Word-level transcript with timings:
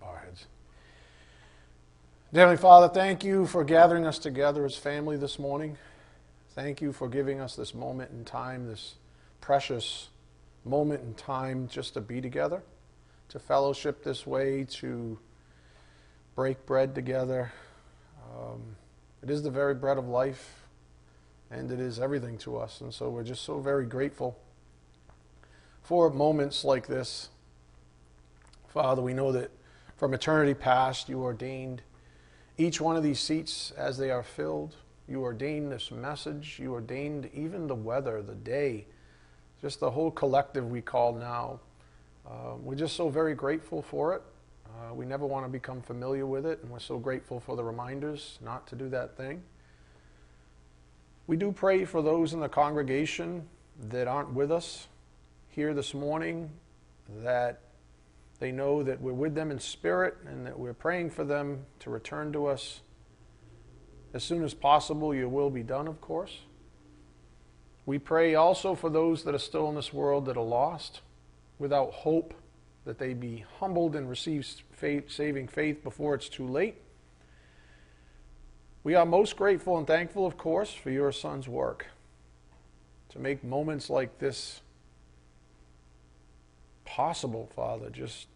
bow 0.00 0.14
heads. 0.24 0.46
Heavenly 2.32 2.58
Father, 2.58 2.88
thank 2.88 3.24
you 3.24 3.46
for 3.46 3.64
gathering 3.64 4.06
us 4.06 4.18
together 4.18 4.64
as 4.64 4.76
family 4.76 5.16
this 5.16 5.38
morning. 5.38 5.76
Thank 6.54 6.80
you 6.80 6.92
for 6.92 7.08
giving 7.08 7.40
us 7.40 7.56
this 7.56 7.74
moment 7.74 8.10
in 8.12 8.24
time, 8.24 8.66
this 8.66 8.94
precious 9.40 10.08
moment 10.64 11.02
in 11.02 11.14
time 11.14 11.68
just 11.68 11.94
to 11.94 12.00
be 12.00 12.20
together, 12.20 12.62
to 13.30 13.38
fellowship 13.38 14.04
this 14.04 14.26
way, 14.26 14.64
to 14.64 15.18
break 16.36 16.64
bread 16.66 16.94
together. 16.94 17.52
Um, 18.32 18.76
it 19.22 19.30
is 19.30 19.42
the 19.42 19.50
very 19.50 19.74
bread 19.74 19.98
of 19.98 20.06
life, 20.06 20.66
and 21.50 21.72
it 21.72 21.80
is 21.80 21.98
everything 21.98 22.38
to 22.38 22.58
us. 22.58 22.80
And 22.80 22.94
so 22.94 23.10
we're 23.10 23.24
just 23.24 23.42
so 23.42 23.58
very 23.58 23.86
grateful 23.86 24.38
for 25.82 26.10
moments 26.10 26.64
like 26.64 26.86
this. 26.86 27.30
Father, 28.68 29.02
we 29.02 29.14
know 29.14 29.32
that 29.32 29.50
from 30.00 30.14
eternity 30.14 30.54
past 30.54 31.10
you 31.10 31.22
ordained 31.22 31.82
each 32.56 32.80
one 32.80 32.96
of 32.96 33.02
these 33.02 33.20
seats 33.20 33.70
as 33.76 33.98
they 33.98 34.10
are 34.10 34.22
filled. 34.22 34.74
You 35.06 35.22
ordained 35.22 35.70
this 35.70 35.90
message. 35.90 36.58
You 36.58 36.72
ordained 36.72 37.28
even 37.34 37.66
the 37.66 37.74
weather, 37.74 38.22
the 38.22 38.34
day, 38.34 38.86
just 39.60 39.78
the 39.78 39.90
whole 39.90 40.10
collective 40.10 40.70
we 40.70 40.80
call 40.80 41.12
now. 41.12 41.60
Uh, 42.26 42.54
we're 42.62 42.76
just 42.76 42.96
so 42.96 43.10
very 43.10 43.34
grateful 43.34 43.82
for 43.82 44.14
it. 44.14 44.22
Uh, 44.64 44.94
we 44.94 45.04
never 45.04 45.26
want 45.26 45.44
to 45.44 45.50
become 45.50 45.82
familiar 45.82 46.24
with 46.24 46.46
it, 46.46 46.60
and 46.62 46.70
we're 46.70 46.78
so 46.78 46.96
grateful 46.96 47.38
for 47.38 47.54
the 47.54 47.62
reminders 47.62 48.38
not 48.42 48.66
to 48.68 48.76
do 48.76 48.88
that 48.88 49.18
thing. 49.18 49.42
We 51.26 51.36
do 51.36 51.52
pray 51.52 51.84
for 51.84 52.00
those 52.00 52.32
in 52.32 52.40
the 52.40 52.48
congregation 52.48 53.46
that 53.90 54.08
aren't 54.08 54.32
with 54.32 54.50
us 54.50 54.88
here 55.50 55.74
this 55.74 55.92
morning, 55.92 56.48
that 57.22 57.60
they 58.40 58.50
know 58.50 58.82
that 58.82 59.00
we're 59.00 59.12
with 59.12 59.34
them 59.34 59.50
in 59.50 59.60
spirit 59.60 60.16
and 60.26 60.46
that 60.46 60.58
we're 60.58 60.74
praying 60.74 61.10
for 61.10 61.24
them 61.24 61.66
to 61.80 61.90
return 61.90 62.32
to 62.32 62.46
us 62.46 62.80
as 64.14 64.24
soon 64.24 64.42
as 64.42 64.54
possible. 64.54 65.14
Your 65.14 65.28
will 65.28 65.50
be 65.50 65.62
done, 65.62 65.86
of 65.86 66.00
course. 66.00 66.38
We 67.84 67.98
pray 67.98 68.34
also 68.34 68.74
for 68.74 68.88
those 68.88 69.24
that 69.24 69.34
are 69.34 69.38
still 69.38 69.68
in 69.68 69.74
this 69.74 69.92
world 69.92 70.24
that 70.26 70.36
are 70.36 70.44
lost, 70.44 71.02
without 71.58 71.92
hope, 71.92 72.34
that 72.86 72.98
they 72.98 73.12
be 73.12 73.44
humbled 73.58 73.94
and 73.94 74.08
receive 74.08 74.46
faith, 74.72 75.10
saving 75.10 75.48
faith 75.48 75.82
before 75.84 76.14
it's 76.14 76.28
too 76.28 76.46
late. 76.46 76.76
We 78.82 78.94
are 78.94 79.04
most 79.04 79.36
grateful 79.36 79.76
and 79.76 79.86
thankful, 79.86 80.26
of 80.26 80.38
course, 80.38 80.72
for 80.72 80.90
your 80.90 81.12
son's 81.12 81.46
work 81.46 81.88
to 83.10 83.18
make 83.18 83.44
moments 83.44 83.90
like 83.90 84.18
this 84.18 84.62
possible, 86.96 87.48
Father. 87.54 87.88
Just, 87.88 88.26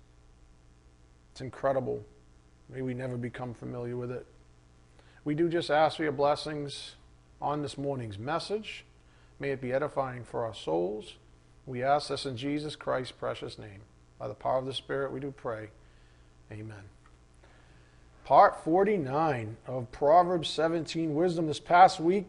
it's 1.33 1.41
incredible. 1.41 2.05
May 2.69 2.83
we 2.83 2.95
never 2.95 3.17
become 3.17 3.53
familiar 3.53 3.97
with 3.97 4.13
it. 4.13 4.27
We 5.25 5.35
do 5.35 5.49
just 5.49 5.71
ask 5.71 5.97
for 5.97 6.05
your 6.05 6.13
blessings 6.13 6.95
on 7.43 7.63
this 7.63 7.77
morning's 7.77 8.19
message. 8.19 8.85
May 9.41 9.51
it 9.51 9.61
be 9.61 9.73
edifying 9.73 10.23
for 10.23 10.45
our 10.45 10.55
souls. 10.55 11.15
We 11.67 11.83
ask 11.83 12.09
this 12.09 12.27
in 12.27 12.37
Jesus 12.37 12.77
Christ's 12.77 13.13
precious 13.13 13.59
name. 13.59 13.81
By 14.19 14.29
the 14.29 14.35
power 14.35 14.59
of 14.59 14.67
the 14.67 14.75
Spirit, 14.75 15.11
we 15.13 15.19
do 15.19 15.33
pray. 15.33 15.71
Amen. 16.53 16.85
Part 18.25 18.63
49 18.63 19.57
of 19.67 19.91
Proverbs 19.91 20.49
17 20.49 21.15
Wisdom 21.15 21.49
this 21.49 21.59
past 21.59 21.99
week 21.99 22.27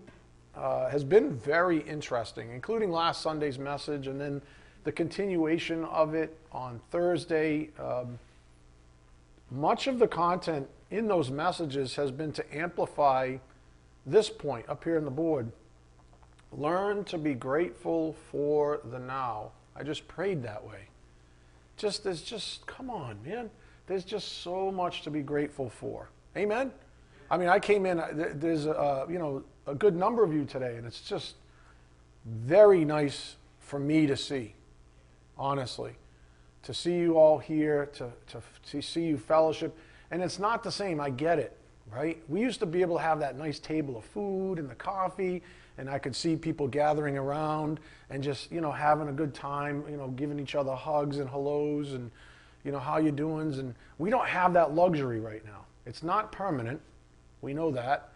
uh, 0.56 0.90
has 0.90 1.04
been 1.04 1.36
very 1.36 1.80
interesting, 1.80 2.50
including 2.50 2.92
last 2.92 3.22
Sunday's 3.22 3.60
message 3.60 4.08
and 4.08 4.20
then 4.20 4.42
the 4.86 4.92
continuation 4.92 5.84
of 5.86 6.14
it 6.14 6.38
on 6.52 6.80
Thursday. 6.92 7.70
Um, 7.78 8.18
much 9.52 9.88
of 9.88 10.00
the 10.00 10.08
content 10.08 10.70
in 10.92 11.08
those 11.08 11.30
messages 11.30 11.96
has 11.96 12.12
been 12.12 12.32
to 12.34 12.56
amplify 12.56 13.38
this 14.06 14.30
point 14.30 14.70
up 14.70 14.84
here 14.84 14.98
in 14.98 15.04
the 15.04 15.12
board. 15.12 15.52
Learn 16.52 17.04
to 17.06 17.18
be 17.18 17.34
grateful 17.34 18.16
for 18.32 18.80
the 18.92 19.00
now. 19.00 19.52
I 19.76 19.84
just 19.84 20.08
prayed 20.08 20.44
that 20.44 20.64
way. 20.66 20.88
Just 21.78 22.04
there's 22.04 22.22
just 22.22 22.66
come 22.68 22.90
on, 22.90 23.18
man. 23.26 23.50
There's 23.88 24.06
just 24.06 24.44
so 24.44 24.72
much 24.72 25.02
to 25.02 25.12
be 25.12 25.22
grateful 25.22 25.70
for. 25.70 26.10
Amen. 26.38 26.72
I 27.30 27.38
mean, 27.38 27.50
I 27.50 27.60
came 27.60 27.86
in. 27.88 28.02
There's 28.36 28.68
a 28.68 29.08
you 29.10 29.18
know 29.18 29.44
a 29.66 29.74
good 29.74 29.96
number 29.96 30.24
of 30.24 30.32
you 30.32 30.46
today, 30.46 30.76
and 30.78 30.86
it's 30.86 31.02
just 31.02 31.36
very 32.26 32.86
nice 32.86 33.36
for 33.60 33.80
me 33.80 34.06
to 34.06 34.16
see 34.16 34.54
honestly. 35.38 35.94
To 36.64 36.74
see 36.74 36.96
you 36.96 37.18
all 37.18 37.38
here, 37.38 37.88
to, 37.94 38.12
to, 38.28 38.42
to 38.72 38.82
see 38.82 39.04
you 39.04 39.18
fellowship. 39.18 39.78
And 40.12 40.22
it's 40.22 40.40
not 40.40 40.64
the 40.64 40.72
same, 40.72 41.00
I 41.00 41.10
get 41.10 41.40
it, 41.40 41.58
right? 41.92 42.22
We 42.28 42.42
used 42.42 42.60
to 42.62 42.66
be 42.66 42.82
able 42.82 42.98
to 42.98 43.04
have 43.04 43.20
that 43.20 43.38
nice 43.38 43.60
table 43.60 43.98
of 43.98 44.06
food 44.06 44.58
and 44.58 44.70
the 44.70 44.76
coffee, 44.76 45.44
and 45.78 45.90
I 45.90 46.00
could 46.00 46.16
see 46.16 46.36
people 46.36 46.68
gathering 46.68 47.18
around 47.18 47.80
and 48.10 48.24
just, 48.24 48.52
you 48.52 48.62
know, 48.62 48.72
having 48.72 49.10
a 49.10 49.12
good 49.12 49.34
time, 49.34 49.84
you 49.90 49.98
know, 49.98 50.08
giving 50.10 50.40
each 50.40 50.56
other 50.56 50.74
hugs 50.74 51.20
and 51.20 51.30
hellos 51.30 51.94
and, 51.94 52.10
you 52.64 52.72
know, 52.72 52.80
how 52.80 52.98
you 52.98 53.12
doings. 53.12 53.60
And 53.60 53.76
we 53.98 54.10
don't 54.10 54.28
have 54.28 54.54
that 54.54 54.74
luxury 54.74 55.20
right 55.20 55.46
now. 55.46 55.66
It's 55.86 56.02
not 56.02 56.32
permanent. 56.32 56.82
We 57.42 57.54
know 57.54 57.72
that. 57.72 58.10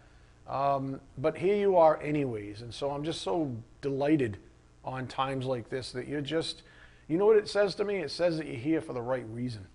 Um, 0.48 1.00
but 1.18 1.36
here 1.38 1.56
you 1.56 1.76
are 1.76 2.02
anyways. 2.02 2.62
And 2.62 2.74
so 2.74 2.90
I'm 2.90 3.04
just 3.04 3.20
so 3.22 3.54
delighted 3.80 4.38
on 4.84 5.06
times 5.06 5.46
like 5.46 5.68
this 5.68 5.92
that 5.92 6.08
you're 6.08 6.20
just 6.20 6.62
you 7.10 7.18
know 7.18 7.26
what 7.26 7.36
it 7.36 7.48
says 7.48 7.74
to 7.74 7.84
me? 7.84 7.96
It 7.96 8.10
says 8.12 8.38
that 8.38 8.46
you're 8.46 8.54
here 8.54 8.80
for 8.80 8.92
the 8.92 9.02
right 9.02 9.26
reason. 9.30 9.66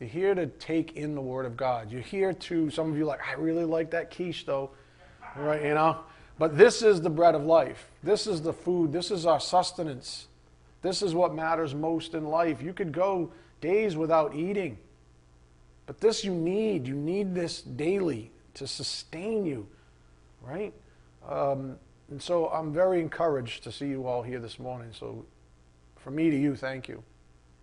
You're 0.00 0.08
here 0.08 0.34
to 0.34 0.46
take 0.46 0.96
in 0.96 1.14
the 1.14 1.20
Word 1.20 1.44
of 1.44 1.58
God. 1.58 1.92
You're 1.92 2.00
here 2.00 2.32
to, 2.32 2.70
some 2.70 2.90
of 2.90 2.96
you 2.96 3.04
like, 3.04 3.20
I 3.28 3.34
really 3.34 3.64
like 3.64 3.90
that 3.90 4.10
quiche 4.10 4.46
though. 4.46 4.70
Right, 5.36 5.62
you 5.62 5.74
know? 5.74 5.98
But 6.38 6.56
this 6.56 6.80
is 6.80 7.02
the 7.02 7.10
bread 7.10 7.34
of 7.34 7.44
life. 7.44 7.90
This 8.02 8.26
is 8.26 8.40
the 8.40 8.54
food. 8.54 8.92
This 8.92 9.10
is 9.10 9.26
our 9.26 9.38
sustenance. 9.38 10.28
This 10.80 11.02
is 11.02 11.14
what 11.14 11.34
matters 11.34 11.74
most 11.74 12.14
in 12.14 12.24
life. 12.24 12.62
You 12.62 12.72
could 12.72 12.92
go 12.92 13.30
days 13.60 13.94
without 13.94 14.34
eating. 14.34 14.78
But 15.84 16.00
this 16.00 16.24
you 16.24 16.32
need. 16.32 16.86
You 16.86 16.94
need 16.94 17.34
this 17.34 17.60
daily 17.60 18.30
to 18.54 18.66
sustain 18.66 19.44
you, 19.44 19.66
right? 20.40 20.72
Um, 21.28 21.76
and 22.10 22.22
so 22.22 22.48
I'm 22.48 22.72
very 22.72 23.00
encouraged 23.00 23.64
to 23.64 23.72
see 23.72 23.88
you 23.88 24.06
all 24.06 24.22
here 24.22 24.38
this 24.38 24.58
morning. 24.58 24.90
So 24.98 25.26
from 26.06 26.14
me 26.14 26.30
to 26.30 26.36
you, 26.36 26.54
thank 26.54 26.86
you 26.86 27.02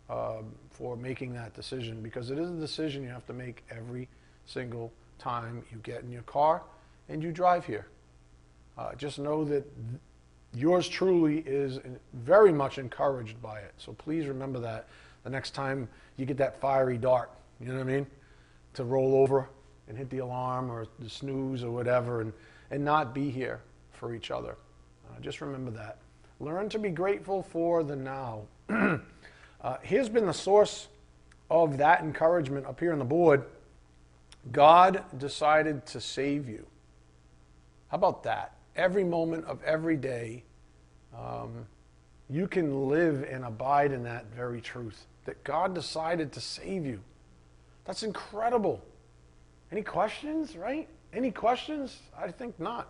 um, 0.10 0.52
for 0.70 0.98
making 0.98 1.32
that 1.32 1.54
decision 1.54 2.02
because 2.02 2.30
it 2.30 2.38
is 2.38 2.50
a 2.50 2.56
decision 2.56 3.02
you 3.02 3.08
have 3.08 3.26
to 3.26 3.32
make 3.32 3.64
every 3.72 4.10
single 4.46 4.92
time 5.18 5.64
you 5.72 5.78
get 5.78 6.04
in 6.04 6.12
your 6.12 6.24
car 6.24 6.62
and 7.08 7.24
you 7.24 7.32
drive 7.32 7.66
here. 7.66 7.88
Uh, 8.78 8.96
just 8.96 9.18
know 9.18 9.46
that 9.46 9.62
th- 9.62 10.02
yours 10.54 10.90
truly 10.90 11.38
is 11.46 11.80
very 12.12 12.52
much 12.52 12.80
encouraged 12.80 13.42
by 13.42 13.60
it. 13.60 13.74
So 13.78 13.94
please 13.94 14.28
remember 14.28 14.60
that 14.60 14.90
the 15.24 15.30
next 15.30 15.52
time 15.52 15.88
you 16.18 16.26
get 16.26 16.36
that 16.36 16.60
fiery 16.60 16.98
dart, 16.98 17.32
you 17.62 17.68
know 17.68 17.76
what 17.76 17.80
I 17.80 17.86
mean? 17.86 18.08
To 18.74 18.84
roll 18.84 19.16
over 19.16 19.48
and 19.88 19.98
hit 19.98 20.10
the 20.10 20.18
alarm 20.18 20.70
or 20.70 20.86
the 21.00 21.10
snooze 21.10 21.64
or 21.64 21.72
whatever 21.72 22.20
and, 22.20 22.34
and 22.72 22.84
not 22.84 23.16
be 23.16 23.30
here 23.30 23.62
for 23.94 24.14
each 24.14 24.32
other. 24.32 24.58
Uh, 25.10 25.22
just 25.22 25.40
remember 25.40 25.72
that. 25.72 26.00
Learn 26.44 26.68
to 26.70 26.80
be 26.80 26.90
grateful 26.90 27.42
for 27.42 27.86
the 27.86 27.96
now. 27.96 28.42
uh, 28.70 28.98
here's 29.82 30.10
been 30.10 30.26
the 30.26 30.34
source 30.34 30.90
of 31.50 31.78
that 31.78 32.02
encouragement 32.02 32.66
up 32.66 32.82
here 32.82 32.92
on 32.92 33.00
the 33.00 33.06
board. 33.06 33.46
God 34.52 35.06
decided 35.18 35.86
to 35.86 36.02
save 36.02 36.50
you. 36.50 36.66
How 37.88 37.96
about 37.96 38.24
that? 38.24 38.58
Every 38.76 39.06
moment 39.06 39.46
of 39.46 39.64
every 39.64 39.96
day, 39.96 40.44
um, 41.18 41.66
you 42.30 42.48
can 42.48 42.90
live 42.90 43.26
and 43.32 43.46
abide 43.46 43.94
in 43.94 44.04
that 44.04 44.26
very 44.36 44.60
truth 44.60 45.06
that 45.24 45.42
God 45.46 45.74
decided 45.74 46.34
to 46.34 46.42
save 46.42 46.86
you. 46.86 47.00
That's 47.86 48.04
incredible. 48.04 48.84
Any 49.72 49.82
questions, 49.82 50.58
right? 50.58 50.90
Any 51.14 51.32
questions? 51.32 52.00
I 52.18 52.32
think 52.32 52.60
not. 52.60 52.90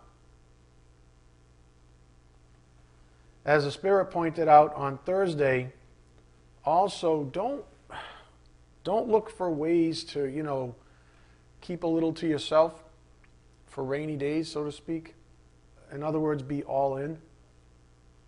As 3.44 3.64
the 3.64 3.70
Spirit 3.70 4.06
pointed 4.06 4.48
out 4.48 4.74
on 4.74 4.98
Thursday, 4.98 5.72
also 6.64 7.24
don't 7.24 7.64
don't 8.84 9.08
look 9.08 9.30
for 9.30 9.50
ways 9.50 10.04
to, 10.04 10.26
you 10.26 10.42
know, 10.42 10.74
keep 11.62 11.84
a 11.84 11.86
little 11.86 12.12
to 12.12 12.26
yourself 12.26 12.84
for 13.66 13.82
rainy 13.82 14.16
days, 14.16 14.50
so 14.50 14.64
to 14.64 14.70
speak. 14.70 15.14
In 15.90 16.02
other 16.02 16.20
words, 16.20 16.42
be 16.42 16.62
all 16.64 16.98
in. 16.98 17.18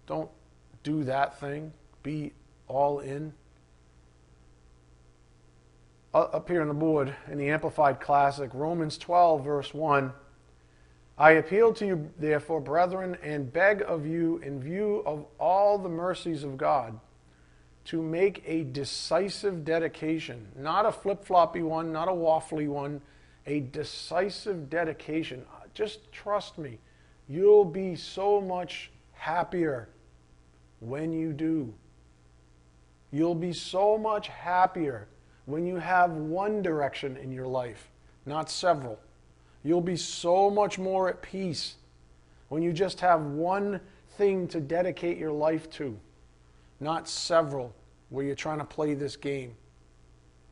Don't 0.06 0.30
do 0.82 1.04
that 1.04 1.38
thing. 1.38 1.72
Be 2.02 2.32
all 2.68 3.00
in. 3.00 3.34
Up 6.14 6.48
here 6.48 6.62
on 6.62 6.68
the 6.68 6.74
board 6.74 7.14
in 7.30 7.36
the 7.36 7.50
Amplified 7.50 8.00
Classic, 8.00 8.48
Romans 8.54 8.96
12, 8.96 9.44
verse 9.44 9.74
1 9.74 10.12
I 11.18 11.32
appeal 11.32 11.72
to 11.74 11.86
you, 11.86 12.10
therefore, 12.18 12.60
brethren, 12.60 13.16
and 13.22 13.50
beg 13.50 13.82
of 13.82 14.06
you, 14.06 14.38
in 14.38 14.60
view 14.60 15.02
of 15.06 15.24
all 15.40 15.78
the 15.78 15.88
mercies 15.88 16.44
of 16.44 16.58
God, 16.58 16.98
to 17.86 18.02
make 18.02 18.42
a 18.46 18.64
decisive 18.64 19.64
dedication, 19.64 20.46
not 20.56 20.84
a 20.84 20.92
flip 20.92 21.24
floppy 21.24 21.62
one, 21.62 21.90
not 21.90 22.08
a 22.08 22.12
waffly 22.12 22.68
one, 22.68 23.00
a 23.46 23.60
decisive 23.60 24.68
dedication. 24.68 25.44
Uh, 25.54 25.66
just 25.72 26.12
trust 26.12 26.58
me, 26.58 26.78
you'll 27.28 27.64
be 27.64 27.96
so 27.96 28.40
much 28.40 28.90
happier 29.12 29.88
when 30.80 31.12
you 31.12 31.32
do. 31.32 31.72
You'll 33.10 33.34
be 33.34 33.52
so 33.52 33.96
much 33.96 34.28
happier 34.28 35.08
when 35.46 35.64
you 35.64 35.76
have 35.76 36.10
one 36.10 36.60
direction 36.60 37.16
in 37.16 37.32
your 37.32 37.46
life, 37.46 37.88
not 38.26 38.50
several. 38.50 38.98
You'll 39.66 39.80
be 39.80 39.96
so 39.96 40.48
much 40.48 40.78
more 40.78 41.08
at 41.08 41.22
peace 41.22 41.74
when 42.50 42.62
you 42.62 42.72
just 42.72 43.00
have 43.00 43.20
one 43.20 43.80
thing 44.10 44.46
to 44.48 44.60
dedicate 44.60 45.18
your 45.18 45.32
life 45.32 45.68
to, 45.70 45.98
not 46.78 47.08
several 47.08 47.74
where 48.08 48.24
you're 48.24 48.36
trying 48.36 48.58
to 48.58 48.64
play 48.64 48.94
this 48.94 49.16
game. 49.16 49.56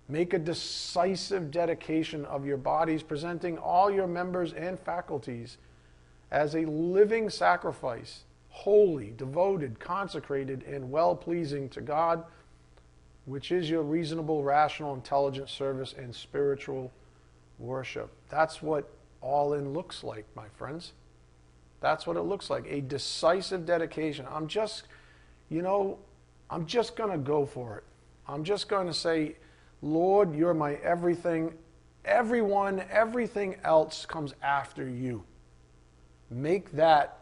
Make 0.08 0.34
a 0.34 0.38
decisive 0.40 1.52
dedication 1.52 2.24
of 2.24 2.44
your 2.44 2.56
bodies, 2.56 3.04
presenting 3.04 3.56
all 3.56 3.88
your 3.88 4.08
members 4.08 4.52
and 4.52 4.80
faculties 4.80 5.58
as 6.32 6.56
a 6.56 6.62
living 6.62 7.30
sacrifice, 7.30 8.24
holy, 8.48 9.12
devoted, 9.16 9.78
consecrated, 9.78 10.64
and 10.64 10.90
well 10.90 11.14
pleasing 11.14 11.68
to 11.68 11.80
God, 11.80 12.24
which 13.26 13.52
is 13.52 13.70
your 13.70 13.84
reasonable, 13.84 14.42
rational, 14.42 14.92
intelligent 14.92 15.48
service 15.48 15.94
and 15.96 16.12
spiritual 16.12 16.90
worship. 17.60 18.10
That's 18.28 18.60
what 18.60 18.90
all 19.24 19.54
in 19.54 19.72
looks 19.72 20.04
like, 20.04 20.26
my 20.36 20.46
friends. 20.56 20.92
That's 21.80 22.06
what 22.06 22.16
it 22.16 22.22
looks 22.22 22.50
like 22.50 22.66
a 22.68 22.80
decisive 22.80 23.66
dedication. 23.66 24.26
I'm 24.30 24.46
just, 24.46 24.84
you 25.48 25.62
know, 25.62 25.98
I'm 26.50 26.66
just 26.66 26.94
going 26.94 27.10
to 27.10 27.18
go 27.18 27.46
for 27.46 27.78
it. 27.78 27.84
I'm 28.28 28.44
just 28.44 28.68
going 28.68 28.86
to 28.86 28.94
say, 28.94 29.36
Lord, 29.82 30.34
you're 30.34 30.54
my 30.54 30.74
everything. 30.76 31.54
Everyone, 32.04 32.84
everything 32.90 33.56
else 33.64 34.06
comes 34.06 34.34
after 34.42 34.88
you. 34.88 35.24
Make 36.30 36.72
that 36.72 37.18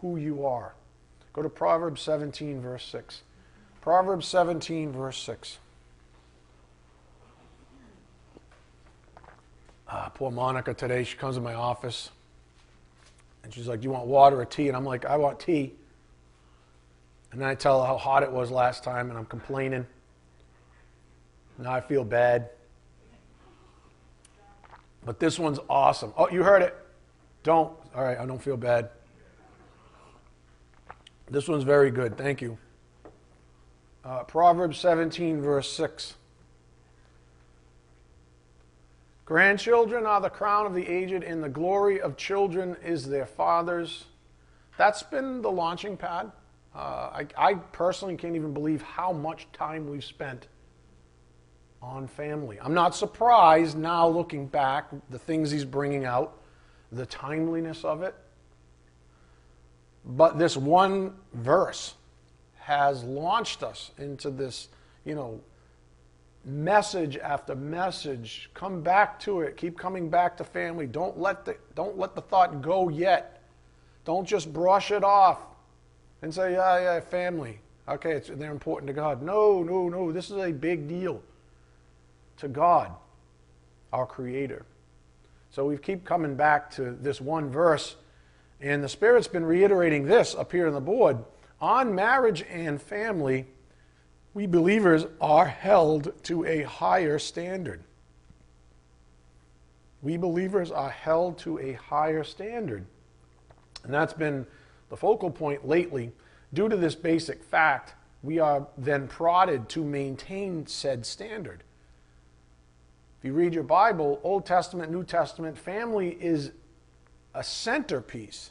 who 0.00 0.16
you 0.16 0.46
are. 0.46 0.74
Go 1.32 1.42
to 1.42 1.48
Proverbs 1.48 2.00
17, 2.02 2.60
verse 2.60 2.84
6. 2.86 3.22
Proverbs 3.80 4.26
17, 4.26 4.92
verse 4.92 5.18
6. 5.18 5.58
Ah, 9.88 10.10
poor 10.14 10.30
Monica 10.30 10.74
today, 10.74 11.04
she 11.04 11.16
comes 11.16 11.36
to 11.36 11.42
my 11.42 11.54
office. 11.54 12.10
And 13.42 13.52
she's 13.52 13.68
like, 13.68 13.80
Do 13.80 13.84
you 13.84 13.90
want 13.90 14.06
water 14.06 14.40
or 14.40 14.44
tea? 14.44 14.68
And 14.68 14.76
I'm 14.76 14.84
like, 14.84 15.04
I 15.04 15.16
want 15.16 15.38
tea. 15.38 15.74
And 17.30 17.40
then 17.40 17.48
I 17.48 17.54
tell 17.54 17.80
her 17.80 17.86
how 17.86 17.98
hot 17.98 18.22
it 18.22 18.30
was 18.30 18.50
last 18.50 18.84
time, 18.84 19.10
and 19.10 19.18
I'm 19.18 19.26
complaining. 19.26 19.86
Now 21.58 21.72
I 21.72 21.80
feel 21.80 22.04
bad. 22.04 22.50
But 25.04 25.20
this 25.20 25.38
one's 25.38 25.58
awesome. 25.68 26.12
Oh, 26.16 26.30
you 26.30 26.42
heard 26.42 26.62
it. 26.62 26.74
Don't. 27.42 27.72
All 27.94 28.02
right, 28.02 28.18
I 28.18 28.24
don't 28.24 28.42
feel 28.42 28.56
bad. 28.56 28.88
This 31.30 31.48
one's 31.48 31.64
very 31.64 31.90
good. 31.90 32.16
Thank 32.16 32.40
you. 32.40 32.56
Uh, 34.04 34.22
Proverbs 34.24 34.78
17, 34.78 35.40
verse 35.40 35.70
6. 35.72 36.14
Grandchildren 39.24 40.04
are 40.04 40.20
the 40.20 40.28
crown 40.30 40.66
of 40.66 40.74
the 40.74 40.86
aged, 40.86 41.22
and 41.22 41.42
the 41.42 41.48
glory 41.48 42.00
of 42.00 42.16
children 42.16 42.76
is 42.84 43.08
their 43.08 43.24
fathers. 43.24 44.04
That's 44.76 45.02
been 45.02 45.40
the 45.40 45.50
launching 45.50 45.96
pad. 45.96 46.30
Uh, 46.74 46.78
I, 46.78 47.26
I 47.36 47.54
personally 47.54 48.16
can't 48.16 48.36
even 48.36 48.52
believe 48.52 48.82
how 48.82 49.12
much 49.12 49.46
time 49.52 49.88
we've 49.88 50.04
spent 50.04 50.48
on 51.80 52.06
family. 52.06 52.58
I'm 52.60 52.74
not 52.74 52.94
surprised 52.94 53.78
now 53.78 54.08
looking 54.08 54.46
back, 54.46 54.88
the 55.10 55.18
things 55.18 55.50
he's 55.50 55.64
bringing 55.64 56.04
out, 56.04 56.40
the 56.92 57.06
timeliness 57.06 57.84
of 57.84 58.02
it. 58.02 58.14
But 60.04 60.38
this 60.38 60.56
one 60.56 61.14
verse 61.32 61.94
has 62.58 63.04
launched 63.04 63.62
us 63.62 63.90
into 63.98 64.30
this, 64.30 64.68
you 65.04 65.14
know, 65.14 65.40
message 66.44 67.16
after 67.16 67.54
message. 67.54 68.50
Come 68.54 68.82
back 68.82 69.18
to 69.20 69.40
it. 69.40 69.56
Keep 69.56 69.78
coming 69.78 70.08
back 70.08 70.36
to 70.36 70.44
family. 70.44 70.86
Don't 70.86 71.18
let 71.18 71.44
the, 71.44 71.56
don't 71.74 71.98
let 71.98 72.14
the 72.14 72.20
thought 72.20 72.62
go 72.62 72.88
yet. 72.88 73.42
Don't 74.04 74.26
just 74.26 74.52
brush 74.52 74.90
it 74.90 75.02
off 75.02 75.40
and 76.22 76.32
say, 76.32 76.52
yeah, 76.52 76.78
yeah, 76.78 77.00
family. 77.00 77.60
Okay, 77.88 78.20
they're 78.26 78.52
important 78.52 78.86
to 78.88 78.92
God. 78.94 79.22
No, 79.22 79.62
no, 79.62 79.88
no. 79.88 80.12
This 80.12 80.30
is 80.30 80.38
a 80.38 80.52
big 80.52 80.88
deal 80.88 81.22
to 82.38 82.48
God, 82.48 82.92
our 83.92 84.06
Creator. 84.06 84.64
So 85.50 85.66
we 85.66 85.76
keep 85.76 86.04
coming 86.04 86.34
back 86.34 86.70
to 86.72 86.92
this 86.92 87.20
one 87.20 87.50
verse, 87.50 87.96
and 88.60 88.82
the 88.82 88.88
Spirit's 88.88 89.28
been 89.28 89.44
reiterating 89.44 90.06
this 90.06 90.34
up 90.34 90.50
here 90.50 90.66
on 90.66 90.72
the 90.72 90.80
board. 90.80 91.18
On 91.60 91.94
marriage 91.94 92.42
and 92.50 92.80
family, 92.80 93.46
we 94.34 94.46
believers 94.46 95.06
are 95.20 95.46
held 95.46 96.12
to 96.24 96.44
a 96.44 96.62
higher 96.62 97.20
standard. 97.20 97.80
We 100.02 100.16
believers 100.16 100.72
are 100.72 100.90
held 100.90 101.38
to 101.38 101.58
a 101.60 101.74
higher 101.74 102.24
standard. 102.24 102.84
And 103.84 103.94
that's 103.94 104.12
been 104.12 104.44
the 104.90 104.96
focal 104.96 105.30
point 105.30 105.66
lately. 105.66 106.12
Due 106.52 106.68
to 106.68 106.76
this 106.76 106.96
basic 106.96 107.42
fact, 107.44 107.94
we 108.22 108.40
are 108.40 108.66
then 108.76 109.06
prodded 109.06 109.68
to 109.70 109.84
maintain 109.84 110.66
said 110.66 111.06
standard. 111.06 111.62
If 113.18 113.26
you 113.26 113.32
read 113.32 113.54
your 113.54 113.62
Bible, 113.62 114.20
Old 114.24 114.44
Testament, 114.44 114.90
New 114.90 115.04
Testament, 115.04 115.56
family 115.56 116.18
is 116.20 116.50
a 117.34 117.44
centerpiece 117.44 118.50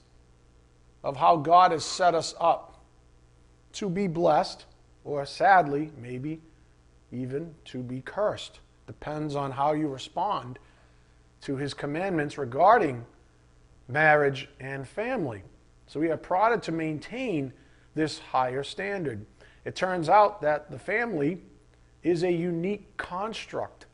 of 1.03 1.17
how 1.17 1.37
God 1.37 1.71
has 1.71 1.83
set 1.83 2.15
us 2.15 2.33
up 2.39 2.79
to 3.73 3.89
be 3.89 4.07
blessed 4.07 4.65
or 5.03 5.25
sadly, 5.25 5.91
maybe 6.01 6.41
even 7.11 7.53
to 7.65 7.79
be 7.79 8.01
cursed. 8.01 8.59
Depends 8.87 9.35
on 9.35 9.51
how 9.51 9.73
you 9.73 9.87
respond 9.87 10.59
to 11.41 11.55
his 11.55 11.73
commandments 11.73 12.37
regarding 12.37 13.05
marriage 13.87 14.49
and 14.59 14.87
family. 14.87 15.43
So 15.87 15.99
we 15.99 16.09
are 16.09 16.17
prodded 16.17 16.63
to 16.63 16.71
maintain 16.71 17.53
this 17.95 18.19
higher 18.19 18.63
standard. 18.63 19.25
It 19.65 19.75
turns 19.75 20.09
out 20.09 20.41
that 20.41 20.71
the 20.71 20.79
family 20.79 21.41
is 22.01 22.23
a 22.23 22.31
unique 22.31 22.97
construct 22.97 23.85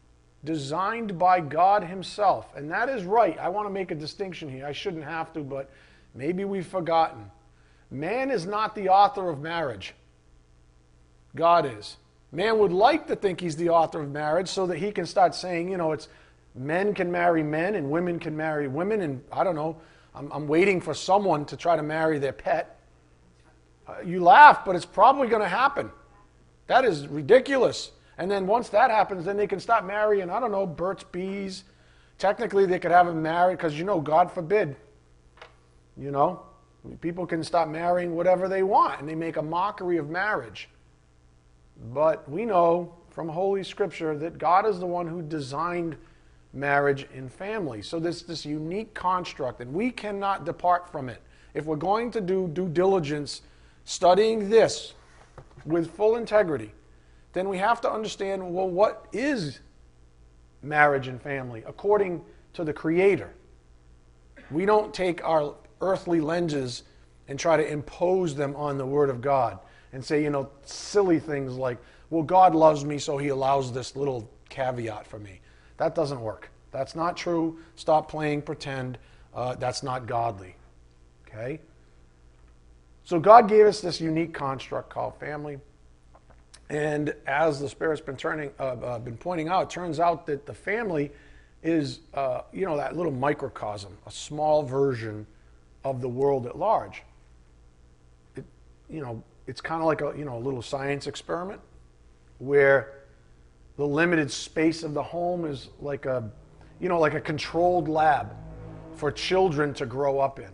designed 0.44 1.19
by 1.19 1.40
God 1.42 1.83
Himself. 1.83 2.56
And 2.56 2.72
that 2.72 2.90
is 2.90 3.04
right. 3.04 3.38
I 3.38 3.50
want 3.50 3.68
to 3.68 3.74
make 3.74 3.92
a 3.92 3.95
distinction 3.95 4.50
here. 4.50 4.66
I 4.66 4.72
shouldn't 4.72 5.04
have 5.04 5.33
to, 5.33 5.42
but 5.42 5.69
maybe 6.16 6.45
we've 6.45 6.66
forgotten. 6.66 7.30
Man 7.92 8.31
is 8.31 8.45
not 8.45 8.76
the 8.76 8.90
author 8.90 9.30
of 9.30 9.42
marriage. 9.42 9.94
God 11.36 11.66
is. 11.66 11.98
Man 12.31 12.59
would 12.59 12.71
like 12.71 13.07
to 13.07 13.16
think 13.16 13.42
he's 13.42 13.56
the 13.56 13.69
author 13.69 14.02
of 14.02 14.12
marriage 14.12 14.48
so 14.48 14.68
that 14.68 14.78
he 14.78 14.92
can 14.92 15.06
start 15.06 15.33
saying, 15.33 15.69
you 15.69 15.78
know, 15.78 15.92
it's 15.92 16.07
men 16.56 16.94
can 16.94 17.12
marry 17.12 17.42
men 17.42 17.76
and 17.76 17.90
women 17.90 18.19
can 18.19 18.38
marry 18.38 18.68
women. 18.68 19.02
And 19.02 19.24
I 19.31 19.44
don't 19.44 19.56
know, 19.56 19.78
I'm, 20.14 20.31
I'm 20.31 20.48
waiting 20.48 20.80
for 20.81 20.94
someone 20.94 21.45
to 21.45 21.57
try 21.57 21.76
to 21.76 21.83
marry 21.83 22.19
their 22.19 22.33
pet. 22.33 22.80
Uh, 23.88 23.95
you 24.06 24.21
laugh, 24.21 24.64
but 24.66 24.76
it's 24.76 24.86
probably 24.86 25.28
going 25.28 25.42
to 25.42 25.50
happen. 25.50 25.90
That 26.68 26.86
is 26.86 27.07
ridiculous. 27.07 27.92
And 28.19 28.30
then 28.30 28.45
once 28.45 28.69
that 28.69 28.92
happens, 28.92 29.26
then 29.26 29.38
they 29.38 29.48
can 29.48 29.59
start 29.59 29.86
marrying, 29.86 30.30
I 30.30 30.40
don't 30.40 30.52
know, 30.52 30.68
Burt's 30.68 31.06
Bees. 31.06 31.64
Technically, 32.19 32.66
they 32.66 32.78
could 32.78 32.92
have 32.92 33.07
them 33.07 33.24
married 33.24 33.57
because, 33.57 33.80
you 33.80 33.86
know, 33.86 34.02
God 34.02 34.31
forbid, 34.31 34.76
you 35.98 36.12
know, 36.12 36.44
people 37.02 37.26
can 37.26 37.44
start 37.44 37.69
marrying 37.69 38.14
whatever 38.14 38.48
they 38.48 38.62
want 38.62 39.00
and 39.00 39.07
they 39.07 39.16
make 39.16 39.38
a 39.38 39.42
mockery 39.42 39.98
of 39.98 40.09
marriage. 40.09 40.69
But 41.94 42.30
we 42.30 42.45
know 42.45 42.94
from 43.09 43.30
Holy 43.30 43.64
Scripture 43.64 44.18
that 44.18 44.38
God 44.38 44.66
is 44.66 44.80
the 44.80 44.86
one 44.86 45.07
who 45.07 45.21
designed 45.21 45.95
marriage 46.54 47.07
and 47.14 47.31
family. 47.31 47.81
So 47.81 48.00
there's 48.00 48.24
this 48.24 48.45
unique 48.45 48.94
construct, 48.94 49.62
and 49.62 49.74
we 49.74 49.92
cannot 49.92 50.45
depart 50.45 50.92
from 50.92 51.09
it. 51.09 51.21
If 51.54 51.66
we're 51.66 51.76
going 51.76 52.12
to 52.12 52.21
do 52.21 52.48
due 52.48 52.69
diligence 52.69 53.42
studying 53.86 54.50
this 54.50 54.94
with 55.66 55.92
full 55.92 56.16
integrity, 56.16 56.71
then 57.33 57.48
we 57.48 57.57
have 57.57 57.81
to 57.81 57.92
understand 57.92 58.54
well, 58.54 58.69
what 58.69 59.07
is 59.12 59.59
marriage 60.62 61.07
and 61.07 61.21
family 61.21 61.64
according 61.66 62.21
to 62.54 62.64
the 62.64 62.74
Creator? 62.74 63.33
We 64.52 64.66
don't 64.66 64.94
take 64.94 65.24
our 65.24 65.56
earthly 65.81 66.19
lenses 66.19 66.83
and 67.28 67.40
try 67.40 67.57
to 67.57 67.68
impose 67.68 68.36
them 68.36 68.56
on 68.56 68.78
the 68.78 68.86
Word 68.86 69.09
of 69.09 69.21
God 69.21 69.59
and 69.94 70.04
say, 70.04 70.24
you 70.24 70.30
know, 70.30 70.50
silly 70.64 71.19
things 71.19 71.56
like, 71.56 71.78
well, 72.10 72.24
God 72.24 72.56
loves 72.56 72.86
me, 72.86 72.98
so 72.98 73.18
he 73.18 73.30
allows 73.30 73.72
this 73.72 73.96
little 73.96 74.30
caveat 74.50 75.06
for 75.06 75.19
me. 75.19 75.40
That 75.78 75.96
doesn't 75.96 76.22
work. 76.22 76.50
That's 76.72 76.96
not 76.96 77.18
true. 77.18 77.60
Stop 77.76 78.10
playing 78.10 78.42
pretend. 78.42 78.98
Uh, 79.34 79.56
that's 79.56 79.84
not 79.84 80.08
godly. 80.08 80.56
Okay? 81.28 81.60
So 83.04 83.19
God 83.19 83.48
gave 83.48 83.66
us 83.66 83.81
this 83.81 84.00
unique 84.00 84.34
construct 84.34 84.90
called 84.90 85.16
family. 85.19 85.58
And 86.69 87.16
as 87.26 87.60
the 87.60 87.68
Spirit's 87.68 88.02
been 88.02 88.18
turning, 88.18 88.52
uh, 88.60 88.64
uh, 88.64 89.00
been 89.00 89.18
pointing 89.18 89.48
out, 89.48 89.64
it 89.64 89.69
turns 89.72 90.00
out 90.00 90.28
that 90.28 90.46
the 90.46 90.54
family 90.54 91.12
is, 91.64 92.02
uh, 92.14 92.42
you 92.54 92.66
know, 92.66 92.78
that 92.78 92.96
little 92.96 93.12
microcosm, 93.12 93.98
a 94.06 94.12
small 94.12 94.62
version 94.64 95.26
of 95.84 96.02
the 96.02 96.08
world 96.08 96.46
at 96.46 96.58
large. 96.58 97.04
It, 98.36 98.46
you 98.90 99.02
know, 99.02 99.24
it's 99.50 99.62
kind 99.62 99.82
of 99.82 99.88
like 99.88 100.02
a, 100.02 100.14
you 100.16 100.26
know, 100.26 100.38
a 100.38 100.40
little 100.40 100.62
science 100.62 101.08
experiment 101.08 101.60
where 102.38 103.00
the 103.78 103.86
limited 103.86 104.32
space 104.32 104.84
of 104.84 104.94
the 104.94 105.02
home 105.02 105.44
is 105.44 105.70
like 105.82 106.06
a, 106.06 106.30
you 106.80 106.88
know, 106.88 107.00
like 107.00 107.16
a 107.16 107.20
controlled 107.20 107.88
lab 107.88 108.32
for 108.96 109.12
children 109.12 109.74
to 109.74 109.88
grow 109.88 110.20
up 110.20 110.40
in. 110.40 110.52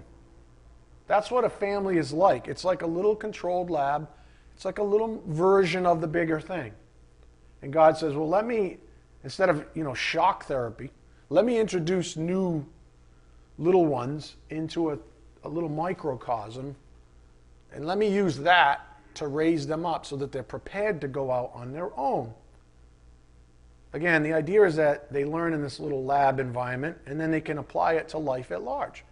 That's 1.08 1.30
what 1.30 1.44
a 1.44 1.50
family 1.50 1.98
is 1.98 2.14
like. 2.14 2.48
It's 2.48 2.64
like 2.64 2.84
a 2.84 2.88
little 2.88 3.18
controlled 3.18 3.70
lab. 3.70 4.08
It's 4.56 4.64
like 4.64 4.78
a 4.78 4.84
little 4.84 5.22
version 5.28 5.86
of 5.86 6.00
the 6.00 6.08
bigger 6.08 6.40
thing. 6.40 6.72
And 7.62 7.74
God 7.74 7.98
says, 7.98 8.16
"Well, 8.16 8.30
let 8.30 8.46
me 8.46 8.78
instead 9.26 9.50
of, 9.50 9.66
you 9.74 9.84
know, 9.84 9.94
shock 9.94 10.46
therapy, 10.46 10.90
let 11.30 11.44
me 11.44 11.60
introduce 11.60 12.16
new 12.16 12.66
little 13.58 13.86
ones 13.86 14.36
into 14.52 14.92
a, 14.92 15.00
a 15.44 15.50
little 15.50 15.70
microcosm 15.70 16.76
and 17.76 17.86
let 17.86 18.00
me 18.00 18.08
use 18.08 18.38
that 18.38 18.82
to 19.16 19.28
raise 19.28 19.68
them 19.68 19.86
up 19.86 20.06
so 20.06 20.16
that 20.16 20.32
they're 20.32 20.42
prepared 20.42 21.00
to 21.02 21.08
go 21.08 21.32
out 21.32 21.52
on 21.54 21.74
their 21.74 21.96
own." 21.98 22.34
Again, 23.94 24.24
the 24.24 24.34
idea 24.34 24.64
is 24.64 24.76
that 24.76 25.14
they 25.14 25.24
learn 25.24 25.54
in 25.54 25.62
this 25.62 25.80
little 25.80 26.04
lab 26.04 26.40
environment 26.40 26.98
and 27.06 27.20
then 27.22 27.32
they 27.32 27.40
can 27.40 27.58
apply 27.58 27.94
it 27.94 28.10
to 28.10 28.18
life 28.18 28.52
at 28.52 28.64
large. 28.64 29.06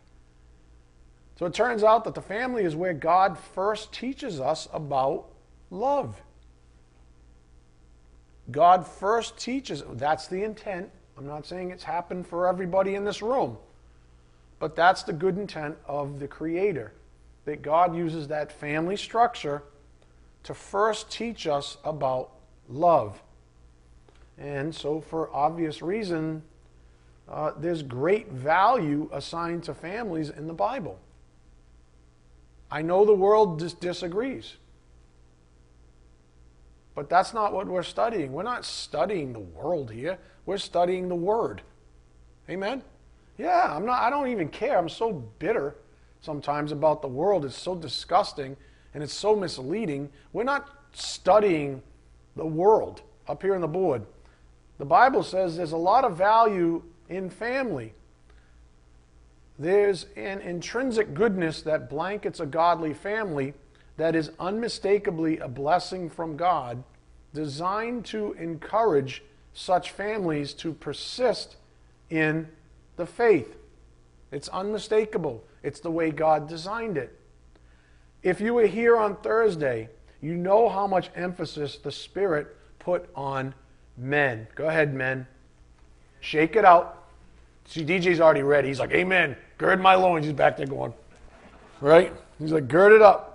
So 1.38 1.46
it 1.46 1.53
turns 1.53 1.84
out 1.84 2.03
that 2.03 2.15
the 2.15 2.22
family 2.22 2.63
is 2.63 2.75
where 2.75 2.93
God 2.93 3.38
first 3.38 3.93
teaches 3.93 4.39
us 4.39 4.67
about 4.74 5.29
love. 5.70 6.22
God 8.51 8.86
first 8.86 9.38
teaches, 9.38 9.84
that's 9.93 10.27
the 10.27 10.43
intent. 10.43 10.91
I'm 11.17 11.25
not 11.25 11.46
saying 11.46 11.72
it's 11.72 11.84
happened 11.84 12.27
for 12.27 12.48
everybody 12.48 12.96
in 12.96 13.05
this 13.05 13.22
room, 13.22 13.58
but 14.60 14.75
that's 14.75 15.03
the 15.03 15.13
good 15.13 15.38
intent 15.38 15.77
of 15.86 16.20
the 16.20 16.27
Creator. 16.27 16.91
That 17.45 17.62
God 17.62 17.95
uses 17.95 18.27
that 18.29 18.51
family 18.51 18.95
structure 18.95 19.63
to 20.43 20.53
first 20.53 21.12
teach 21.12 21.47
us 21.47 21.77
about 21.83 22.31
love. 22.69 23.21
And 24.38 24.73
so, 24.73 25.01
for 25.01 25.33
obvious 25.33 25.81
reason, 25.81 26.43
uh, 27.29 27.51
there's 27.57 27.83
great 27.83 28.29
value 28.31 29.09
assigned 29.13 29.63
to 29.63 29.73
families 29.73 30.29
in 30.29 30.47
the 30.47 30.53
Bible. 30.53 31.00
I 32.71 32.81
know 32.81 33.05
the 33.05 33.13
world 33.13 33.59
dis- 33.59 33.73
disagrees. 33.73 34.55
But 36.95 37.09
that's 37.09 37.33
not 37.33 37.53
what 37.53 37.67
we're 37.67 37.83
studying. 37.83 38.33
We're 38.33 38.43
not 38.43 38.65
studying 38.65 39.33
the 39.33 39.39
world 39.39 39.91
here. 39.91 40.19
We're 40.45 40.57
studying 40.57 41.07
the 41.07 41.15
Word. 41.15 41.62
Amen? 42.50 42.83
Yeah, 43.38 43.75
I'm 43.75 43.85
not, 43.85 44.01
I 44.01 44.09
don't 44.09 44.27
even 44.27 44.50
care. 44.50 44.77
I'm 44.77 44.89
so 44.89 45.12
bitter 45.39 45.75
sometimes 46.24 46.72
about 46.72 47.01
the 47.01 47.08
world. 47.08 47.44
It's 47.46 47.56
so 47.56 47.75
disgusting 47.75 48.56
and 48.94 49.03
it's 49.03 49.13
so 49.13 49.36
misleading. 49.36 50.10
We're 50.32 50.44
not 50.44 50.70
studying 50.94 51.84
the 52.36 52.46
world 52.46 53.01
up 53.27 53.42
here 53.42 53.56
on 53.56 53.62
the 53.62 53.68
board. 53.68 54.03
The 54.77 54.86
Bible 54.86 55.22
says 55.22 55.58
there's 55.58 55.74
a 55.74 55.77
lot 55.77 56.06
of 56.06 56.18
value 56.18 56.82
in 57.10 57.30
family. 57.30 57.94
There's 59.60 60.08
an 60.15 60.39
intrinsic 60.39 61.13
goodness 61.13 61.62
that 61.63 61.89
blankets 61.89 62.39
a 62.39 62.46
godly 62.46 62.94
family 62.94 63.53
that 63.98 64.15
is 64.15 64.32
unmistakably 64.39 65.38
a 65.38 65.48
blessing 65.48 66.10
from 66.10 66.38
God, 66.38 66.84
designed 67.34 68.06
to 68.06 68.34
encourage 68.34 69.24
such 69.53 69.92
families 69.92 70.53
to 70.56 70.74
persist 70.74 71.58
in 72.10 72.48
the 72.96 73.06
faith. 73.06 73.56
It's 74.34 74.50
unmistakable. 74.50 75.44
It's 75.62 75.80
the 75.80 75.92
way 75.92 76.12
God 76.12 76.50
designed 76.50 76.98
it. 76.98 77.18
If 78.22 78.42
you 78.42 78.54
were 78.54 78.66
here 78.66 78.98
on 78.98 79.16
Thursday, 79.18 79.90
you 80.22 80.36
know 80.36 80.70
how 80.70 80.88
much 80.88 81.10
emphasis 81.16 81.78
the 81.78 81.92
Spirit 81.92 82.56
put 82.80 83.10
on 83.16 83.54
men. 83.98 84.48
Go 84.56 84.68
ahead, 84.68 84.94
men. 84.94 85.28
Shake 86.20 86.56
it 86.56 86.66
out. 86.66 87.04
See, 87.66 87.86
DJ's 87.86 88.20
already 88.20 88.44
ready. 88.44 88.70
He's 88.70 88.80
like, 88.80 88.92
Amen. 88.92 89.38
Gird 89.58 89.80
my 89.80 89.96
loins. 89.96 90.25
He's 90.25 90.34
back 90.34 90.58
there 90.58 90.66
going, 90.66 90.94
right? 91.80 92.13
He's 92.40 92.52
like, 92.52 92.68
gird 92.68 92.92
it 92.92 93.02
up. 93.02 93.30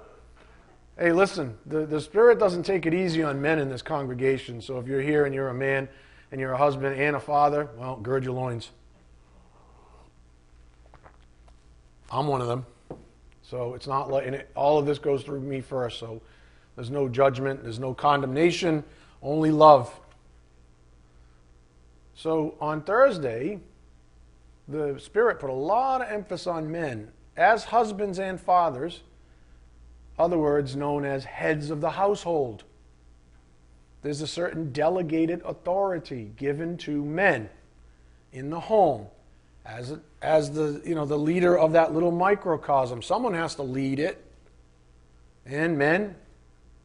Hey, 0.99 1.12
listen, 1.12 1.57
the, 1.64 1.87
the 1.87 2.00
Spirit 2.00 2.38
doesn't 2.38 2.64
take 2.64 2.85
it 2.85 2.93
easy 2.93 3.23
on 3.23 3.40
men 3.40 3.59
in 3.59 3.69
this 3.69 3.83
congregation. 3.83 4.61
So 4.61 4.78
if 4.78 4.87
you're 4.87 5.00
here 5.00 5.26
and 5.26 5.35
you're 5.35 5.49
a 5.49 5.55
man 5.55 5.88
and 6.33 6.40
you're 6.40 6.52
a 6.52 6.59
husband 6.59 7.00
and 7.00 7.14
a 7.17 7.21
father, 7.21 7.69
well, 7.78 7.97
gird 7.97 8.25
your 8.25 8.35
loins. 8.35 8.71
I'm 12.10 12.26
one 12.26 12.40
of 12.40 12.48
them. 12.48 12.66
So 13.42 13.74
it's 13.74 13.86
not 13.86 14.10
like, 14.10 14.26
and 14.26 14.36
it, 14.36 14.50
all 14.54 14.78
of 14.78 14.86
this 14.86 14.98
goes 14.98 15.22
through 15.22 15.40
me 15.40 15.60
first. 15.60 15.98
So 15.98 16.20
there's 16.76 16.90
no 16.90 17.08
judgment, 17.08 17.62
there's 17.62 17.78
no 17.78 17.94
condemnation, 17.94 18.84
only 19.22 19.50
love. 19.50 19.98
So 22.14 22.56
on 22.60 22.82
Thursday, 22.82 23.60
the 24.66 24.98
Spirit 24.98 25.40
put 25.40 25.50
a 25.50 25.54
lot 25.54 26.02
of 26.02 26.10
emphasis 26.10 26.46
on 26.46 26.70
men 26.70 27.10
as 27.36 27.64
husbands 27.64 28.18
and 28.18 28.40
fathers, 28.40 29.02
other 30.18 30.36
words 30.36 30.76
known 30.76 31.04
as 31.04 31.24
heads 31.24 31.70
of 31.70 31.80
the 31.80 31.90
household. 31.90 32.64
There's 34.02 34.20
a 34.20 34.26
certain 34.26 34.72
delegated 34.72 35.42
authority 35.44 36.32
given 36.36 36.76
to 36.78 37.04
men 37.04 37.48
in 38.32 38.50
the 38.50 38.60
home 38.60 39.06
as, 39.64 39.96
as 40.20 40.52
the, 40.52 40.82
you 40.84 40.94
know, 40.94 41.04
the 41.04 41.18
leader 41.18 41.56
of 41.56 41.72
that 41.72 41.94
little 41.94 42.10
microcosm. 42.10 43.02
Someone 43.02 43.34
has 43.34 43.54
to 43.56 43.62
lead 43.62 43.98
it. 43.98 44.25
And 45.46 45.78
men, 45.78 46.16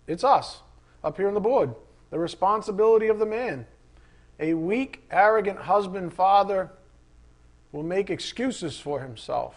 it's 0.08 0.24
us 0.24 0.62
up 1.04 1.18
here 1.18 1.28
on 1.28 1.34
the 1.34 1.40
board. 1.40 1.74
The 2.12 2.20
responsibility 2.20 3.08
of 3.08 3.20
the 3.20 3.26
man. 3.26 3.66
A 4.40 4.54
weak, 4.54 5.04
arrogant 5.12 5.60
husband, 5.60 6.14
father, 6.14 6.72
will 7.72 7.84
make 7.84 8.10
excuses 8.10 8.80
for 8.80 9.00
himself. 9.00 9.56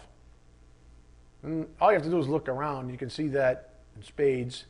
And 1.43 1.67
all 1.79 1.91
you 1.91 1.95
have 1.95 2.03
to 2.03 2.09
do 2.09 2.19
is 2.19 2.27
look 2.27 2.49
around. 2.49 2.89
You 2.89 2.97
can 2.97 3.09
see 3.09 3.27
that 3.29 3.75
in 3.95 4.03
spades. 4.03 4.65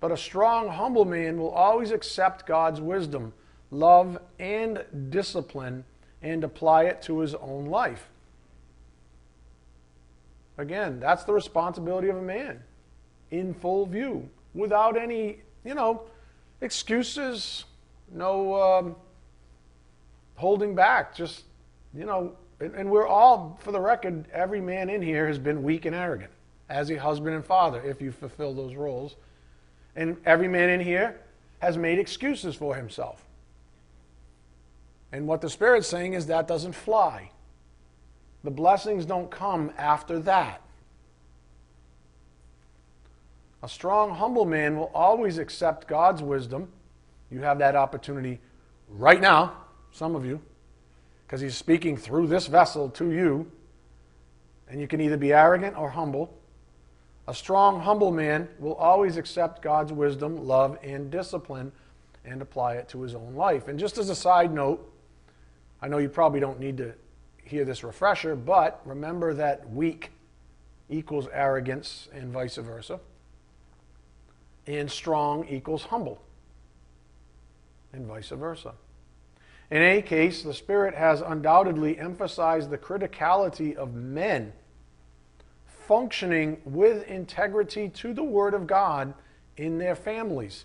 But 0.00 0.12
a 0.12 0.16
strong, 0.16 0.68
humble 0.68 1.06
man 1.06 1.38
will 1.38 1.50
always 1.50 1.90
accept 1.90 2.46
God's 2.46 2.80
wisdom, 2.80 3.32
love, 3.70 4.18
and 4.38 4.84
discipline 5.08 5.84
and 6.22 6.44
apply 6.44 6.84
it 6.84 7.00
to 7.02 7.20
his 7.20 7.34
own 7.34 7.66
life. 7.66 8.08
Again, 10.56 11.00
that's 11.00 11.24
the 11.24 11.32
responsibility 11.32 12.08
of 12.08 12.16
a 12.16 12.22
man 12.22 12.62
in 13.30 13.54
full 13.54 13.86
view, 13.86 14.28
without 14.54 14.96
any, 14.96 15.38
you 15.64 15.74
know, 15.74 16.02
excuses, 16.60 17.64
no 18.12 18.62
um, 18.62 18.96
holding 20.36 20.74
back. 20.74 21.14
Just, 21.14 21.44
you 21.92 22.04
know, 22.04 22.36
and, 22.60 22.74
and 22.74 22.90
we're 22.90 23.06
all, 23.06 23.58
for 23.60 23.72
the 23.72 23.80
record, 23.80 24.26
every 24.32 24.60
man 24.60 24.88
in 24.88 25.02
here 25.02 25.26
has 25.26 25.38
been 25.38 25.62
weak 25.62 25.84
and 25.84 25.96
arrogant 25.96 26.30
as 26.68 26.90
a 26.90 26.96
husband 26.96 27.34
and 27.34 27.44
father 27.44 27.82
if 27.82 28.00
you 28.00 28.12
fulfill 28.12 28.54
those 28.54 28.74
roles. 28.74 29.16
And 29.96 30.16
every 30.24 30.48
man 30.48 30.70
in 30.70 30.80
here 30.80 31.20
has 31.58 31.76
made 31.76 31.98
excuses 31.98 32.54
for 32.54 32.76
himself. 32.76 33.24
And 35.12 35.26
what 35.26 35.40
the 35.40 35.50
Spirit's 35.50 35.88
saying 35.88 36.14
is 36.14 36.26
that 36.26 36.46
doesn't 36.46 36.74
fly. 36.74 37.30
The 38.44 38.50
blessings 38.50 39.04
don't 39.04 39.30
come 39.30 39.72
after 39.76 40.18
that. 40.20 40.60
A 43.62 43.68
strong, 43.68 44.14
humble 44.14 44.44
man 44.44 44.76
will 44.76 44.90
always 44.94 45.38
accept 45.38 45.88
God's 45.88 46.22
wisdom. 46.22 46.68
You 47.30 47.40
have 47.40 47.58
that 47.58 47.74
opportunity 47.74 48.38
right 48.88 49.20
now, 49.20 49.56
some 49.90 50.14
of 50.14 50.24
you 50.24 50.40
because 51.26 51.40
he's 51.40 51.56
speaking 51.56 51.96
through 51.96 52.26
this 52.28 52.46
vessel 52.46 52.88
to 52.90 53.10
you. 53.10 53.50
And 54.68 54.80
you 54.80 54.86
can 54.86 55.00
either 55.00 55.16
be 55.16 55.32
arrogant 55.32 55.76
or 55.76 55.90
humble. 55.90 56.32
A 57.26 57.34
strong, 57.34 57.80
humble 57.80 58.12
man 58.12 58.48
will 58.58 58.74
always 58.74 59.16
accept 59.16 59.62
God's 59.62 59.92
wisdom, 59.92 60.46
love, 60.46 60.78
and 60.82 61.10
discipline 61.10 61.72
and 62.24 62.40
apply 62.40 62.74
it 62.74 62.88
to 62.90 63.02
his 63.02 63.14
own 63.14 63.34
life. 63.34 63.68
And 63.68 63.78
just 63.78 63.98
as 63.98 64.10
a 64.10 64.14
side 64.14 64.52
note, 64.52 64.90
I 65.82 65.88
know 65.88 65.98
you 65.98 66.08
probably 66.08 66.40
don't 66.40 66.60
need 66.60 66.76
to 66.78 66.94
hear 67.44 67.64
this 67.64 67.84
refresher, 67.84 68.34
but 68.34 68.80
remember 68.84 69.34
that 69.34 69.70
weak 69.70 70.10
equals 70.88 71.28
arrogance 71.32 72.08
and 72.12 72.32
vice 72.32 72.56
versa. 72.56 73.00
And 74.66 74.90
strong 74.90 75.46
equals 75.48 75.84
humble 75.84 76.22
and 77.92 78.06
vice 78.06 78.30
versa. 78.30 78.74
In 79.70 79.82
any 79.82 80.02
case, 80.02 80.42
the 80.42 80.54
Spirit 80.54 80.94
has 80.94 81.20
undoubtedly 81.20 81.98
emphasized 81.98 82.70
the 82.70 82.78
criticality 82.78 83.74
of 83.74 83.94
men 83.94 84.52
functioning 85.66 86.60
with 86.64 87.06
integrity 87.08 87.88
to 87.90 88.14
the 88.14 88.24
Word 88.24 88.54
of 88.54 88.66
God 88.66 89.14
in 89.56 89.78
their 89.78 89.94
families. 89.94 90.64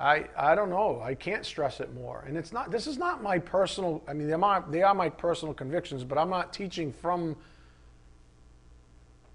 I, 0.00 0.26
I 0.36 0.54
don't 0.54 0.70
know. 0.70 1.00
I 1.02 1.14
can't 1.14 1.44
stress 1.44 1.80
it 1.80 1.92
more. 1.92 2.24
And 2.26 2.36
it's 2.36 2.52
not, 2.52 2.70
this 2.70 2.86
is 2.86 2.98
not 2.98 3.22
my 3.22 3.38
personal, 3.38 4.02
I 4.06 4.12
mean, 4.12 4.28
they 4.28 4.34
are, 4.34 4.64
they 4.70 4.82
are 4.82 4.94
my 4.94 5.08
personal 5.08 5.52
convictions, 5.52 6.04
but 6.04 6.18
I'm 6.18 6.30
not 6.30 6.52
teaching 6.52 6.92
from 6.92 7.36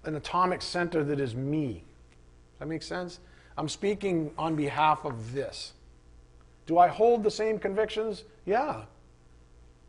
an 0.04 0.14
atomic 0.16 0.62
center 0.62 1.04
that 1.04 1.20
is 1.20 1.34
me. 1.34 1.84
Does 2.52 2.60
that 2.60 2.68
make 2.68 2.82
sense? 2.82 3.20
I'm 3.58 3.68
speaking 3.68 4.30
on 4.38 4.56
behalf 4.56 5.04
of 5.04 5.32
this. 5.32 5.74
Do 6.66 6.78
I 6.78 6.88
hold 6.88 7.22
the 7.22 7.30
same 7.30 7.58
convictions? 7.58 8.24
Yeah. 8.46 8.84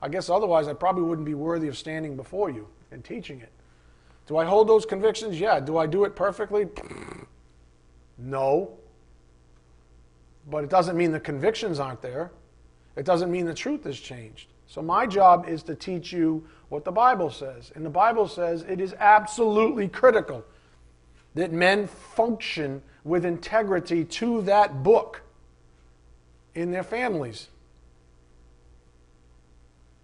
I 0.01 0.10
guess 0.10 0.29
otherwise 0.29 0.67
I 0.67 0.74
probably 0.74 1.03
wouldn't 1.03 1.25
be 1.25 1.36
worthy 1.36 1.70
of 1.70 1.77
standing 1.77 2.17
before 2.17 2.50
you 2.50 2.67
and 2.91 3.03
teaching 3.03 3.39
it. 3.39 3.51
Do 4.27 4.38
I 4.38 4.46
hold 4.46 4.67
those 4.67 4.86
convictions? 4.86 5.39
Yeah. 5.39 5.62
Do 5.62 5.77
I 5.77 5.88
do 5.88 6.03
it 6.03 6.15
perfectly? 6.15 6.67
No. 8.17 8.77
But 10.49 10.63
it 10.63 10.69
doesn't 10.69 10.95
mean 10.95 11.11
the 11.11 11.19
convictions 11.19 11.79
aren't 11.79 12.01
there. 12.01 12.31
It 12.95 13.05
doesn't 13.05 13.31
mean 13.31 13.45
the 13.45 13.53
truth 13.53 13.83
has 13.83 13.99
changed. 13.99 14.49
So 14.67 14.81
my 14.81 15.05
job 15.05 15.47
is 15.47 15.63
to 15.63 15.75
teach 15.75 16.11
you 16.11 16.45
what 16.69 16.85
the 16.85 16.91
Bible 16.91 17.29
says. 17.29 17.71
And 17.75 17.85
the 17.85 17.89
Bible 17.89 18.27
says 18.27 18.63
it 18.67 18.79
is 18.79 18.93
absolutely 18.99 19.87
critical 19.87 20.43
that 21.35 21.51
men 21.51 21.87
function 21.87 22.81
with 23.03 23.25
integrity 23.25 24.05
to 24.05 24.41
that 24.43 24.83
book 24.83 25.21
in 26.55 26.71
their 26.71 26.83
families. 26.83 27.49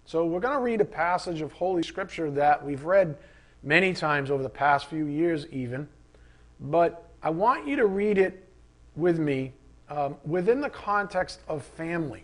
So 0.05 0.25
we're 0.25 0.41
going 0.41 0.55
to 0.55 0.61
read 0.61 0.81
a 0.81 0.85
passage 0.85 1.41
of 1.41 1.53
Holy 1.53 1.83
Scripture 1.83 2.29
that 2.31 2.65
we've 2.65 2.83
read 2.83 3.17
many 3.63 3.93
times 3.93 4.29
over 4.29 4.43
the 4.43 4.49
past 4.49 4.87
few 4.87 5.05
years, 5.05 5.47
even. 5.51 5.87
But 6.59 7.07
I 7.23 7.29
want 7.29 7.65
you 7.65 7.77
to 7.77 7.85
read 7.85 8.17
it 8.17 8.47
with 8.95 9.17
me 9.17 9.53
um, 9.91 10.15
within 10.25 10.61
the 10.61 10.69
context 10.69 11.41
of 11.47 11.63
family 11.63 12.23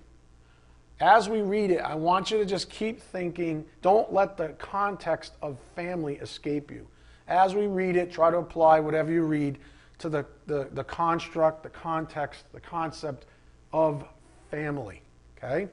as 1.00 1.30
we 1.30 1.42
read 1.42 1.70
it, 1.70 1.82
I 1.82 1.94
want 1.94 2.32
you 2.32 2.40
to 2.40 2.46
just 2.46 2.70
keep 2.70 3.00
thinking, 3.00 3.66
don't 3.82 4.12
let 4.12 4.36
the 4.36 4.50
context 4.58 5.34
of 5.44 5.58
family 5.76 6.16
escape 6.16 6.72
you. 6.72 6.88
As 7.28 7.54
we 7.54 7.68
read 7.68 7.96
it, 7.96 8.12
try 8.12 8.32
to 8.32 8.38
apply 8.38 8.80
whatever 8.80 9.12
you 9.12 9.24
read 9.24 9.60
to 10.00 10.10
the, 10.10 10.26
the, 10.48 10.70
the 10.74 10.84
construct, 10.84 11.62
the 11.62 11.70
context, 11.70 12.46
the 12.52 12.60
concept 12.60 13.26
of 13.74 14.08
family. 14.50 15.02
Okay? 15.38 15.68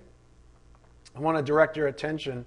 I 1.16 1.20
want 1.20 1.38
to 1.38 1.42
direct 1.42 1.76
your 1.76 1.86
attention 1.86 2.44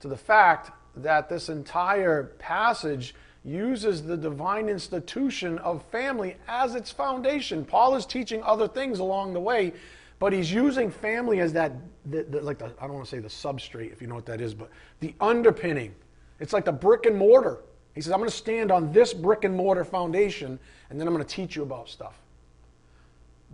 to 0.00 0.06
the 0.06 0.16
fact 0.16 0.70
that 0.94 1.28
this 1.28 1.48
entire 1.48 2.24
passage 2.38 3.14
uses 3.44 4.02
the 4.02 4.16
divine 4.16 4.68
institution 4.68 5.58
of 5.58 5.82
family 5.86 6.36
as 6.46 6.74
its 6.74 6.90
foundation. 6.90 7.64
Paul 7.64 7.96
is 7.96 8.06
teaching 8.06 8.42
other 8.42 8.68
things 8.68 9.00
along 9.00 9.32
the 9.32 9.40
way, 9.40 9.72
but 10.18 10.32
he's 10.32 10.52
using 10.52 10.90
family 10.90 11.40
as 11.40 11.52
that, 11.54 11.72
the, 12.06 12.22
the, 12.22 12.40
like 12.40 12.58
the, 12.58 12.66
I 12.80 12.86
don't 12.86 12.94
want 12.94 13.06
to 13.06 13.10
say 13.10 13.18
the 13.18 13.28
substrate, 13.28 13.92
if 13.92 14.00
you 14.00 14.06
know 14.06 14.14
what 14.14 14.26
that 14.26 14.40
is, 14.40 14.54
but 14.54 14.70
the 15.00 15.14
underpinning. 15.20 15.94
It's 16.38 16.52
like 16.52 16.64
the 16.64 16.72
brick 16.72 17.06
and 17.06 17.16
mortar. 17.16 17.58
He 17.94 18.00
says, 18.00 18.12
I'm 18.12 18.18
going 18.18 18.30
to 18.30 18.36
stand 18.36 18.70
on 18.70 18.92
this 18.92 19.12
brick 19.12 19.44
and 19.44 19.54
mortar 19.54 19.84
foundation, 19.84 20.58
and 20.90 21.00
then 21.00 21.08
I'm 21.08 21.14
going 21.14 21.24
to 21.24 21.34
teach 21.34 21.56
you 21.56 21.62
about 21.62 21.88
stuff. 21.88 22.18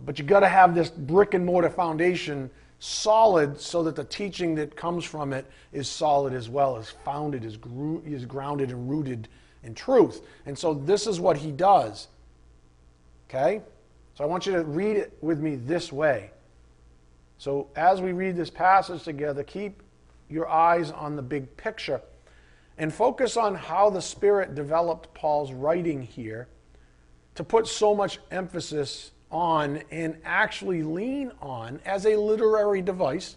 But 0.05 0.19
you 0.19 0.25
got 0.25 0.41
to 0.41 0.47
have 0.47 0.75
this 0.75 0.89
brick 0.89 1.33
and 1.33 1.45
mortar 1.45 1.69
foundation 1.69 2.49
solid 2.79 3.59
so 3.59 3.83
that 3.83 3.95
the 3.95 4.05
teaching 4.05 4.55
that 4.55 4.75
comes 4.75 5.03
from 5.03 5.33
it 5.33 5.45
is 5.73 5.89
solid 5.89 6.33
as 6.33 6.47
well, 6.49 6.77
is 6.77 6.89
founded, 7.03 7.43
is, 7.43 7.57
gro- 7.57 8.01
is 8.05 8.25
grounded 8.25 8.69
and 8.69 8.89
rooted 8.89 9.27
in 9.63 9.75
truth. 9.75 10.21
And 10.45 10.57
so 10.57 10.73
this 10.73 11.07
is 11.07 11.19
what 11.19 11.37
he 11.37 11.51
does. 11.51 12.07
Okay? 13.29 13.61
So 14.15 14.23
I 14.23 14.27
want 14.27 14.45
you 14.45 14.53
to 14.53 14.63
read 14.63 14.97
it 14.97 15.17
with 15.21 15.39
me 15.39 15.55
this 15.55 15.91
way. 15.91 16.31
So 17.37 17.69
as 17.75 18.01
we 18.01 18.11
read 18.11 18.35
this 18.35 18.49
passage 18.49 19.03
together, 19.03 19.43
keep 19.43 19.81
your 20.29 20.47
eyes 20.47 20.91
on 20.91 21.15
the 21.15 21.21
big 21.21 21.55
picture 21.57 22.01
and 22.77 22.93
focus 22.93 23.37
on 23.37 23.55
how 23.55 23.89
the 23.89 24.01
Spirit 24.01 24.55
developed 24.55 25.13
Paul's 25.13 25.51
writing 25.51 26.01
here 26.01 26.47
to 27.35 27.43
put 27.43 27.67
so 27.67 27.95
much 27.95 28.19
emphasis 28.31 29.11
on 29.31 29.81
and 29.91 30.17
actually 30.25 30.83
lean 30.83 31.31
on 31.41 31.79
as 31.85 32.05
a 32.05 32.15
literary 32.15 32.81
device 32.81 33.35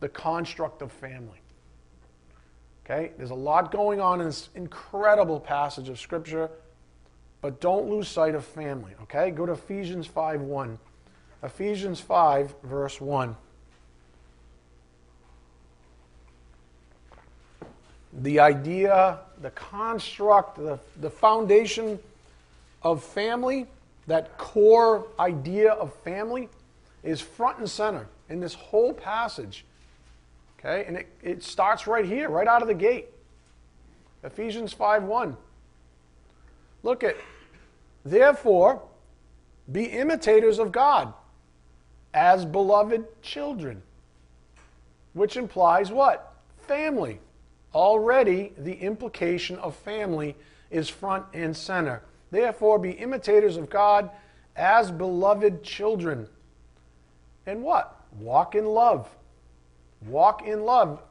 the 0.00 0.08
construct 0.08 0.82
of 0.82 0.90
family. 0.90 1.40
Okay? 2.90 3.12
There's 3.16 3.30
a 3.30 3.36
lot 3.36 3.70
going 3.70 4.00
on 4.00 4.20
in 4.20 4.26
this 4.26 4.48
incredible 4.54 5.38
passage 5.38 5.88
of 5.88 5.98
Scripture, 6.00 6.50
but 7.40 7.60
don't 7.60 7.88
lose 7.88 8.08
sight 8.08 8.34
of 8.34 8.44
family. 8.44 8.92
Okay? 9.02 9.30
Go 9.30 9.46
to 9.46 9.52
Ephesians 9.52 10.06
5 10.06 10.40
1. 10.40 10.78
Ephesians 11.42 12.00
5, 12.00 12.54
verse 12.64 13.00
1. 13.00 13.36
The 18.12 18.40
idea, 18.40 19.20
the 19.40 19.50
construct, 19.50 20.56
the, 20.56 20.78
the 21.00 21.10
foundation 21.10 21.98
of 22.82 23.04
family, 23.04 23.68
that 24.08 24.36
core 24.36 25.06
idea 25.18 25.72
of 25.72 25.94
family, 26.02 26.48
is 27.04 27.20
front 27.20 27.58
and 27.58 27.70
center 27.70 28.08
in 28.28 28.40
this 28.40 28.54
whole 28.54 28.92
passage. 28.92 29.64
Okay? 30.60 30.84
And 30.86 30.96
it, 30.96 31.08
it 31.22 31.42
starts 31.42 31.86
right 31.86 32.04
here, 32.04 32.28
right 32.28 32.46
out 32.46 32.62
of 32.62 32.68
the 32.68 32.74
gate. 32.74 33.08
Ephesians 34.22 34.72
5 34.72 35.04
1. 35.04 35.36
Look 36.82 37.04
at, 37.04 37.16
therefore, 38.04 38.82
be 39.70 39.84
imitators 39.84 40.58
of 40.58 40.72
God 40.72 41.12
as 42.12 42.44
beloved 42.44 43.22
children, 43.22 43.82
which 45.12 45.36
implies 45.36 45.90
what? 45.90 46.34
Family. 46.66 47.20
Already, 47.74 48.52
the 48.58 48.74
implication 48.74 49.56
of 49.58 49.76
family 49.76 50.36
is 50.70 50.88
front 50.88 51.24
and 51.32 51.56
center. 51.56 52.02
Therefore, 52.30 52.78
be 52.78 52.90
imitators 52.92 53.56
of 53.56 53.70
God 53.70 54.10
as 54.56 54.90
beloved 54.90 55.62
children. 55.62 56.28
And 57.46 57.62
what? 57.62 58.00
Walk 58.18 58.54
in 58.54 58.66
love. 58.66 59.08
Walk 60.06 60.46
in 60.46 60.64
love. 60.64 61.02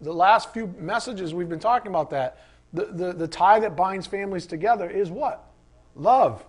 The 0.00 0.12
last 0.12 0.52
few 0.52 0.74
messages 0.78 1.34
we've 1.34 1.48
been 1.48 1.58
talking 1.58 1.90
about 1.90 2.10
that. 2.10 2.44
The, 2.72 2.86
the, 2.86 3.12
the 3.12 3.28
tie 3.28 3.60
that 3.60 3.76
binds 3.76 4.06
families 4.06 4.46
together 4.46 4.88
is 4.88 5.10
what? 5.10 5.50
Love. 5.94 6.44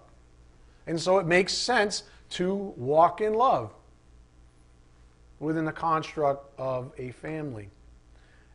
And 0.88 1.00
so 1.00 1.20
it 1.20 1.26
makes 1.26 1.54
sense 1.54 2.04
to 2.32 2.54
walk 2.54 3.22
in 3.22 3.34
love 3.34 3.74
within 5.40 5.66
the 5.66 5.72
construct 5.72 6.58
of 6.60 6.92
a 6.98 7.12
family. 7.12 7.70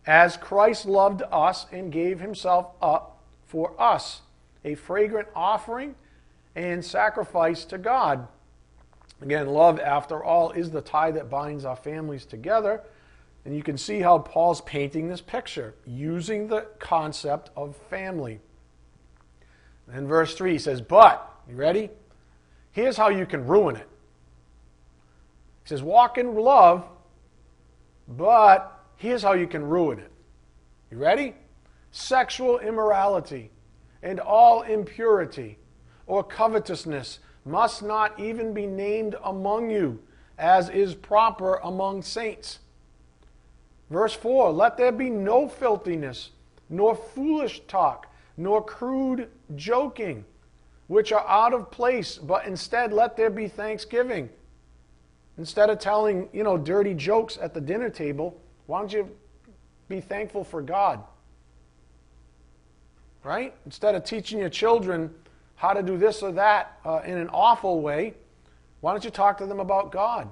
As 0.07 0.37
Christ 0.37 0.87
loved 0.87 1.23
us 1.31 1.67
and 1.73 1.91
gave 1.91 2.21
himself 2.21 2.73
up 2.83 3.23
for 3.47 3.73
us, 3.81 4.21
a 4.65 4.75
fragrant 4.75 5.29
offering 5.35 5.95
and 6.55 6.85
sacrifice 6.85 7.65
to 7.67 7.79
God. 7.79 8.29
Again, 9.23 9.49
love, 9.49 9.81
after 9.81 10.23
all, 10.23 10.51
is 10.51 10.71
the 10.71 10.83
tie 10.83 11.11
that 11.13 11.31
binds 11.31 11.65
our 11.65 11.77
families 11.77 12.27
together. 12.27 12.83
And 13.45 13.55
you 13.55 13.63
can 13.63 13.77
see 13.77 14.01
how 14.01 14.19
Paul's 14.19 14.61
painting 14.63 15.09
this 15.09 15.21
picture 15.21 15.75
using 15.87 16.49
the 16.49 16.67
concept 16.79 17.51
of 17.57 17.77
family. 17.91 18.41
In 19.93 20.07
verse 20.07 20.35
3, 20.35 20.53
he 20.53 20.59
says, 20.59 20.81
But, 20.81 21.31
you 21.49 21.57
ready? 21.57 21.91
Here's 22.73 22.97
how 22.97 23.09
you 23.09 23.27
can 23.27 23.47
ruin 23.47 23.77
it. 23.77 23.89
He 25.65 25.69
says, 25.69 25.83
walk 25.83 26.19
in 26.19 26.35
love, 26.35 26.85
but 28.07 28.85
here's 28.97 29.23
how 29.23 29.33
you 29.33 29.47
can 29.47 29.65
ruin 29.65 29.99
it. 29.99 30.11
You 30.91 30.99
ready? 30.99 31.35
Sexual 31.91 32.59
immorality 32.59 33.51
and 34.03 34.21
all 34.21 34.63
impurity 34.63 35.57
or 36.07 36.23
covetousness 36.23 37.21
must 37.47 37.83
not 37.83 38.19
even 38.19 38.53
be 38.53 38.67
named 38.67 39.17
among 39.25 39.71
you, 39.71 40.01
as 40.37 40.69
is 40.69 40.95
proper 40.95 41.55
among 41.63 42.03
saints. 42.03 42.59
Verse 43.91 44.15
4 44.15 44.53
Let 44.53 44.77
there 44.77 44.93
be 44.93 45.11
no 45.11 45.49
filthiness, 45.49 46.31
nor 46.69 46.95
foolish 46.95 47.61
talk, 47.67 48.07
nor 48.37 48.65
crude 48.65 49.29
joking, 49.55 50.25
which 50.87 51.13
are 51.13 51.27
out 51.27 51.53
of 51.53 51.71
place, 51.71 52.19
but 52.19 52.47
instead 52.47 52.93
let 52.93 53.17
there 53.17 53.31
be 53.31 53.49
thanksgiving. 53.49 54.29
Instead 55.37 55.69
of 55.69 55.79
telling, 55.79 56.29
you 56.33 56.45
know, 56.45 56.57
dirty 56.57 56.95
jokes 56.95 57.39
at 57.41 57.55
the 57.55 57.61
dinner 57.61 57.91
table, 57.91 58.41
why 58.67 58.79
don't 58.79 58.93
you 58.93 59.11
be 59.89 60.01
thankful 60.01 60.45
for 60.45 60.63
God? 60.63 61.03
Right? 63.25 63.55
Instead 63.65 63.95
of 63.95 64.05
teaching 64.05 64.39
your 64.39 64.49
children 64.49 65.13
how 65.57 65.73
to 65.73 65.83
do 65.83 65.97
this 65.97 66.23
or 66.23 66.33
that 66.33 66.79
uh, 66.85 67.01
in 67.05 67.17
an 67.17 67.29
awful 67.31 67.81
way, 67.81 68.15
why 68.81 68.93
don't 68.93 69.05
you 69.05 69.11
talk 69.11 69.39
to 69.39 69.47
them 69.47 69.61
about 69.61 69.91
God? 69.91 70.29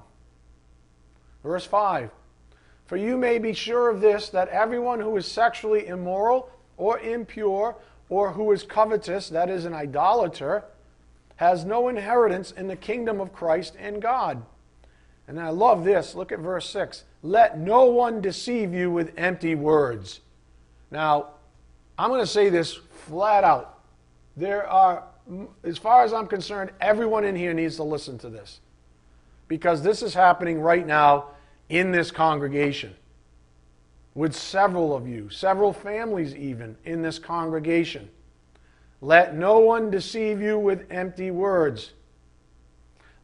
Verse 1.43 1.65
5 1.65 2.11
For 2.93 2.99
you 2.99 3.17
may 3.17 3.39
be 3.39 3.55
sure 3.55 3.89
of 3.89 4.03
this, 4.03 4.29
that 4.29 4.51
everyone 4.51 5.01
who 5.01 5.17
is 5.17 5.25
sexually 5.25 5.87
immoral 5.87 6.51
or 6.77 6.99
impure 6.99 7.75
or 8.11 8.33
who 8.33 8.53
is 8.53 8.65
covetous, 8.65 9.31
that 9.31 9.49
is, 9.49 9.65
an 9.65 9.73
idolater, 9.73 10.65
has 11.37 11.65
no 11.65 11.89
inheritance 11.89 12.51
in 12.51 12.69
the 12.69 12.77
kingdom 12.77 13.19
of 13.19 13.33
Christ 13.33 13.77
and 13.79 14.03
God. 14.03 14.43
And 15.27 15.41
I 15.41 15.49
love 15.49 15.85
this. 15.85 16.15
Look 16.15 16.33
at 16.33 16.41
verse 16.41 16.69
6. 16.69 17.05
Let 17.23 17.59
no 17.59 17.87
one 17.87 18.21
deceive 18.21 18.75
you 18.75 18.91
with 18.91 19.15
empty 19.17 19.55
words. 19.55 20.21
Now, 20.91 21.29
I'm 21.97 22.11
going 22.11 22.21
to 22.21 22.27
say 22.27 22.51
this 22.51 22.75
flat 22.75 23.43
out. 23.43 23.79
There 24.37 24.69
are, 24.69 25.05
as 25.65 25.79
far 25.79 26.05
as 26.05 26.13
I'm 26.13 26.27
concerned, 26.27 26.73
everyone 26.79 27.25
in 27.25 27.37
here 27.37 27.55
needs 27.55 27.77
to 27.77 27.85
listen 27.85 28.19
to 28.19 28.29
this. 28.29 28.61
Because 29.49 29.83
this 29.83 30.03
is 30.03 30.13
happening 30.13 30.61
right 30.61 30.87
now 30.87 31.29
in 31.69 31.93
this 31.93 32.11
congregation. 32.11 32.95
With 34.15 34.35
several 34.35 34.95
of 34.95 35.09
you, 35.09 35.31
several 35.31 35.73
families 35.73 36.35
even 36.35 36.77
in 36.85 37.03
this 37.03 37.19
congregation. 37.19 38.11
Let 39.01 39.35
no 39.35 39.59
one 39.59 39.91
deceive 39.91 40.41
you 40.41 40.59
with 40.59 40.87
empty 40.91 41.31
words. 41.31 41.93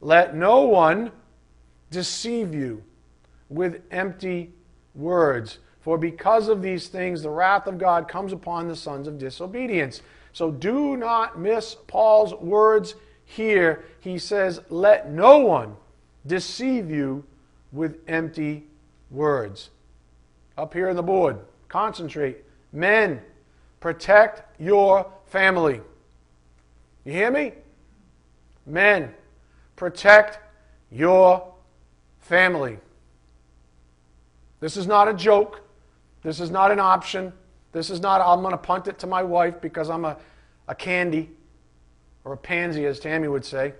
Let 0.00 0.34
no 0.34 0.62
one 0.62 1.12
deceive 1.90 2.54
you 2.54 2.82
with 3.48 3.82
empty 3.90 4.52
words. 4.94 5.58
For 5.80 5.96
because 5.96 6.48
of 6.48 6.62
these 6.62 6.88
things, 6.88 7.22
the 7.22 7.30
wrath 7.30 7.66
of 7.66 7.78
God 7.78 8.08
comes 8.08 8.32
upon 8.32 8.68
the 8.68 8.76
sons 8.76 9.06
of 9.06 9.18
disobedience. 9.18 10.02
So 10.32 10.50
do 10.50 10.96
not 10.96 11.38
miss 11.38 11.76
Paul's 11.86 12.34
words 12.34 12.94
here. 13.24 13.84
He 14.00 14.18
says, 14.18 14.60
Let 14.68 15.10
no 15.10 15.38
one 15.38 15.76
deceive 16.26 16.90
you 16.90 17.24
with 17.72 17.98
empty 18.08 18.66
words. 19.10 19.70
Up 20.56 20.74
here 20.74 20.88
on 20.88 20.96
the 20.96 21.02
board, 21.02 21.38
concentrate. 21.68 22.38
Men, 22.72 23.20
protect 23.80 24.60
your 24.60 25.10
family. 25.26 25.80
You 27.04 27.12
hear 27.12 27.30
me? 27.30 27.52
Men, 28.66 29.14
protect 29.76 30.38
your 30.90 31.54
family. 32.20 32.78
This 34.60 34.76
is 34.76 34.86
not 34.86 35.08
a 35.08 35.14
joke. 35.14 35.62
This 36.22 36.40
is 36.40 36.50
not 36.50 36.70
an 36.70 36.80
option. 36.80 37.32
This 37.72 37.90
is 37.90 38.00
not, 38.00 38.20
I'm 38.20 38.40
going 38.40 38.52
to 38.52 38.58
punt 38.58 38.88
it 38.88 38.98
to 39.00 39.06
my 39.06 39.22
wife 39.22 39.60
because 39.60 39.88
I'm 39.88 40.04
a, 40.04 40.16
a 40.66 40.74
candy 40.74 41.30
or 42.24 42.32
a 42.32 42.36
pansy, 42.36 42.86
as 42.86 42.98
Tammy 42.98 43.28
would 43.28 43.44
say. 43.44 43.74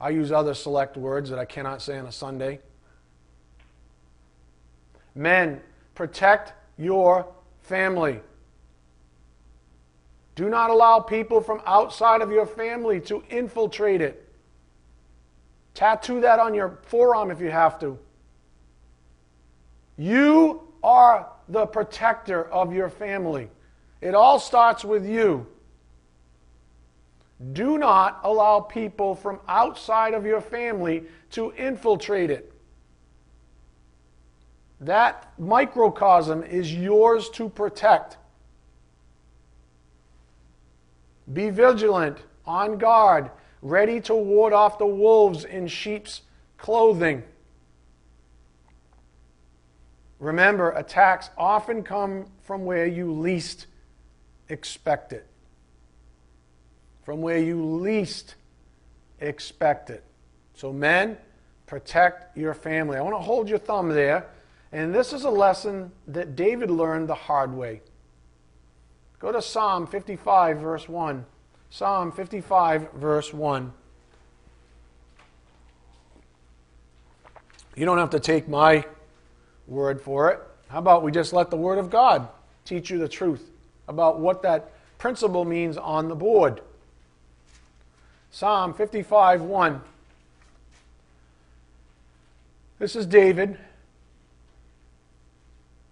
I 0.00 0.10
use 0.10 0.32
other 0.32 0.54
select 0.54 0.96
words 0.96 1.28
that 1.30 1.38
I 1.38 1.44
cannot 1.44 1.82
say 1.82 1.98
on 1.98 2.06
a 2.06 2.12
Sunday. 2.12 2.60
Men, 5.14 5.60
protect 5.94 6.54
your 6.78 7.26
family. 7.62 8.20
Do 10.34 10.48
not 10.48 10.70
allow 10.70 11.00
people 11.00 11.42
from 11.42 11.60
outside 11.66 12.22
of 12.22 12.30
your 12.30 12.46
family 12.46 13.00
to 13.02 13.22
infiltrate 13.28 14.00
it. 14.00 14.26
Tattoo 15.74 16.20
that 16.22 16.38
on 16.38 16.54
your 16.54 16.78
forearm 16.82 17.30
if 17.30 17.40
you 17.40 17.50
have 17.50 17.78
to. 17.80 17.98
You 19.98 20.62
are 20.82 21.28
the 21.48 21.66
protector 21.66 22.44
of 22.50 22.72
your 22.72 22.88
family. 22.88 23.50
It 24.00 24.14
all 24.14 24.38
starts 24.38 24.82
with 24.84 25.06
you. 25.06 25.46
Do 27.52 27.78
not 27.78 28.20
allow 28.22 28.60
people 28.60 29.14
from 29.14 29.40
outside 29.48 30.12
of 30.12 30.26
your 30.26 30.40
family 30.40 31.04
to 31.30 31.52
infiltrate 31.52 32.30
it. 32.30 32.52
That 34.80 35.32
microcosm 35.38 36.42
is 36.42 36.74
yours 36.74 37.30
to 37.30 37.48
protect. 37.48 38.18
Be 41.32 41.50
vigilant, 41.50 42.18
on 42.46 42.78
guard, 42.78 43.30
ready 43.62 44.00
to 44.02 44.14
ward 44.14 44.52
off 44.52 44.78
the 44.78 44.86
wolves 44.86 45.44
in 45.44 45.66
sheep's 45.66 46.22
clothing. 46.58 47.22
Remember, 50.18 50.72
attacks 50.72 51.30
often 51.38 51.82
come 51.82 52.26
from 52.42 52.64
where 52.66 52.86
you 52.86 53.12
least 53.12 53.66
expect 54.48 55.12
it. 55.12 55.29
From 57.10 57.22
where 57.22 57.38
you 57.38 57.64
least 57.64 58.36
expect 59.18 59.90
it. 59.90 60.04
So, 60.54 60.72
men, 60.72 61.18
protect 61.66 62.38
your 62.38 62.54
family. 62.54 62.98
I 62.98 63.00
want 63.00 63.16
to 63.16 63.20
hold 63.20 63.48
your 63.48 63.58
thumb 63.58 63.88
there. 63.88 64.28
And 64.70 64.94
this 64.94 65.12
is 65.12 65.24
a 65.24 65.30
lesson 65.30 65.90
that 66.06 66.36
David 66.36 66.70
learned 66.70 67.08
the 67.08 67.16
hard 67.16 67.52
way. 67.52 67.80
Go 69.18 69.32
to 69.32 69.42
Psalm 69.42 69.88
55, 69.88 70.58
verse 70.58 70.88
1. 70.88 71.26
Psalm 71.68 72.12
55, 72.12 72.92
verse 72.92 73.34
1. 73.34 73.72
You 77.74 77.86
don't 77.86 77.98
have 77.98 78.10
to 78.10 78.20
take 78.20 78.48
my 78.48 78.84
word 79.66 80.00
for 80.00 80.30
it. 80.30 80.38
How 80.68 80.78
about 80.78 81.02
we 81.02 81.10
just 81.10 81.32
let 81.32 81.50
the 81.50 81.56
Word 81.56 81.78
of 81.78 81.90
God 81.90 82.28
teach 82.64 82.88
you 82.88 82.98
the 82.98 83.08
truth 83.08 83.50
about 83.88 84.20
what 84.20 84.42
that 84.42 84.70
principle 84.98 85.44
means 85.44 85.76
on 85.76 86.06
the 86.06 86.14
board? 86.14 86.60
Psalm 88.30 88.74
55 88.74 89.42
1. 89.42 89.80
This 92.78 92.96
is 92.96 93.04
David. 93.06 93.58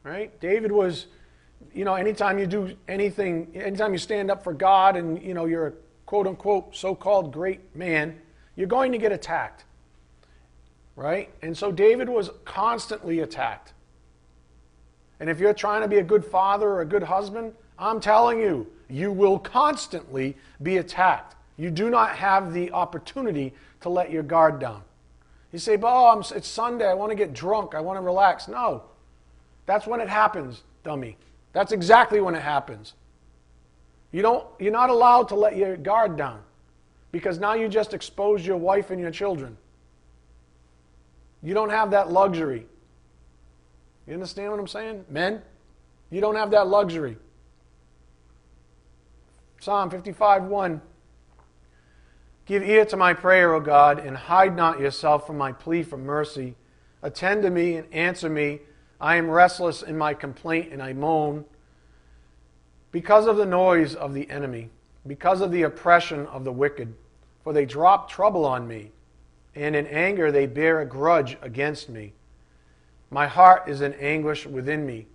Right? 0.04 0.38
David 0.40 0.72
was, 0.72 1.06
you 1.74 1.84
know, 1.84 1.94
anytime 1.94 2.38
you 2.38 2.46
do 2.46 2.74
anything, 2.86 3.48
anytime 3.54 3.92
you 3.92 3.98
stand 3.98 4.30
up 4.30 4.42
for 4.42 4.54
God 4.54 4.96
and, 4.96 5.22
you 5.22 5.34
know, 5.34 5.44
you're 5.44 5.66
a 5.66 5.72
quote 6.06 6.26
unquote 6.26 6.74
so 6.74 6.94
called 6.94 7.32
great 7.32 7.76
man, 7.76 8.18
you're 8.56 8.68
going 8.68 8.92
to 8.92 8.98
get 8.98 9.12
attacked. 9.12 9.64
Right? 10.96 11.30
And 11.42 11.56
so 11.56 11.70
David 11.70 12.08
was 12.08 12.30
constantly 12.44 13.20
attacked. 13.20 13.74
And 15.20 15.28
if 15.28 15.40
you're 15.40 15.52
trying 15.52 15.82
to 15.82 15.88
be 15.88 15.98
a 15.98 16.02
good 16.02 16.24
father 16.24 16.68
or 16.68 16.80
a 16.80 16.86
good 16.86 17.02
husband, 17.02 17.52
I'm 17.78 18.00
telling 18.00 18.40
you, 18.40 18.66
you 18.88 19.12
will 19.12 19.38
constantly 19.38 20.36
be 20.62 20.78
attacked. 20.78 21.34
You 21.58 21.70
do 21.70 21.90
not 21.90 22.16
have 22.16 22.52
the 22.54 22.70
opportunity 22.72 23.52
to 23.80 23.88
let 23.88 24.10
your 24.10 24.22
guard 24.22 24.60
down. 24.60 24.82
You 25.52 25.58
say, 25.58 25.76
oh, 25.82 26.06
I'm, 26.08 26.20
it's 26.34 26.46
Sunday. 26.48 26.86
I 26.86 26.94
want 26.94 27.10
to 27.10 27.16
get 27.16 27.32
drunk. 27.32 27.74
I 27.74 27.80
want 27.80 27.98
to 27.98 28.02
relax. 28.02 28.48
No. 28.48 28.84
That's 29.66 29.86
when 29.86 30.00
it 30.00 30.08
happens, 30.08 30.62
dummy. 30.84 31.16
That's 31.52 31.72
exactly 31.72 32.20
when 32.20 32.34
it 32.34 32.42
happens. 32.42 32.94
You 34.12 34.22
don't, 34.22 34.46
you're 34.58 34.72
not 34.72 34.88
allowed 34.88 35.28
to 35.28 35.34
let 35.34 35.56
your 35.56 35.76
guard 35.76 36.16
down 36.16 36.40
because 37.12 37.38
now 37.38 37.54
you 37.54 37.68
just 37.68 37.92
expose 37.92 38.46
your 38.46 38.56
wife 38.56 38.90
and 38.90 39.00
your 39.00 39.10
children. 39.10 39.56
You 41.42 41.54
don't 41.54 41.70
have 41.70 41.90
that 41.90 42.10
luxury. 42.10 42.66
You 44.06 44.14
understand 44.14 44.50
what 44.50 44.60
I'm 44.60 44.68
saying? 44.68 45.04
Men, 45.08 45.42
you 46.10 46.20
don't 46.20 46.36
have 46.36 46.50
that 46.52 46.68
luxury. 46.68 47.16
Psalm 49.60 49.90
55 49.90 50.44
1. 50.44 50.80
Give 52.48 52.62
ear 52.62 52.86
to 52.86 52.96
my 52.96 53.12
prayer, 53.12 53.52
O 53.52 53.60
God, 53.60 53.98
and 53.98 54.16
hide 54.16 54.56
not 54.56 54.80
yourself 54.80 55.26
from 55.26 55.36
my 55.36 55.52
plea 55.52 55.82
for 55.82 55.98
mercy. 55.98 56.54
Attend 57.02 57.42
to 57.42 57.50
me 57.50 57.76
and 57.76 57.92
answer 57.92 58.30
me. 58.30 58.60
I 58.98 59.16
am 59.16 59.28
restless 59.28 59.82
in 59.82 59.98
my 59.98 60.14
complaint 60.14 60.72
and 60.72 60.82
I 60.82 60.94
moan. 60.94 61.44
Because 62.90 63.26
of 63.26 63.36
the 63.36 63.44
noise 63.44 63.94
of 63.94 64.14
the 64.14 64.30
enemy, 64.30 64.70
because 65.06 65.42
of 65.42 65.52
the 65.52 65.60
oppression 65.60 66.24
of 66.28 66.44
the 66.44 66.50
wicked, 66.50 66.94
for 67.44 67.52
they 67.52 67.66
drop 67.66 68.10
trouble 68.10 68.46
on 68.46 68.66
me, 68.66 68.92
and 69.54 69.76
in 69.76 69.86
anger 69.86 70.32
they 70.32 70.46
bear 70.46 70.80
a 70.80 70.86
grudge 70.86 71.36
against 71.42 71.90
me. 71.90 72.14
My 73.10 73.26
heart 73.26 73.68
is 73.68 73.82
in 73.82 73.92
anguish 73.92 74.46
within 74.46 74.86
me. 74.86 75.06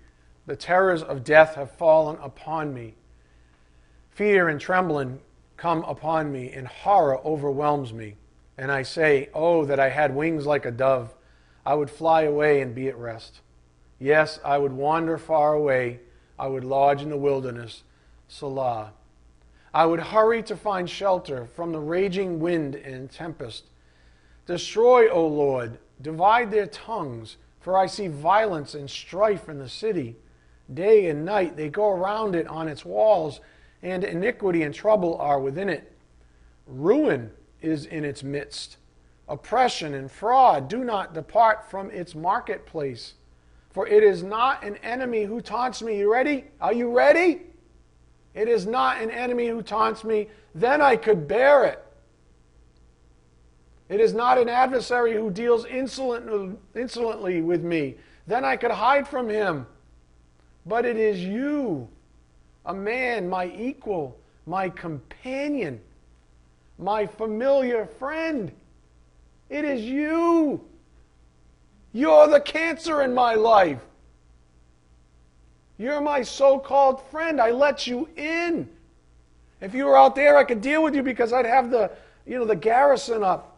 The 0.46 0.56
terrors 0.56 1.02
of 1.02 1.24
death 1.24 1.56
have 1.56 1.72
fallen 1.72 2.20
upon 2.22 2.76
me. 2.76 2.94
Fear 4.12 4.50
and 4.50 4.62
trembling 4.62 5.20
come 5.58 5.84
upon 5.84 6.32
me, 6.32 6.52
and 6.52 6.68
horror 6.68 7.20
overwhelms 7.26 7.94
me. 7.94 8.16
And 8.58 8.72
I 8.72 8.84
say, 8.84 9.30
Oh, 9.34 9.66
that 9.66 9.80
I 9.80 9.90
had 9.90 10.16
wings 10.16 10.46
like 10.46 10.66
a 10.66 10.72
dove. 10.72 11.16
I 11.66 11.76
would 11.76 11.90
fly 11.90 12.24
away 12.24 12.62
and 12.62 12.76
be 12.76 12.88
at 12.88 12.98
rest. 12.98 13.42
Yes, 14.00 14.40
I 14.44 14.58
would 14.58 14.74
wander 14.74 15.18
far 15.18 15.54
away. 15.54 16.02
I 16.38 16.48
would 16.48 16.64
lodge 16.64 17.02
in 17.02 17.10
the 17.10 17.18
wilderness. 17.18 17.84
Selah. 18.28 18.92
I 19.74 19.86
would 19.86 20.00
hurry 20.00 20.44
to 20.44 20.56
find 20.56 20.90
shelter 20.90 21.46
from 21.46 21.72
the 21.72 21.80
raging 21.80 22.40
wind 22.40 22.76
and 22.76 23.10
tempest. 23.10 23.66
Destroy, 24.46 25.10
O 25.10 25.26
Lord, 25.26 25.80
divide 26.02 26.52
their 26.52 26.68
tongues 26.68 27.38
for 27.64 27.78
I 27.78 27.86
see 27.86 28.08
violence 28.08 28.76
and 28.76 28.90
strife 28.90 29.48
in 29.48 29.58
the 29.58 29.70
city. 29.70 30.18
Day 30.72 31.08
and 31.08 31.24
night 31.24 31.56
they 31.56 31.70
go 31.70 31.92
around 31.92 32.36
it 32.36 32.46
on 32.48 32.68
its 32.68 32.84
walls, 32.84 33.40
and 33.84 34.04
iniquity 34.04 34.64
and 34.64 34.74
trouble 34.74 35.18
are 35.18 35.40
within 35.40 35.70
it. 35.70 35.92
Ruin 36.66 37.30
is 37.62 37.86
in 37.86 38.04
its 38.04 38.24
midst. 38.24 38.78
Oppression 39.30 39.94
and 39.94 40.12
fraud 40.12 40.68
do 40.68 40.84
not 40.84 41.14
depart 41.14 41.70
from 41.70 41.92
its 41.92 42.16
marketplace. 42.16 43.14
For 43.70 43.88
it 43.88 44.04
is 44.04 44.24
not 44.24 44.64
an 44.64 44.78
enemy 44.78 45.26
who 45.26 45.42
taunts 45.42 45.82
me. 45.82 46.00
You 46.00 46.12
ready? 46.12 46.46
Are 46.60 46.74
you 46.74 46.92
ready? 46.92 47.42
it 48.34 48.48
is 48.48 48.66
not 48.66 49.02
an 49.02 49.12
enemy 49.12 49.48
who 49.48 49.62
taunts 49.62 50.04
me, 50.04 50.28
then 50.56 50.82
I 50.82 50.96
could 50.96 51.28
bear 51.28 51.66
it. 51.66 51.84
It 53.90 54.00
is 54.00 54.14
not 54.14 54.38
an 54.38 54.50
adversary 54.50 55.14
who 55.14 55.30
deals 55.30 55.66
insolent, 55.66 56.58
insolently 56.76 57.42
with 57.42 57.64
me, 57.64 57.96
then 58.26 58.44
I 58.44 58.56
could 58.56 58.72
hide 58.72 59.08
from 59.08 59.30
him. 59.30 59.68
But 60.66 60.86
it 60.86 60.98
is 60.98 61.24
you, 61.24 61.88
a 62.66 62.74
man, 62.74 63.30
my 63.30 63.52
equal, 63.58 64.18
my 64.46 64.70
companion, 64.70 65.80
my 66.78 67.06
familiar 67.06 67.86
friend. 67.86 68.52
It 69.50 69.66
is 69.66 69.82
you. 69.82 70.64
You're 71.92 72.28
the 72.28 72.40
cancer 72.40 73.02
in 73.02 73.14
my 73.14 73.36
life. 73.36 73.82
You're 75.78 76.02
my 76.02 76.22
so 76.22 76.60
called 76.60 77.02
friend. 77.10 77.42
I 77.42 77.52
let 77.52 77.88
you 77.88 78.08
in. 78.16 78.70
If 79.62 79.74
you 79.74 79.86
were 79.86 79.98
out 79.98 80.16
there, 80.16 80.38
I 80.38 80.44
could 80.44 80.62
deal 80.62 80.84
with 80.84 80.96
you 80.96 81.04
because 81.04 81.34
I'd 81.34 81.46
have 81.46 81.72
the, 81.72 81.92
you 82.26 82.38
know, 82.38 82.46
the 82.46 82.56
garrison 82.56 83.24
up. 83.24 83.58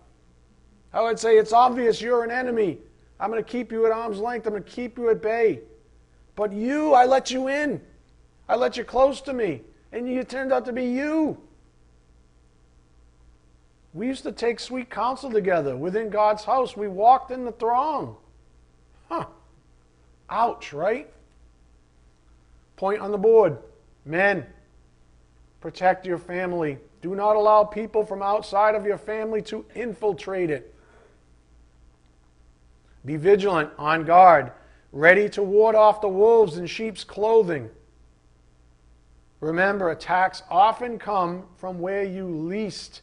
I 0.93 1.01
would 1.01 1.19
say, 1.19 1.37
it's 1.37 1.53
obvious 1.53 2.01
you're 2.01 2.23
an 2.23 2.31
enemy. 2.31 2.77
I'm 3.19 3.31
going 3.31 3.43
to 3.43 3.49
keep 3.49 3.71
you 3.71 3.85
at 3.85 3.91
arm's 3.91 4.19
length. 4.19 4.45
I'm 4.45 4.53
going 4.53 4.63
to 4.63 4.69
keep 4.69 4.97
you 4.97 5.09
at 5.09 5.21
bay. 5.21 5.59
But 6.35 6.51
you, 6.51 6.93
I 6.93 7.05
let 7.05 7.31
you 7.31 7.47
in. 7.47 7.81
I 8.47 8.55
let 8.55 8.77
you 8.77 8.83
close 8.83 9.21
to 9.21 9.33
me. 9.33 9.61
And 9.91 10.07
you 10.09 10.23
turned 10.23 10.51
out 10.51 10.65
to 10.65 10.73
be 10.73 10.85
you. 10.85 11.37
We 13.93 14.07
used 14.07 14.23
to 14.23 14.33
take 14.33 14.59
sweet 14.59 14.89
counsel 14.89 15.31
together 15.31 15.77
within 15.77 16.09
God's 16.09 16.43
house. 16.43 16.75
We 16.75 16.89
walked 16.89 17.31
in 17.31 17.45
the 17.45 17.53
throng. 17.53 18.17
Huh. 19.07 19.25
Ouch, 20.29 20.73
right? 20.73 21.09
Point 22.75 22.99
on 22.99 23.11
the 23.11 23.17
board. 23.17 23.57
Men, 24.03 24.45
protect 25.61 26.05
your 26.05 26.17
family. 26.17 26.77
Do 27.01 27.15
not 27.15 27.37
allow 27.37 27.63
people 27.63 28.05
from 28.05 28.21
outside 28.21 28.75
of 28.75 28.85
your 28.85 28.97
family 28.97 29.41
to 29.43 29.65
infiltrate 29.75 30.49
it. 30.49 30.75
Be 33.05 33.15
vigilant, 33.15 33.69
on 33.77 34.03
guard, 34.03 34.51
ready 34.91 35.29
to 35.29 35.43
ward 35.43 35.75
off 35.75 36.01
the 36.01 36.09
wolves 36.09 36.57
in 36.57 36.65
sheep's 36.65 37.03
clothing. 37.03 37.69
Remember, 39.39 39.91
attacks 39.91 40.43
often 40.49 40.97
come 40.97 41.43
from 41.57 41.79
where 41.79 42.03
you 42.03 42.27
least 42.27 43.01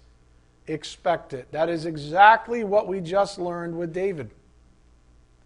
expect 0.67 1.33
it. 1.33 1.51
That 1.53 1.69
is 1.69 1.87
exactly 1.87 2.65
what 2.65 2.89
we 2.89 3.01
just 3.01 3.39
learned 3.39 3.77
with 3.77 3.93
David. 3.93 4.31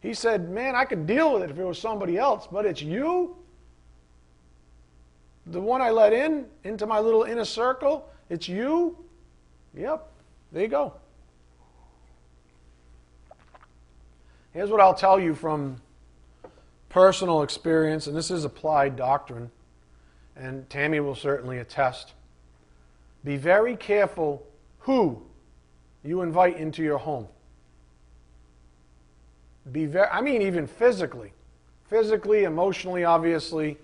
He 0.01 0.15
said, 0.15 0.49
Man, 0.51 0.77
I 0.77 0.85
could 0.85 1.07
deal 1.07 1.35
with 1.35 1.43
it 1.43 1.51
if 1.51 1.59
it 1.59 1.65
was 1.65 1.79
somebody 1.79 2.17
else, 2.17 2.47
but 2.51 2.65
it's 2.65 2.83
you? 2.83 3.37
The 5.47 5.61
one 5.61 5.81
I 5.81 5.91
let 5.91 6.13
in 6.13 6.47
into 6.65 6.87
my 6.87 6.99
little 6.99 7.23
inner 7.23 7.45
circle, 7.45 8.09
it's 8.29 8.49
you? 8.49 8.97
Yep, 9.75 10.09
there 10.53 10.63
you 10.63 10.69
go. 10.69 10.95
Here's 14.53 14.71
what 14.71 14.81
I'll 14.81 14.95
tell 14.95 15.21
you 15.21 15.35
from 15.35 15.81
personal 16.89 17.43
experience, 17.43 18.07
and 18.07 18.17
this 18.17 18.31
is 18.31 18.45
applied 18.45 18.97
doctrine, 18.97 19.51
and 20.37 20.69
Tammy 20.69 21.01
will 21.01 21.15
certainly 21.15 21.59
attest. 21.59 22.13
Be 23.25 23.37
very 23.37 23.77
careful 23.77 24.47
who 24.81 25.23
you 26.05 26.23
invite 26.23 26.57
into 26.59 26.83
your 26.83 26.99
home. 26.99 27.27
Be 29.73 29.87
very, 29.87 30.09
I 30.09 30.21
mean, 30.21 30.43
even 30.43 30.67
physically. 30.67 31.33
Physically, 31.89 32.45
emotionally, 32.45 33.05
obviously, 33.05 33.79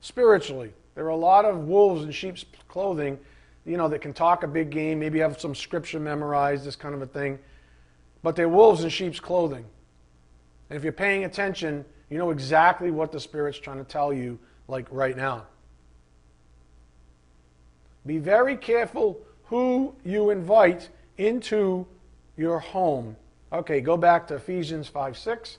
spiritually. 0.00 0.72
There 0.94 1.04
are 1.06 1.10
a 1.10 1.16
lot 1.16 1.44
of 1.44 1.66
wolves 1.66 2.04
in 2.04 2.10
sheep's 2.10 2.44
clothing, 2.68 3.18
you 3.64 3.76
know, 3.76 3.88
that 3.88 4.00
can 4.00 4.12
talk 4.12 4.42
a 4.42 4.48
big 4.48 4.70
game, 4.70 4.98
maybe 4.98 5.20
have 5.20 5.40
some 5.40 5.54
scripture 5.54 6.00
memorized, 6.00 6.64
this 6.64 6.76
kind 6.76 6.94
of 6.94 7.00
a 7.00 7.06
thing. 7.06 7.38
But 8.22 8.36
they're 8.36 8.48
wolves 8.48 8.84
in 8.84 8.90
sheep's 8.90 9.20
clothing. 9.20 9.64
And 10.68 10.76
if 10.76 10.82
you're 10.82 10.92
paying 10.92 11.24
attention, 11.24 11.84
you 12.10 12.18
know 12.18 12.30
exactly 12.30 12.90
what 12.90 13.12
the 13.12 13.20
Spirit's 13.20 13.58
trying 13.58 13.78
to 13.78 13.84
tell 13.84 14.12
you, 14.12 14.38
like 14.68 14.86
right 14.90 15.16
now. 15.16 15.46
Be 18.04 18.18
very 18.18 18.56
careful 18.56 19.20
who 19.44 19.94
you 20.04 20.30
invite 20.30 20.88
into 21.18 21.86
your 22.36 22.58
home. 22.58 23.16
Okay, 23.52 23.80
go 23.80 23.96
back 23.96 24.26
to 24.28 24.36
Ephesians 24.36 24.88
5 24.88 25.16
6. 25.16 25.58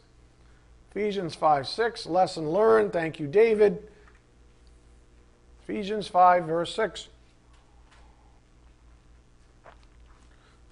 Ephesians 0.92 1.34
5 1.36 1.68
6, 1.68 2.06
lesson 2.06 2.50
learned. 2.52 2.94
Thank 2.94 3.20
you, 3.20 3.28
David. 3.28 3.88
Ephesians 5.64 6.08
5, 6.08 6.46
verse 6.46 6.76
6. 6.76 7.08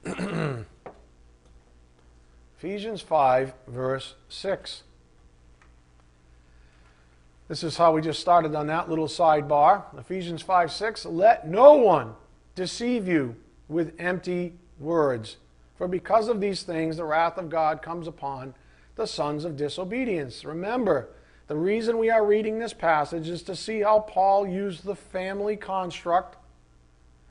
Ephesians 2.57 3.01
5, 3.01 3.53
verse 3.67 4.15
6. 4.29 4.83
This 7.51 7.65
is 7.65 7.75
how 7.75 7.91
we 7.91 8.01
just 8.01 8.21
started 8.21 8.55
on 8.55 8.67
that 8.67 8.87
little 8.87 9.07
sidebar. 9.07 9.83
Ephesians 9.99 10.41
5, 10.41 10.71
6. 10.71 11.05
Let 11.05 11.49
no 11.49 11.73
one 11.73 12.13
deceive 12.55 13.09
you 13.09 13.35
with 13.67 13.93
empty 13.99 14.53
words. 14.79 15.35
For 15.75 15.89
because 15.89 16.29
of 16.29 16.39
these 16.39 16.63
things, 16.63 16.95
the 16.95 17.03
wrath 17.03 17.37
of 17.37 17.49
God 17.49 17.81
comes 17.81 18.07
upon 18.07 18.55
the 18.95 19.05
sons 19.05 19.43
of 19.43 19.57
disobedience. 19.57 20.45
Remember, 20.45 21.09
the 21.47 21.57
reason 21.57 21.97
we 21.97 22.09
are 22.09 22.25
reading 22.25 22.57
this 22.57 22.71
passage 22.71 23.27
is 23.27 23.43
to 23.43 23.55
see 23.57 23.81
how 23.81 23.99
Paul 23.99 24.47
used 24.47 24.85
the 24.85 24.95
family 24.95 25.57
construct 25.57 26.37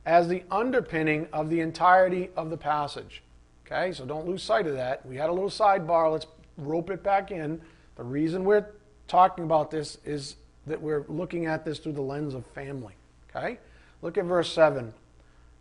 as 0.05 0.29
the 0.29 0.43
underpinning 0.51 1.29
of 1.33 1.49
the 1.49 1.61
entirety 1.61 2.29
of 2.37 2.51
the 2.51 2.59
passage. 2.59 3.23
Okay, 3.65 3.93
so 3.93 4.05
don't 4.05 4.29
lose 4.29 4.43
sight 4.43 4.67
of 4.67 4.75
that. 4.75 5.07
We 5.07 5.17
had 5.17 5.31
a 5.31 5.33
little 5.33 5.49
sidebar. 5.49 6.13
Let's 6.13 6.27
rope 6.59 6.91
it 6.91 7.03
back 7.03 7.31
in. 7.31 7.63
The 7.97 8.05
reason 8.05 8.45
we're 8.45 8.67
talking 9.11 9.45
about 9.45 9.71
this 9.71 9.99
is 10.05 10.37
that 10.67 10.81
we're 10.81 11.05
looking 11.09 11.47
at 11.47 11.65
this 11.65 11.81
through 11.81 11.93
the 11.93 12.01
lens 12.01 12.33
of 12.33 12.47
family. 12.47 12.95
Okay? 13.29 13.59
Look 14.03 14.17
at 14.17 14.25
verse 14.25 14.53
7. 14.53 14.95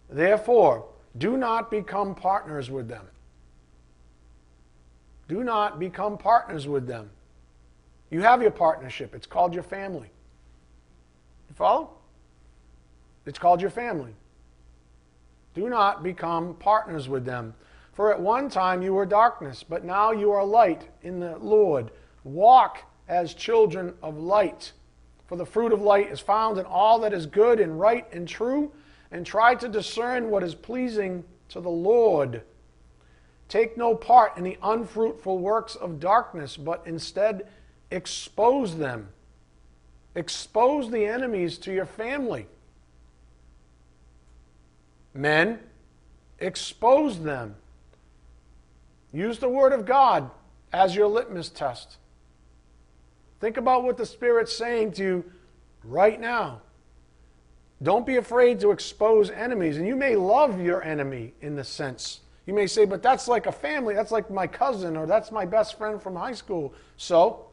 Therefore, 0.09 0.85
do 1.17 1.35
not 1.35 1.71
become 1.71 2.15
partners 2.15 2.69
with 2.69 2.87
them. 2.87 3.05
Do 5.27 5.43
not 5.43 5.79
become 5.79 6.17
partners 6.17 6.67
with 6.67 6.87
them. 6.87 7.09
You 8.11 8.21
have 8.21 8.41
your 8.41 8.51
partnership. 8.51 9.13
It's 9.13 9.27
called 9.27 9.53
your 9.53 9.63
family. 9.63 10.09
You 11.49 11.55
follow? 11.55 11.91
It's 13.25 13.37
called 13.37 13.61
your 13.61 13.69
family. 13.69 14.13
Do 15.53 15.69
not 15.69 16.03
become 16.03 16.55
partners 16.55 17.09
with 17.09 17.25
them. 17.25 17.53
For 17.93 18.13
at 18.13 18.19
one 18.19 18.49
time 18.49 18.81
you 18.81 18.93
were 18.93 19.05
darkness, 19.05 19.63
but 19.67 19.83
now 19.83 20.11
you 20.11 20.31
are 20.31 20.43
light 20.45 20.87
in 21.03 21.19
the 21.19 21.37
Lord. 21.37 21.91
Walk 22.23 22.83
as 23.09 23.33
children 23.33 23.93
of 24.01 24.17
light. 24.17 24.71
For 25.27 25.35
the 25.35 25.45
fruit 25.45 25.73
of 25.73 25.81
light 25.81 26.11
is 26.11 26.19
found 26.19 26.57
in 26.57 26.65
all 26.65 26.99
that 26.99 27.13
is 27.13 27.25
good 27.25 27.59
and 27.59 27.79
right 27.79 28.07
and 28.13 28.27
true, 28.27 28.71
and 29.11 29.25
try 29.25 29.55
to 29.55 29.67
discern 29.67 30.29
what 30.29 30.43
is 30.43 30.55
pleasing 30.55 31.23
to 31.49 31.59
the 31.59 31.69
Lord. 31.69 32.43
Take 33.47 33.75
no 33.75 33.95
part 33.95 34.37
in 34.37 34.43
the 34.43 34.57
unfruitful 34.61 35.39
works 35.39 35.75
of 35.75 35.99
darkness, 35.99 36.55
but 36.55 36.83
instead 36.85 37.47
expose 37.89 38.77
them. 38.77 39.09
Expose 40.15 40.91
the 40.91 41.05
enemies 41.05 41.57
to 41.59 41.73
your 41.73 41.85
family. 41.85 42.47
Men, 45.13 45.59
expose 46.37 47.19
them. 47.19 47.55
Use 49.11 49.39
the 49.39 49.49
Word 49.49 49.73
of 49.73 49.85
God 49.85 50.29
as 50.71 50.95
your 50.95 51.07
litmus 51.07 51.49
test. 51.49 51.97
Think 53.39 53.57
about 53.57 53.83
what 53.83 53.97
the 53.97 54.05
Spirit's 54.05 54.55
saying 54.55 54.93
to 54.93 55.03
you 55.03 55.31
right 55.83 56.19
now. 56.19 56.61
Don't 57.81 58.05
be 58.05 58.17
afraid 58.17 58.59
to 58.59 58.71
expose 58.71 59.31
enemies. 59.31 59.77
And 59.77 59.87
you 59.87 59.95
may 59.95 60.15
love 60.15 60.59
your 60.59 60.83
enemy 60.83 61.33
in 61.41 61.55
the 61.55 61.63
sense. 61.63 62.21
You 62.45 62.53
may 62.53 62.67
say, 62.67 62.85
but 62.85 63.01
that's 63.01 63.27
like 63.27 63.45
a 63.45 63.51
family. 63.51 63.93
That's 63.93 64.11
like 64.11 64.29
my 64.29 64.47
cousin 64.47 64.97
or 64.97 65.05
that's 65.05 65.31
my 65.31 65.45
best 65.45 65.77
friend 65.77 66.01
from 66.01 66.15
high 66.15 66.33
school. 66.33 66.73
So, 66.97 67.45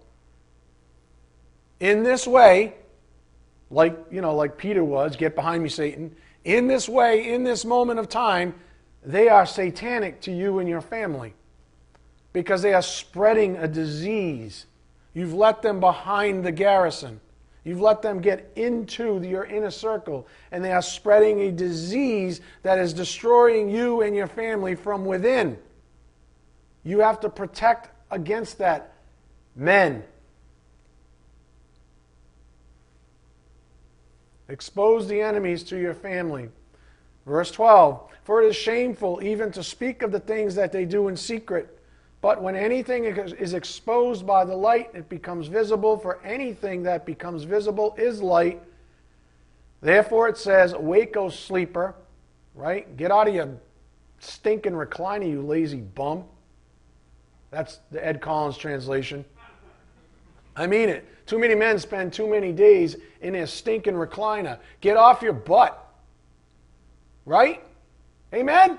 in 1.78 2.02
this 2.02 2.26
way, 2.26 2.74
like, 3.70 3.96
you 4.10 4.20
know, 4.20 4.34
like 4.34 4.56
Peter 4.56 4.82
was, 4.82 5.16
get 5.16 5.34
behind 5.34 5.62
me, 5.62 5.68
Satan. 5.68 6.14
In 6.44 6.66
this 6.66 6.88
way, 6.88 7.32
in 7.32 7.44
this 7.44 7.64
moment 7.64 8.00
of 8.00 8.08
time, 8.08 8.54
they 9.04 9.28
are 9.28 9.46
satanic 9.46 10.20
to 10.22 10.32
you 10.32 10.58
and 10.58 10.68
your 10.68 10.80
family 10.80 11.34
because 12.32 12.62
they 12.62 12.74
are 12.74 12.82
spreading 12.82 13.56
a 13.56 13.68
disease. 13.68 14.66
You've 15.16 15.32
let 15.32 15.62
them 15.62 15.80
behind 15.80 16.44
the 16.44 16.52
garrison. 16.52 17.22
You've 17.64 17.80
let 17.80 18.02
them 18.02 18.20
get 18.20 18.52
into 18.54 19.22
your 19.22 19.44
inner 19.44 19.70
circle, 19.70 20.28
and 20.52 20.62
they 20.62 20.72
are 20.72 20.82
spreading 20.82 21.40
a 21.40 21.50
disease 21.50 22.42
that 22.62 22.78
is 22.78 22.92
destroying 22.92 23.70
you 23.70 24.02
and 24.02 24.14
your 24.14 24.26
family 24.26 24.74
from 24.74 25.06
within. 25.06 25.56
You 26.84 27.00
have 27.00 27.18
to 27.20 27.30
protect 27.30 27.88
against 28.10 28.58
that. 28.58 28.92
Men, 29.56 30.04
Expose 34.50 35.08
the 35.08 35.20
enemies 35.20 35.62
to 35.64 35.78
your 35.78 35.94
family. 35.94 36.50
Verse 37.24 37.50
12 37.50 38.00
For 38.24 38.42
it 38.42 38.48
is 38.48 38.56
shameful 38.56 39.20
even 39.22 39.50
to 39.52 39.64
speak 39.64 40.02
of 40.02 40.12
the 40.12 40.20
things 40.20 40.54
that 40.54 40.72
they 40.72 40.84
do 40.84 41.08
in 41.08 41.16
secret. 41.16 41.75
But 42.26 42.42
when 42.42 42.56
anything 42.56 43.04
is 43.04 43.54
exposed 43.54 44.26
by 44.26 44.44
the 44.44 44.56
light, 44.56 44.90
it 44.94 45.08
becomes 45.08 45.46
visible, 45.46 45.96
for 45.96 46.20
anything 46.24 46.82
that 46.82 47.06
becomes 47.06 47.44
visible 47.44 47.94
is 47.96 48.20
light. 48.20 48.60
Therefore 49.80 50.26
it 50.26 50.36
says, 50.36 50.72
Awake, 50.72 51.16
O 51.16 51.28
sleeper, 51.28 51.94
right? 52.56 52.96
Get 52.96 53.12
out 53.12 53.28
of 53.28 53.34
your 53.36 53.50
stinking 54.18 54.72
recliner, 54.72 55.30
you 55.30 55.40
lazy 55.40 55.82
bum. 55.82 56.24
That's 57.52 57.78
the 57.92 58.04
Ed 58.04 58.20
Collins 58.20 58.58
translation. 58.58 59.24
I 60.56 60.66
mean 60.66 60.88
it. 60.88 61.06
Too 61.26 61.38
many 61.38 61.54
men 61.54 61.78
spend 61.78 62.12
too 62.12 62.28
many 62.28 62.50
days 62.50 62.96
in 63.20 63.34
their 63.34 63.46
stinking 63.46 63.94
recliner. 63.94 64.58
Get 64.80 64.96
off 64.96 65.22
your 65.22 65.32
butt. 65.32 65.80
Right? 67.24 67.62
Amen? 68.34 68.78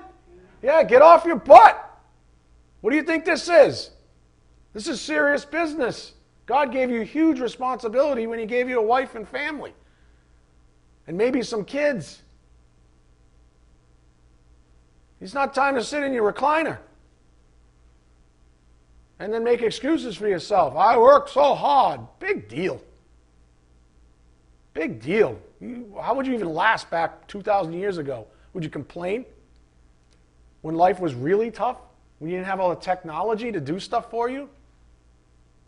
Yeah, 0.62 0.82
get 0.82 1.00
off 1.00 1.24
your 1.24 1.36
butt. 1.36 1.86
What 2.80 2.90
do 2.90 2.96
you 2.96 3.02
think 3.02 3.24
this 3.24 3.48
is? 3.48 3.90
This 4.72 4.86
is 4.86 5.00
serious 5.00 5.44
business. 5.44 6.12
God 6.46 6.72
gave 6.72 6.90
you 6.90 7.02
huge 7.02 7.40
responsibility 7.40 8.26
when 8.26 8.38
He 8.38 8.46
gave 8.46 8.68
you 8.68 8.78
a 8.78 8.82
wife 8.82 9.14
and 9.14 9.28
family, 9.28 9.74
and 11.06 11.16
maybe 11.16 11.42
some 11.42 11.64
kids. 11.64 12.22
It's 15.20 15.34
not 15.34 15.52
time 15.52 15.74
to 15.74 15.82
sit 15.82 16.02
in 16.04 16.12
your 16.12 16.32
recliner 16.32 16.78
and 19.18 19.32
then 19.32 19.42
make 19.42 19.62
excuses 19.62 20.16
for 20.16 20.28
yourself. 20.28 20.76
I 20.76 20.96
work 20.96 21.28
so 21.28 21.54
hard. 21.54 22.00
Big 22.20 22.48
deal. 22.48 22.80
Big 24.74 25.02
deal. 25.02 25.38
how 26.00 26.14
would 26.14 26.26
you 26.26 26.34
even 26.34 26.54
last 26.54 26.88
back 26.88 27.26
2,000 27.26 27.72
years 27.72 27.98
ago? 27.98 28.28
Would 28.52 28.62
you 28.62 28.70
complain 28.70 29.24
when 30.62 30.76
life 30.76 31.00
was 31.00 31.14
really 31.14 31.50
tough? 31.50 31.78
When 32.18 32.30
you 32.30 32.36
didn't 32.36 32.48
have 32.48 32.60
all 32.60 32.70
the 32.70 32.80
technology 32.80 33.52
to 33.52 33.60
do 33.60 33.78
stuff 33.78 34.10
for 34.10 34.28
you? 34.28 34.48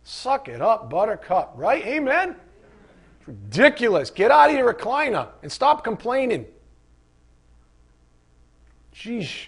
Suck 0.02 0.48
it 0.48 0.60
up, 0.60 0.90
buttercup, 0.90 1.52
right? 1.56 1.84
Amen? 1.86 2.36
It's 3.18 3.28
ridiculous. 3.28 4.10
Get 4.10 4.30
out 4.30 4.50
of 4.50 4.56
your 4.56 4.72
recliner 4.72 5.28
and 5.42 5.52
stop 5.52 5.84
complaining. 5.84 6.46
Sheesh. 8.94 9.46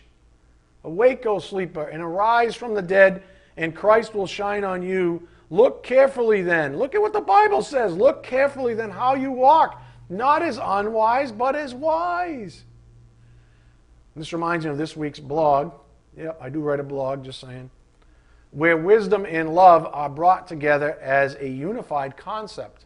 Awake, 0.84 1.26
O 1.26 1.38
sleeper, 1.38 1.84
and 1.84 2.02
arise 2.02 2.56
from 2.56 2.74
the 2.74 2.82
dead 2.82 3.22
and 3.56 3.74
Christ 3.74 4.14
will 4.14 4.26
shine 4.26 4.64
on 4.64 4.82
you. 4.82 5.28
Look 5.50 5.82
carefully 5.82 6.42
then. 6.42 6.78
Look 6.78 6.94
at 6.94 7.00
what 7.00 7.12
the 7.12 7.20
Bible 7.20 7.62
says. 7.62 7.94
Look 7.94 8.22
carefully 8.22 8.74
then 8.74 8.90
how 8.90 9.14
you 9.14 9.30
walk, 9.30 9.82
not 10.08 10.42
as 10.42 10.58
unwise, 10.58 11.30
but 11.30 11.54
as 11.54 11.74
wise. 11.74 12.64
This 14.16 14.32
reminds 14.32 14.64
me 14.64 14.70
of 14.70 14.78
this 14.78 14.96
week's 14.96 15.20
blog. 15.20 15.72
Yep, 16.16 16.38
I 16.40 16.48
do 16.48 16.60
write 16.60 16.80
a 16.80 16.84
blog, 16.84 17.24
just 17.24 17.40
saying. 17.40 17.70
Where 18.50 18.76
wisdom 18.76 19.24
and 19.26 19.54
love 19.54 19.88
are 19.92 20.10
brought 20.10 20.46
together 20.46 20.98
as 21.00 21.36
a 21.36 21.48
unified 21.48 22.16
concept. 22.16 22.84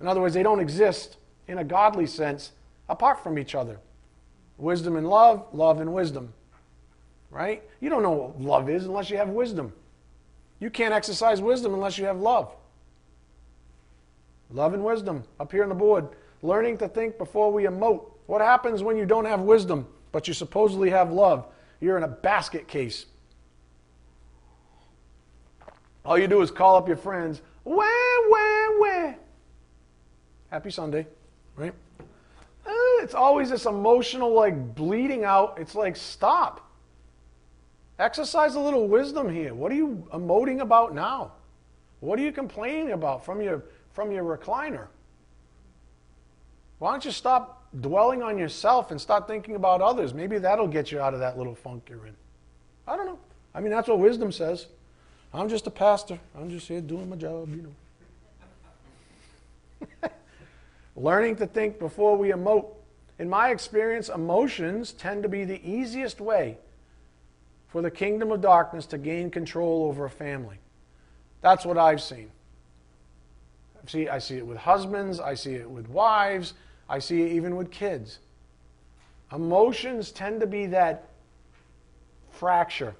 In 0.00 0.08
other 0.08 0.20
words, 0.20 0.34
they 0.34 0.42
don't 0.42 0.60
exist 0.60 1.18
in 1.46 1.58
a 1.58 1.64
godly 1.64 2.06
sense 2.06 2.52
apart 2.88 3.22
from 3.22 3.38
each 3.38 3.54
other. 3.54 3.78
Wisdom 4.56 4.96
and 4.96 5.08
love, 5.08 5.46
love 5.52 5.80
and 5.80 5.92
wisdom 5.92 6.32
right? 7.30 7.62
You 7.80 7.88
don't 7.88 8.02
know 8.02 8.10
what 8.10 8.40
love 8.40 8.68
is 8.68 8.84
unless 8.84 9.08
you 9.10 9.16
have 9.16 9.28
wisdom. 9.28 9.72
You 10.58 10.68
can't 10.68 10.92
exercise 10.92 11.40
wisdom 11.40 11.72
unless 11.72 11.96
you 11.96 12.04
have 12.04 12.18
love. 12.18 12.52
Love 14.50 14.74
and 14.74 14.84
wisdom 14.84 15.24
up 15.38 15.52
here 15.52 15.62
on 15.62 15.68
the 15.68 15.74
board. 15.74 16.08
Learning 16.42 16.76
to 16.78 16.88
think 16.88 17.18
before 17.18 17.52
we 17.52 17.64
emote. 17.64 18.04
What 18.26 18.40
happens 18.40 18.82
when 18.82 18.96
you 18.96 19.06
don't 19.06 19.24
have 19.24 19.40
wisdom, 19.40 19.86
but 20.12 20.28
you 20.28 20.34
supposedly 20.34 20.90
have 20.90 21.12
love? 21.12 21.46
You're 21.80 21.96
in 21.96 22.02
a 22.02 22.08
basket 22.08 22.68
case. 22.68 23.06
All 26.04 26.18
you 26.18 26.28
do 26.28 26.42
is 26.42 26.50
call 26.50 26.76
up 26.76 26.88
your 26.88 26.96
friends. 26.96 27.40
Where, 27.64 28.30
where, 28.30 28.80
where? 28.80 29.18
Happy 30.50 30.70
Sunday, 30.70 31.06
right? 31.56 31.72
Uh, 32.66 32.72
it's 33.02 33.14
always 33.14 33.50
this 33.50 33.66
emotional, 33.66 34.32
like 34.32 34.74
bleeding 34.74 35.24
out. 35.24 35.58
It's 35.58 35.74
like, 35.74 35.96
stop. 35.96 36.66
Exercise 37.98 38.54
a 38.54 38.60
little 38.60 38.88
wisdom 38.88 39.30
here. 39.30 39.54
What 39.54 39.70
are 39.72 39.74
you 39.74 40.06
emoting 40.12 40.60
about 40.60 40.94
now? 40.94 41.32
What 42.00 42.18
are 42.18 42.22
you 42.22 42.32
complaining 42.32 42.92
about 42.92 43.24
from 43.24 43.42
your, 43.42 43.64
from 43.92 44.10
your 44.10 44.24
recliner? 44.24 44.86
Why 46.78 46.92
don't 46.92 47.04
you 47.04 47.10
stop 47.10 47.59
dwelling 47.78 48.22
on 48.22 48.38
yourself 48.38 48.90
and 48.90 49.00
start 49.00 49.26
thinking 49.26 49.54
about 49.54 49.80
others? 49.80 50.12
Maybe 50.12 50.38
that'll 50.38 50.68
get 50.68 50.90
you 50.90 51.00
out 51.00 51.14
of 51.14 51.20
that 51.20 51.38
little 51.38 51.54
funk 51.54 51.84
you're 51.88 52.06
in. 52.06 52.16
I 52.86 52.96
don't 52.96 53.06
know. 53.06 53.18
I 53.54 53.60
mean, 53.60 53.70
that's 53.70 53.88
what 53.88 53.98
wisdom 53.98 54.32
says. 54.32 54.66
I'm 55.32 55.48
just 55.48 55.66
a 55.66 55.70
pastor. 55.70 56.18
I'm 56.36 56.50
just 56.50 56.66
here 56.66 56.80
doing 56.80 57.08
my 57.08 57.16
job, 57.16 57.48
you 57.54 57.72
know. 60.02 60.10
Learning 60.96 61.36
to 61.36 61.46
think 61.46 61.78
before 61.78 62.16
we 62.16 62.30
emote. 62.30 62.66
In 63.18 63.28
my 63.28 63.50
experience, 63.50 64.08
emotions 64.08 64.92
tend 64.92 65.22
to 65.22 65.28
be 65.28 65.44
the 65.44 65.60
easiest 65.68 66.20
way 66.20 66.56
for 67.68 67.82
the 67.82 67.90
kingdom 67.90 68.32
of 68.32 68.40
darkness 68.40 68.86
to 68.86 68.98
gain 68.98 69.30
control 69.30 69.84
over 69.84 70.04
a 70.04 70.10
family. 70.10 70.56
That's 71.40 71.64
what 71.64 71.78
I've 71.78 72.02
seen. 72.02 72.30
See, 73.86 74.08
I 74.08 74.18
see 74.18 74.36
it 74.36 74.46
with 74.46 74.58
husbands, 74.58 75.20
I 75.20 75.34
see 75.34 75.54
it 75.54 75.68
with 75.68 75.88
wives, 75.88 76.54
I 76.90 76.98
see 76.98 77.22
it 77.22 77.32
even 77.32 77.56
with 77.56 77.70
kids. 77.70 78.18
Emotions 79.32 80.10
tend 80.10 80.40
to 80.40 80.46
be 80.46 80.66
that 80.66 81.08
fracture. 82.30 82.94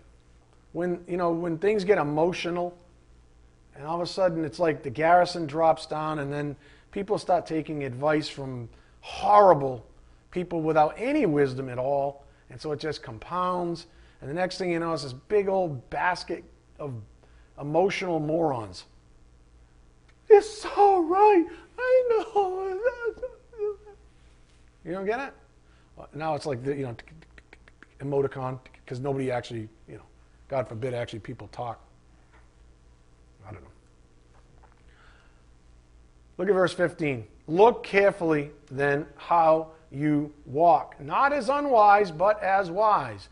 When, 0.72 1.04
you 1.06 1.18
know, 1.18 1.32
when 1.32 1.58
things 1.58 1.84
get 1.84 1.98
emotional, 1.98 2.74
and 3.74 3.84
all 3.84 3.96
of 3.96 4.02
a 4.02 4.10
sudden 4.10 4.44
it's 4.44 4.58
like 4.58 4.82
the 4.82 4.90
garrison 4.90 5.46
drops 5.46 5.84
down, 5.84 6.20
and 6.20 6.32
then 6.32 6.56
people 6.90 7.18
start 7.18 7.44
taking 7.46 7.84
advice 7.84 8.28
from 8.28 8.68
horrible 9.00 9.84
people 10.30 10.62
without 10.62 10.94
any 10.96 11.26
wisdom 11.26 11.68
at 11.68 11.78
all, 11.78 12.24
and 12.48 12.58
so 12.58 12.72
it 12.72 12.80
just 12.80 13.02
compounds 13.02 13.86
and 14.20 14.28
the 14.28 14.34
next 14.34 14.58
thing 14.58 14.70
you 14.70 14.78
know, 14.78 14.92
it's 14.92 15.02
this 15.02 15.12
big 15.12 15.48
old 15.48 15.88
basket 15.90 16.44
of 16.78 16.94
emotional 17.60 18.20
morons. 18.20 18.84
It's 20.28 20.64
all 20.76 21.02
right. 21.02 21.46
I 21.78 22.04
know. 22.10 22.78
You 24.84 24.92
don't 24.92 25.06
get 25.06 25.20
it? 25.20 25.34
Now 26.14 26.34
it's 26.34 26.46
like, 26.46 26.64
the, 26.64 26.74
you 26.74 26.84
know, 26.84 26.96
emoticon, 28.00 28.58
because 28.84 29.00
nobody 29.00 29.30
actually, 29.30 29.68
you 29.86 29.96
know, 29.96 30.02
God 30.48 30.68
forbid, 30.68 30.94
actually 30.94 31.18
people 31.18 31.48
talk. 31.48 31.78
I 33.46 33.52
don't 33.52 33.62
know. 33.62 33.68
Look 36.38 36.48
at 36.48 36.54
verse 36.54 36.72
15. 36.72 37.26
Look 37.46 37.84
carefully 37.84 38.50
then 38.70 39.06
how 39.16 39.72
you 39.92 40.32
walk, 40.46 40.98
not 41.00 41.32
as 41.32 41.48
unwise, 41.48 42.10
but 42.10 42.42
as 42.42 42.70
wise 42.70 43.28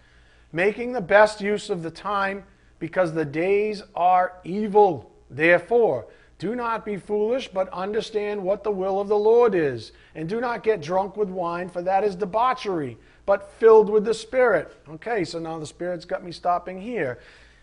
making 0.52 0.92
the 0.92 1.00
best 1.00 1.40
use 1.40 1.70
of 1.70 1.82
the 1.82 1.90
time 1.90 2.44
because 2.78 3.12
the 3.12 3.24
days 3.24 3.82
are 3.94 4.34
evil. 4.44 5.10
Therefore, 5.30 6.06
do 6.38 6.54
not 6.54 6.84
be 6.84 6.96
foolish, 6.96 7.48
but 7.48 7.68
understand 7.70 8.42
what 8.42 8.62
the 8.62 8.70
will 8.70 9.00
of 9.00 9.08
the 9.08 9.18
Lord 9.18 9.54
is. 9.54 9.92
And 10.14 10.28
do 10.28 10.40
not 10.40 10.62
get 10.62 10.80
drunk 10.80 11.16
with 11.16 11.28
wine, 11.28 11.68
for 11.68 11.82
that 11.82 12.04
is 12.04 12.14
debauchery, 12.14 12.96
but 13.26 13.50
filled 13.58 13.90
with 13.90 14.04
the 14.04 14.14
Spirit. 14.14 14.76
Okay, 14.88 15.24
so 15.24 15.40
now 15.40 15.58
the 15.58 15.66
Spirit's 15.66 16.04
got 16.04 16.24
me 16.24 16.30
stopping 16.30 16.80
here. 16.80 17.18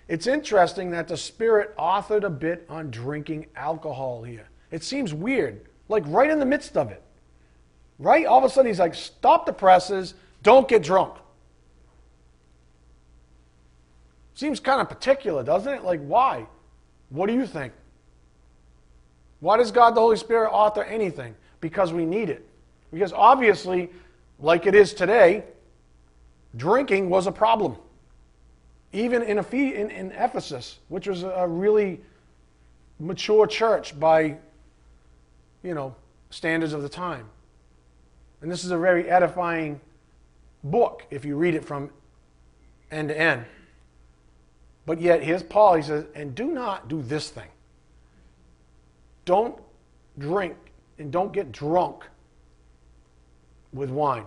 It's 0.09 0.27
interesting 0.27 0.91
that 0.91 1.07
the 1.07 1.15
Spirit 1.15 1.75
authored 1.77 2.23
a 2.23 2.29
bit 2.29 2.65
on 2.69 2.91
drinking 2.91 3.47
alcohol 3.55 4.23
here. 4.23 4.49
It 4.71 4.83
seems 4.83 5.13
weird, 5.13 5.61
like 5.88 6.03
right 6.07 6.29
in 6.29 6.39
the 6.39 6.45
midst 6.45 6.75
of 6.75 6.91
it. 6.91 7.01
Right? 7.97 8.25
All 8.25 8.39
of 8.39 8.43
a 8.43 8.49
sudden, 8.49 8.67
he's 8.67 8.79
like, 8.79 8.93
stop 8.93 9.45
the 9.45 9.54
presses, 9.54 10.15
don't 10.43 10.67
get 10.67 10.83
drunk. 10.83 11.15
Seems 14.33 14.60
kind 14.60 14.81
of 14.81 14.89
particular, 14.89 15.43
doesn't 15.43 15.73
it? 15.73 15.85
Like, 15.85 16.02
why? 16.02 16.45
What 17.10 17.27
do 17.27 17.33
you 17.33 17.47
think? 17.47 17.71
Why 19.46 19.58
does 19.58 19.69
God 19.71 19.93
the 19.93 20.02
Holy 20.02 20.17
Spirit 20.17 20.50
author 20.50 20.83
anything? 20.83 21.35
Because 21.62 21.93
we 21.93 22.04
need 22.04 22.31
it. 22.31 22.50
Because 22.91 23.13
obviously, 23.13 23.91
like 24.39 24.65
it 24.65 24.73
is 24.73 24.91
today, 24.91 25.43
drinking 26.56 27.12
was 27.12 27.27
a 27.27 27.31
problem. 27.31 27.75
Even 28.91 29.21
in, 29.21 29.37
Ephesus, 29.37 30.79
which 30.87 31.08
was 31.08 31.21
a 31.21 31.46
really 31.48 32.02
mature 33.00 33.46
church 33.46 34.00
by, 34.00 34.35
you 35.62 35.75
know, 35.75 35.93
standards 36.31 36.73
of 36.73 36.81
the 36.81 36.89
time. 36.89 37.27
And 38.41 38.50
this 38.50 38.65
is 38.65 38.71
a 38.71 38.79
very 38.79 39.08
edifying 39.08 39.79
book 40.63 41.06
if 41.12 41.23
you 41.23 41.35
read 41.35 41.54
it 41.54 41.63
from 41.63 41.91
end 42.89 43.10
to 43.10 43.15
end. 43.19 43.46
But 44.87 45.00
yet, 45.00 45.21
here's 45.21 45.43
Paul. 45.43 45.75
He 45.75 45.83
says, 45.83 46.06
and 46.15 46.33
do 46.33 46.48
not 46.48 46.87
do 46.87 47.04
this 47.04 47.29
thing. 47.29 47.50
Don't 49.26 49.60
drink 50.17 50.56
and 50.98 51.12
don't 51.12 51.34
get 51.34 51.52
drunk 51.52 52.04
with 53.73 53.90
wine, 53.90 54.26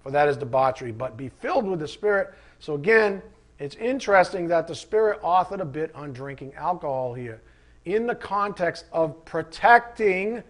for 0.00 0.10
that 0.12 0.28
is 0.28 0.36
debauchery, 0.36 0.92
but 0.92 1.16
be 1.16 1.28
filled 1.28 1.66
with 1.66 1.80
the 1.80 1.88
Spirit. 1.88 2.34
So 2.60 2.74
again, 2.74 3.22
it's 3.58 3.74
interesting 3.76 4.46
that 4.48 4.68
the 4.68 4.74
Spirit 4.74 5.20
authored 5.22 5.60
a 5.60 5.64
bit 5.64 5.92
on 5.94 6.12
drinking 6.12 6.54
alcohol 6.54 7.14
here 7.14 7.42
in 7.84 8.06
the 8.06 8.14
context 8.14 8.84
of 8.92 9.24
protecting 9.24 10.42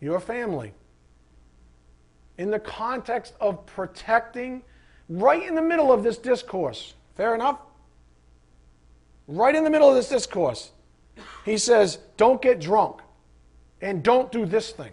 your 0.00 0.20
family. 0.20 0.74
In 2.36 2.50
the 2.50 2.58
context 2.58 3.32
of 3.40 3.64
protecting, 3.64 4.62
right 5.08 5.42
in 5.42 5.54
the 5.54 5.62
middle 5.62 5.90
of 5.90 6.02
this 6.02 6.18
discourse. 6.18 6.94
Fair 7.14 7.34
enough? 7.34 7.60
Right 9.26 9.54
in 9.54 9.64
the 9.64 9.70
middle 9.70 9.88
of 9.88 9.94
this 9.94 10.08
discourse. 10.08 10.72
He 11.44 11.58
says, 11.58 11.98
Don't 12.16 12.40
get 12.42 12.60
drunk 12.60 13.00
and 13.80 14.02
don't 14.02 14.30
do 14.32 14.46
this 14.46 14.70
thing. 14.70 14.92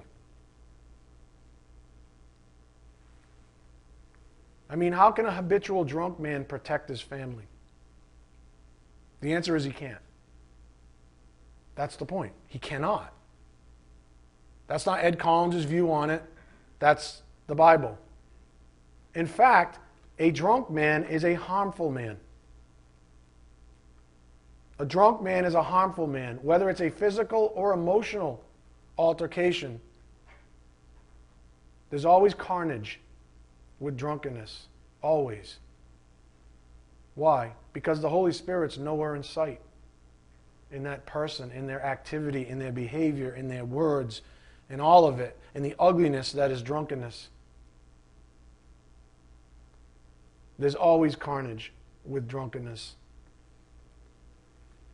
I 4.69 4.75
mean, 4.75 4.93
how 4.93 5.11
can 5.11 5.25
a 5.25 5.31
habitual 5.31 5.83
drunk 5.83 6.19
man 6.19 6.45
protect 6.45 6.89
his 6.89 6.99
family? 6.99 7.45
The 9.21 9.33
answer 9.33 9.55
is 9.55 9.63
he 9.63 9.71
can't. 9.71 9.99
That's 11.75 11.95
the 11.95 12.05
point. 12.05 12.33
He 12.47 12.59
cannot. 12.59 13.13
That's 14.67 14.85
not 14.85 15.03
Ed 15.03 15.19
Collins' 15.19 15.65
view 15.65 15.91
on 15.91 16.09
it. 16.09 16.23
That's 16.79 17.21
the 17.47 17.55
Bible. 17.55 17.97
In 19.15 19.27
fact, 19.27 19.79
a 20.19 20.31
drunk 20.31 20.69
man 20.69 21.03
is 21.05 21.23
a 21.23 21.35
harmful 21.35 21.91
man. 21.91 22.17
A 24.79 24.85
drunk 24.85 25.21
man 25.21 25.45
is 25.45 25.53
a 25.53 25.63
harmful 25.63 26.07
man, 26.07 26.39
whether 26.41 26.69
it's 26.69 26.81
a 26.81 26.89
physical 26.89 27.51
or 27.55 27.73
emotional 27.73 28.43
altercation. 28.97 29.79
There's 31.89 32.05
always 32.05 32.33
carnage 32.33 32.99
with 33.79 33.97
drunkenness. 33.97 34.67
Always. 35.01 35.57
Why? 37.15 37.51
Because 37.73 38.01
the 38.01 38.09
Holy 38.09 38.33
Spirit's 38.33 38.77
nowhere 38.77 39.15
in 39.15 39.23
sight 39.23 39.59
in 40.71 40.83
that 40.83 41.05
person, 41.05 41.51
in 41.51 41.67
their 41.67 41.85
activity, 41.85 42.47
in 42.47 42.57
their 42.57 42.71
behavior, 42.71 43.35
in 43.35 43.47
their 43.47 43.63
words, 43.63 44.21
in 44.69 44.79
all 44.81 45.05
of 45.05 45.19
it, 45.19 45.37
in 45.53 45.61
the 45.61 45.75
ugliness 45.79 46.31
that 46.31 46.49
is 46.49 46.63
drunkenness. 46.63 47.29
There's 50.57 50.73
always 50.73 51.15
carnage 51.15 51.71
with 52.05 52.27
drunkenness. 52.27 52.95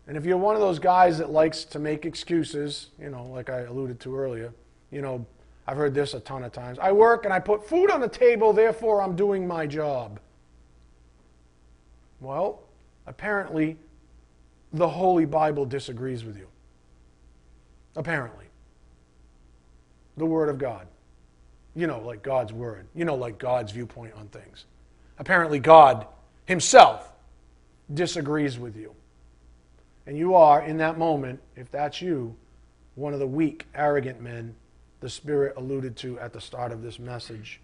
And 0.10 0.18
if 0.18 0.26
you're 0.26 0.38
one 0.38 0.55
of 0.55 0.62
those 0.62 0.80
guys 0.80 1.20
that 1.20 1.30
likes 1.30 1.64
to 1.66 1.78
make 1.78 2.03
excuses, 2.03 2.88
you 2.99 3.12
know, 3.12 3.28
like 3.28 3.51
I 3.51 3.60
alluded 3.60 3.99
to 3.99 4.18
earlier, 4.18 4.51
you 4.89 5.03
know, 5.03 5.24
I've 5.68 5.78
heard 5.78 5.93
this 5.93 6.16
a 6.16 6.20
ton 6.20 6.43
of 6.43 6.51
times. 6.51 6.80
I 6.80 6.91
work 6.91 7.26
and 7.26 7.34
I 7.34 7.38
put 7.38 7.70
food 7.70 7.91
on 7.91 8.01
the 8.01 8.10
table, 8.10 8.51
therefore 8.51 9.03
I'm 9.03 9.16
doing 9.16 9.47
my 9.47 9.68
job. 9.68 10.20
Well, 12.20 12.64
apparently, 13.05 13.78
the 14.74 14.89
Holy 14.89 15.26
Bible 15.26 15.68
disagrees 15.68 16.26
with 16.26 16.38
you. 16.38 16.47
Apparently. 17.95 18.45
The 20.18 20.26
Word 20.26 20.49
of 20.49 20.57
God. 20.57 20.88
You 21.76 21.86
know, 21.86 21.99
like 21.99 22.24
God's 22.24 22.51
Word. 22.51 22.88
You 22.95 23.05
know, 23.05 23.16
like 23.16 23.38
God's 23.38 23.74
viewpoint 23.74 24.16
on 24.16 24.28
things. 24.30 24.66
Apparently, 25.20 25.60
God 25.60 26.07
Himself 26.47 27.14
disagrees 27.93 28.57
with 28.57 28.76
you. 28.76 28.95
And 30.10 30.18
you 30.18 30.34
are, 30.34 30.64
in 30.64 30.78
that 30.78 30.97
moment, 30.97 31.39
if 31.55 31.70
that's 31.70 32.01
you, 32.01 32.36
one 32.95 33.14
of 33.14 33.20
the 33.20 33.28
weak, 33.28 33.68
arrogant 33.76 34.20
men 34.20 34.55
the 35.01 35.10
Spirit 35.10 35.53
alluded 35.55 35.95
to 35.97 36.20
at 36.20 36.34
the 36.34 36.41
start 36.41 36.72
of 36.72 36.82
this 36.82 36.97
message. 36.97 37.62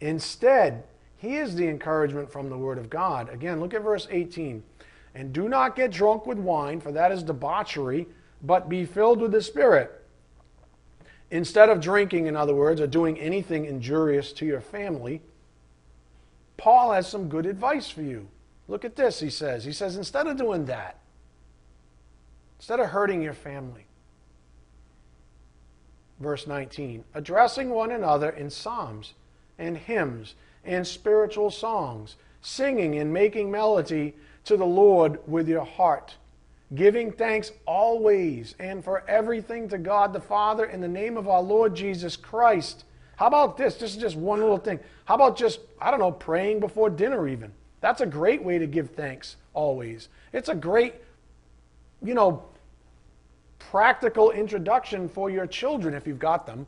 Instead, 0.00 0.82
here's 1.18 1.54
the 1.54 1.68
encouragement 1.68 2.32
from 2.32 2.50
the 2.50 2.58
Word 2.58 2.78
of 2.78 2.90
God. 2.90 3.28
Again, 3.28 3.60
look 3.60 3.74
at 3.74 3.82
verse 3.82 4.08
18. 4.10 4.64
And 5.14 5.32
do 5.32 5.48
not 5.48 5.76
get 5.76 5.92
drunk 5.92 6.26
with 6.26 6.36
wine, 6.36 6.80
for 6.80 6.90
that 6.90 7.12
is 7.12 7.22
debauchery, 7.22 8.08
but 8.42 8.68
be 8.68 8.84
filled 8.84 9.20
with 9.20 9.30
the 9.30 9.40
Spirit. 9.40 10.04
Instead 11.30 11.68
of 11.68 11.80
drinking, 11.80 12.26
in 12.26 12.34
other 12.34 12.56
words, 12.56 12.80
or 12.80 12.88
doing 12.88 13.20
anything 13.20 13.66
injurious 13.66 14.32
to 14.32 14.44
your 14.44 14.60
family, 14.60 15.22
Paul 16.56 16.90
has 16.90 17.06
some 17.06 17.28
good 17.28 17.46
advice 17.46 17.88
for 17.88 18.02
you. 18.02 18.26
Look 18.66 18.84
at 18.84 18.96
this, 18.96 19.20
he 19.20 19.30
says. 19.30 19.64
He 19.64 19.72
says, 19.72 19.96
instead 19.96 20.26
of 20.26 20.36
doing 20.36 20.64
that, 20.64 20.98
instead 22.64 22.80
of 22.80 22.86
hurting 22.86 23.20
your 23.20 23.34
family, 23.34 23.84
verse 26.18 26.46
19, 26.46 27.04
addressing 27.12 27.68
one 27.68 27.90
another 27.90 28.30
in 28.30 28.48
psalms 28.48 29.12
and 29.58 29.76
hymns 29.76 30.34
and 30.64 30.86
spiritual 30.86 31.50
songs, 31.50 32.16
singing 32.40 32.94
and 32.98 33.12
making 33.12 33.50
melody 33.50 34.14
to 34.46 34.56
the 34.56 34.64
Lord 34.64 35.18
with 35.28 35.46
your 35.46 35.66
heart, 35.66 36.16
giving 36.74 37.12
thanks 37.12 37.52
always 37.66 38.54
and 38.58 38.82
for 38.82 39.04
everything 39.06 39.68
to 39.68 39.76
God 39.76 40.14
the 40.14 40.20
Father 40.20 40.64
in 40.64 40.80
the 40.80 40.88
name 40.88 41.18
of 41.18 41.28
our 41.28 41.42
Lord 41.42 41.74
Jesus 41.74 42.16
Christ. 42.16 42.84
How 43.16 43.26
about 43.26 43.58
this? 43.58 43.74
This 43.74 43.90
is 43.90 44.00
just 44.00 44.16
one 44.16 44.40
little 44.40 44.56
thing. 44.56 44.80
How 45.04 45.16
about 45.16 45.36
just, 45.36 45.60
I 45.78 45.90
don't 45.90 46.00
know, 46.00 46.12
praying 46.12 46.60
before 46.60 46.88
dinner 46.88 47.28
even? 47.28 47.52
That's 47.82 48.00
a 48.00 48.06
great 48.06 48.42
way 48.42 48.56
to 48.56 48.66
give 48.66 48.92
thanks 48.92 49.36
always. 49.52 50.08
It's 50.32 50.48
a 50.48 50.54
great, 50.54 50.94
you 52.02 52.14
know, 52.14 52.42
practical 53.74 54.30
introduction 54.30 55.08
for 55.08 55.28
your 55.28 55.48
children, 55.48 55.94
if 55.94 56.06
you've 56.06 56.20
got 56.20 56.46
them, 56.46 56.64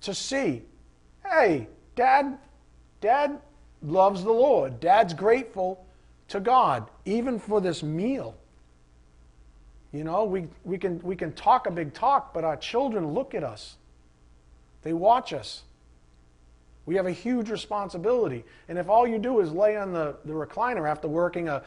to 0.00 0.14
see 0.14 0.62
hey, 1.30 1.68
dad, 1.94 2.38
dad 3.02 3.38
loves 3.82 4.24
the 4.24 4.32
Lord. 4.32 4.80
Dad's 4.80 5.12
grateful 5.12 5.84
to 6.28 6.40
God, 6.40 6.88
even 7.04 7.38
for 7.38 7.60
this 7.60 7.82
meal. 7.82 8.34
You 9.92 10.04
know, 10.04 10.24
we, 10.24 10.48
we, 10.64 10.78
can, 10.78 11.02
we 11.02 11.16
can 11.16 11.34
talk 11.34 11.66
a 11.66 11.70
big 11.70 11.92
talk, 11.92 12.32
but 12.32 12.44
our 12.44 12.56
children 12.56 13.12
look 13.12 13.34
at 13.34 13.44
us. 13.44 13.76
They 14.84 14.94
watch 14.94 15.34
us. 15.34 15.64
We 16.86 16.94
have 16.94 17.04
a 17.04 17.12
huge 17.12 17.50
responsibility. 17.50 18.46
And 18.70 18.78
if 18.78 18.88
all 18.88 19.06
you 19.06 19.18
do 19.18 19.40
is 19.40 19.52
lay 19.52 19.76
on 19.76 19.92
the, 19.92 20.16
the 20.24 20.32
recliner 20.32 20.90
after 20.90 21.08
working 21.08 21.50
a, 21.50 21.62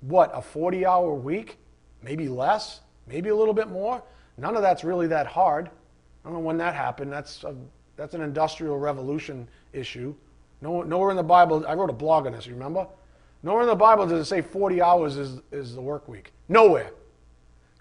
what, 0.00 0.32
a 0.34 0.42
40 0.42 0.84
hour 0.84 1.14
week, 1.14 1.58
maybe 2.02 2.28
less, 2.28 2.80
maybe 3.06 3.30
a 3.30 3.36
little 3.36 3.54
bit 3.54 3.68
more. 3.68 4.02
None 4.36 4.56
of 4.56 4.62
that's 4.62 4.84
really 4.84 5.06
that 5.08 5.26
hard. 5.26 5.68
I 6.24 6.28
don't 6.28 6.34
know 6.34 6.40
when 6.40 6.58
that 6.58 6.74
happened. 6.74 7.12
That's, 7.12 7.44
a, 7.44 7.54
that's 7.96 8.14
an 8.14 8.22
industrial 8.22 8.78
revolution 8.78 9.48
issue. 9.72 10.14
No, 10.60 10.82
nowhere 10.82 11.10
in 11.10 11.16
the 11.16 11.22
Bible, 11.22 11.64
I 11.66 11.74
wrote 11.74 11.90
a 11.90 11.94
blog 11.94 12.26
on 12.26 12.32
this, 12.32 12.46
you 12.46 12.54
remember? 12.54 12.86
Nowhere 13.42 13.62
in 13.62 13.68
the 13.68 13.74
Bible 13.74 14.06
does 14.06 14.20
it 14.20 14.24
say 14.24 14.40
40 14.40 14.80
hours 14.80 15.16
is, 15.16 15.40
is 15.52 15.74
the 15.74 15.82
work 15.82 16.08
week. 16.08 16.32
Nowhere. 16.48 16.90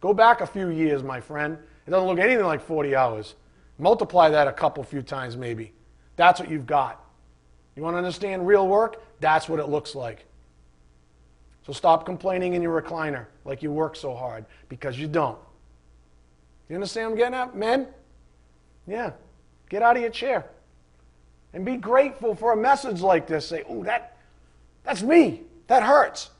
Go 0.01 0.13
back 0.13 0.41
a 0.41 0.45
few 0.45 0.67
years, 0.67 1.01
my 1.01 1.21
friend. 1.21 1.57
It 1.87 1.91
doesn't 1.91 2.07
look 2.07 2.19
anything 2.19 2.45
like 2.45 2.61
40 2.61 2.95
hours. 2.95 3.35
Multiply 3.79 4.29
that 4.29 4.47
a 4.47 4.51
couple 4.51 4.83
few 4.83 5.01
times, 5.01 5.37
maybe. 5.37 5.73
That's 6.17 6.39
what 6.39 6.49
you've 6.49 6.67
got. 6.67 7.03
You 7.75 7.83
want 7.83 7.93
to 7.93 7.99
understand 7.99 8.45
real 8.45 8.67
work? 8.67 9.01
That's 9.19 9.47
what 9.47 9.59
it 9.59 9.69
looks 9.69 9.95
like. 9.95 10.25
So 11.65 11.73
stop 11.73 12.05
complaining 12.05 12.53
in 12.53 12.61
your 12.61 12.81
recliner 12.81 13.25
like 13.45 13.63
you 13.63 13.71
work 13.71 13.95
so 13.95 14.13
hard 14.13 14.45
because 14.69 14.99
you 14.99 15.07
don't. 15.07 15.37
You 16.69 16.75
understand 16.75 17.07
what 17.07 17.11
I'm 17.11 17.17
getting 17.17 17.35
at, 17.35 17.55
men? 17.55 17.87
Yeah. 18.87 19.11
Get 19.69 19.81
out 19.81 19.95
of 19.95 20.01
your 20.01 20.11
chair 20.11 20.45
and 21.53 21.63
be 21.63 21.77
grateful 21.77 22.35
for 22.35 22.51
a 22.51 22.57
message 22.57 23.01
like 23.01 23.27
this. 23.27 23.47
Say, 23.47 23.63
"Ooh, 23.71 23.83
that 23.83 24.17
that's 24.83 25.01
me. 25.01 25.43
That 25.67 25.83
hurts." 25.83 26.31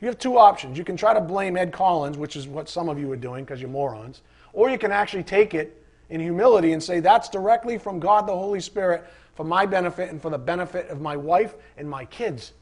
You 0.00 0.06
have 0.06 0.18
two 0.18 0.38
options. 0.38 0.78
You 0.78 0.84
can 0.84 0.96
try 0.96 1.12
to 1.12 1.20
blame 1.20 1.56
Ed 1.56 1.72
Collins, 1.72 2.16
which 2.16 2.36
is 2.36 2.46
what 2.46 2.68
some 2.68 2.88
of 2.88 2.98
you 2.98 3.10
are 3.10 3.16
doing 3.16 3.44
because 3.44 3.60
you're 3.60 3.70
morons, 3.70 4.22
or 4.52 4.70
you 4.70 4.78
can 4.78 4.92
actually 4.92 5.24
take 5.24 5.54
it 5.54 5.82
in 6.08 6.20
humility 6.20 6.72
and 6.72 6.82
say, 6.82 7.00
"That's 7.00 7.28
directly 7.28 7.78
from 7.78 7.98
God 7.98 8.26
the 8.26 8.36
Holy 8.36 8.60
Spirit 8.60 9.04
for 9.34 9.44
my 9.44 9.66
benefit 9.66 10.10
and 10.10 10.22
for 10.22 10.30
the 10.30 10.38
benefit 10.38 10.88
of 10.88 11.00
my 11.00 11.16
wife 11.16 11.54
and 11.76 11.90
my 11.90 12.04
kids." 12.04 12.52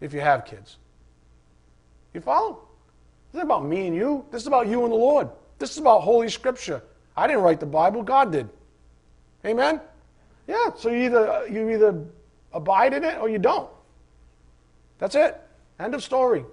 If 0.00 0.12
you 0.12 0.20
have 0.20 0.44
kids. 0.44 0.76
You 2.14 2.20
follow? 2.20 2.60
This 3.32 3.40
is 3.40 3.44
about 3.44 3.64
me 3.64 3.86
and 3.86 3.96
you. 3.96 4.24
This 4.30 4.42
is 4.42 4.46
about 4.46 4.68
you 4.68 4.84
and 4.84 4.92
the 4.92 4.96
Lord. 4.96 5.28
This 5.58 5.70
is 5.70 5.78
about 5.78 6.00
Holy 6.00 6.28
Scripture. 6.28 6.82
I 7.16 7.26
didn't 7.26 7.42
write 7.42 7.60
the 7.60 7.66
Bible, 7.66 8.02
God 8.02 8.32
did. 8.32 8.48
Amen? 9.44 9.80
Yeah, 10.46 10.70
so 10.76 10.90
you 10.90 11.04
either, 11.04 11.46
you 11.50 11.70
either 11.70 12.04
abide 12.52 12.94
in 12.94 13.04
it 13.04 13.18
or 13.18 13.28
you 13.28 13.38
don't. 13.38 13.70
That's 14.98 15.14
it. 15.14 15.40
End 15.78 15.94
of 15.94 16.02
story. 16.02 16.44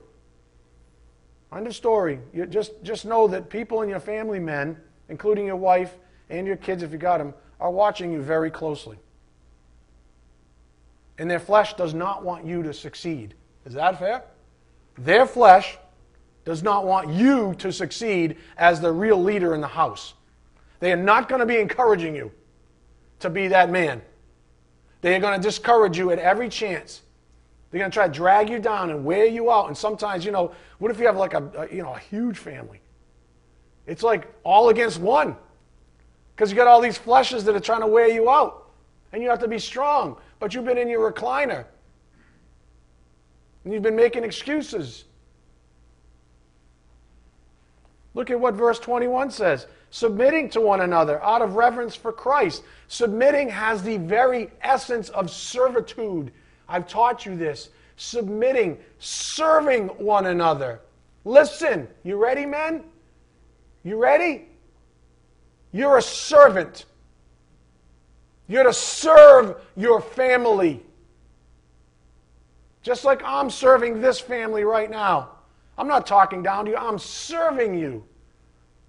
End 1.56 1.68
of 1.68 1.76
story. 1.76 2.20
You 2.34 2.46
just, 2.46 2.72
just 2.84 3.06
know 3.06 3.28
that 3.28 3.50
people 3.50 3.82
in 3.82 3.90
your 3.90 4.00
family, 4.00 4.40
men, 4.40 4.78
including 5.10 5.46
your 5.46 5.56
wife 5.56 5.96
and 6.30 6.48
your 6.48 6.56
kids 6.56 6.84
if 6.84 6.92
you 6.92 6.98
got 6.98 7.20
them, 7.20 7.34
are 7.60 7.72
watching 7.72 8.12
you 8.12 8.22
very 8.22 8.50
closely. 8.50 8.98
And 11.18 11.30
their 11.30 11.40
flesh 11.40 11.76
does 11.76 11.94
not 11.94 12.24
want 12.24 12.46
you 12.46 12.64
to 12.64 12.74
succeed. 12.74 13.36
Is 13.66 13.74
that 13.74 14.00
fair? 14.00 14.24
Their 14.98 15.26
flesh 15.26 15.78
does 16.46 16.64
not 16.64 16.86
want 16.86 17.10
you 17.10 17.56
to 17.60 17.72
succeed 17.72 18.38
as 18.58 18.82
the 18.82 18.92
real 18.92 19.22
leader 19.22 19.56
in 19.56 19.62
the 19.62 19.68
house. 19.68 20.14
They 20.80 20.92
are 20.92 20.98
not 20.98 21.30
going 21.30 21.40
to 21.40 21.46
be 21.46 21.58
encouraging 21.58 22.16
you 22.16 22.32
to 23.20 23.30
be 23.30 23.48
that 23.48 23.70
man. 23.70 24.02
They 25.02 25.16
are 25.16 25.20
going 25.20 25.40
to 25.40 25.42
discourage 25.42 25.98
you 25.98 26.12
at 26.12 26.20
every 26.20 26.50
chance. 26.50 27.02
They're 27.72 27.80
going 27.80 27.92
to 27.92 27.96
try 27.96 28.08
to 28.08 28.14
drag 28.14 28.50
you 28.50 28.60
down 28.60 28.90
and 28.90 29.06
wear 29.06 29.26
you 29.26 29.52
out. 29.52 29.68
And 29.68 29.78
sometimes, 29.78 30.26
you 30.26 30.32
know, 30.32 30.52
what 30.80 30.92
if 30.92 31.00
you 31.00 31.06
have 31.06 31.18
like 31.18 31.34
a, 31.34 31.50
a 31.58 31.74
you 31.74 31.82
know 31.82 31.94
a 31.94 32.00
huge 32.00 32.38
family? 32.38 32.82
It's 33.88 34.04
like 34.04 34.32
all 34.44 34.70
against 34.70 35.00
one, 35.00 35.36
because 36.36 36.52
you 36.52 36.56
got 36.56 36.68
all 36.68 36.82
these 36.82 36.98
fleshes 36.98 37.44
that 37.46 37.56
are 37.56 37.60
trying 37.60 37.82
to 37.82 37.88
wear 37.88 38.08
you 38.08 38.30
out, 38.30 38.70
and 39.12 39.22
you 39.24 39.30
have 39.30 39.40
to 39.40 39.48
be 39.48 39.60
strong. 39.60 40.18
But 40.44 40.54
you've 40.54 40.66
been 40.66 40.78
in 40.78 40.90
your 40.90 41.10
recliner, 41.10 41.64
and 43.64 43.72
you've 43.72 43.82
been 43.82 43.96
making 43.96 44.26
excuses. 44.26 45.06
Look 48.14 48.30
at 48.30 48.38
what 48.38 48.54
verse 48.54 48.78
21 48.78 49.32
says 49.32 49.68
submitting 49.90 50.50
to 50.50 50.60
one 50.60 50.82
another 50.82 51.24
out 51.24 51.42
of 51.42 51.56
reverence 51.56 51.96
for 51.96 52.12
Christ. 52.12 52.64
Submitting 52.90 53.48
has 53.52 53.84
the 53.84 53.96
very 53.96 54.52
essence 54.62 55.08
of 55.08 55.32
servitude. 55.32 56.34
I've 56.68 56.90
taught 56.90 57.26
you 57.26 57.38
this. 57.38 57.70
Submitting, 57.96 58.80
serving 59.00 59.88
one 59.92 60.26
another. 60.26 60.82
Listen, 61.24 61.88
you 62.04 62.18
ready, 62.18 62.46
men? 62.46 62.84
You 63.86 63.96
ready? 63.96 64.50
You're 65.72 66.00
a 66.00 66.02
servant. 66.02 66.84
You're 68.48 68.64
to 68.64 68.74
serve 68.74 69.62
your 69.76 70.02
family. 70.02 70.84
Just 72.82 73.06
like 73.06 73.22
I'm 73.24 73.50
serving 73.50 74.02
this 74.02 74.20
family 74.20 74.64
right 74.64 74.90
now. 74.90 75.30
I'm 75.78 75.88
not 75.88 76.06
talking 76.06 76.44
down 76.44 76.66
to 76.66 76.72
you, 76.72 76.78
I'm 76.78 77.00
serving 77.00 77.78
you. 77.78 78.04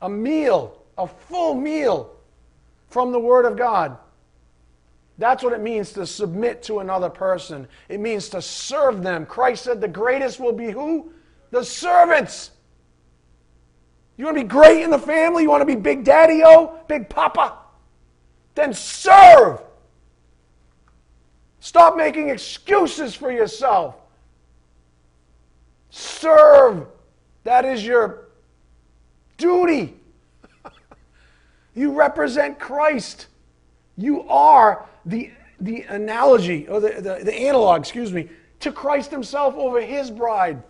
A 0.03 0.09
meal 0.09 0.85
a 0.97 1.07
full 1.07 1.55
meal 1.55 2.15
from 2.89 3.13
the 3.13 3.19
Word 3.19 3.45
of 3.45 3.57
God. 3.57 3.97
That's 5.19 5.43
what 5.43 5.53
it 5.53 5.61
means 5.61 5.93
to 5.93 6.07
submit 6.07 6.63
to 6.65 6.81
another 6.81 7.09
person. 7.09 7.69
It 7.89 8.01
means 8.01 8.29
to 8.31 8.43
serve 8.43 9.03
them. 9.03 9.27
Christ 9.27 9.65
said 9.65 9.81
the 9.81 9.89
greatest 9.89 10.41
will 10.41 10.53
be 10.53 10.71
who? 10.71 11.13
The 11.51 11.65
servants. 11.65 12.51
You 14.17 14.25
want 14.25 14.37
to 14.37 14.43
be 14.43 14.49
great 14.49 14.83
in 14.83 14.91
the 14.91 14.99
family? 14.99 15.45
You 15.45 15.51
want 15.51 15.61
to 15.61 15.67
be 15.67 15.77
Big 15.77 16.05
Daddy 16.05 16.43
O? 16.45 16.79
Big 16.89 17.09
Papa? 17.09 17.59
Then 18.55 18.73
serve. 18.73 19.61
Stop 21.61 21.97
making 21.97 22.29
excuses 22.29 23.15
for 23.15 23.33
yourself. 23.33 23.97
Serve. 25.91 26.87
That 27.45 27.65
is 27.65 27.85
your 27.85 28.29
duty. 29.37 29.95
You 31.75 31.93
represent 31.93 32.59
Christ. 32.59 33.27
You 33.97 34.29
are 34.29 34.87
the, 35.05 35.31
the 35.61 35.83
analogy, 35.83 36.69
or 36.69 36.81
the, 36.81 37.01
the, 37.01 37.25
the 37.25 37.35
analog, 37.35 37.81
excuse 37.81 38.13
me, 38.13 38.29
to 38.61 38.71
Christ 38.73 39.11
himself 39.11 39.55
over 39.55 39.81
his 39.81 40.11
bride. 40.11 40.63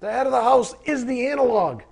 The 0.00 0.10
head 0.10 0.26
of 0.26 0.32
the 0.32 0.42
house 0.42 0.74
is 0.84 1.04
the 1.04 1.26
analog. 1.26 1.82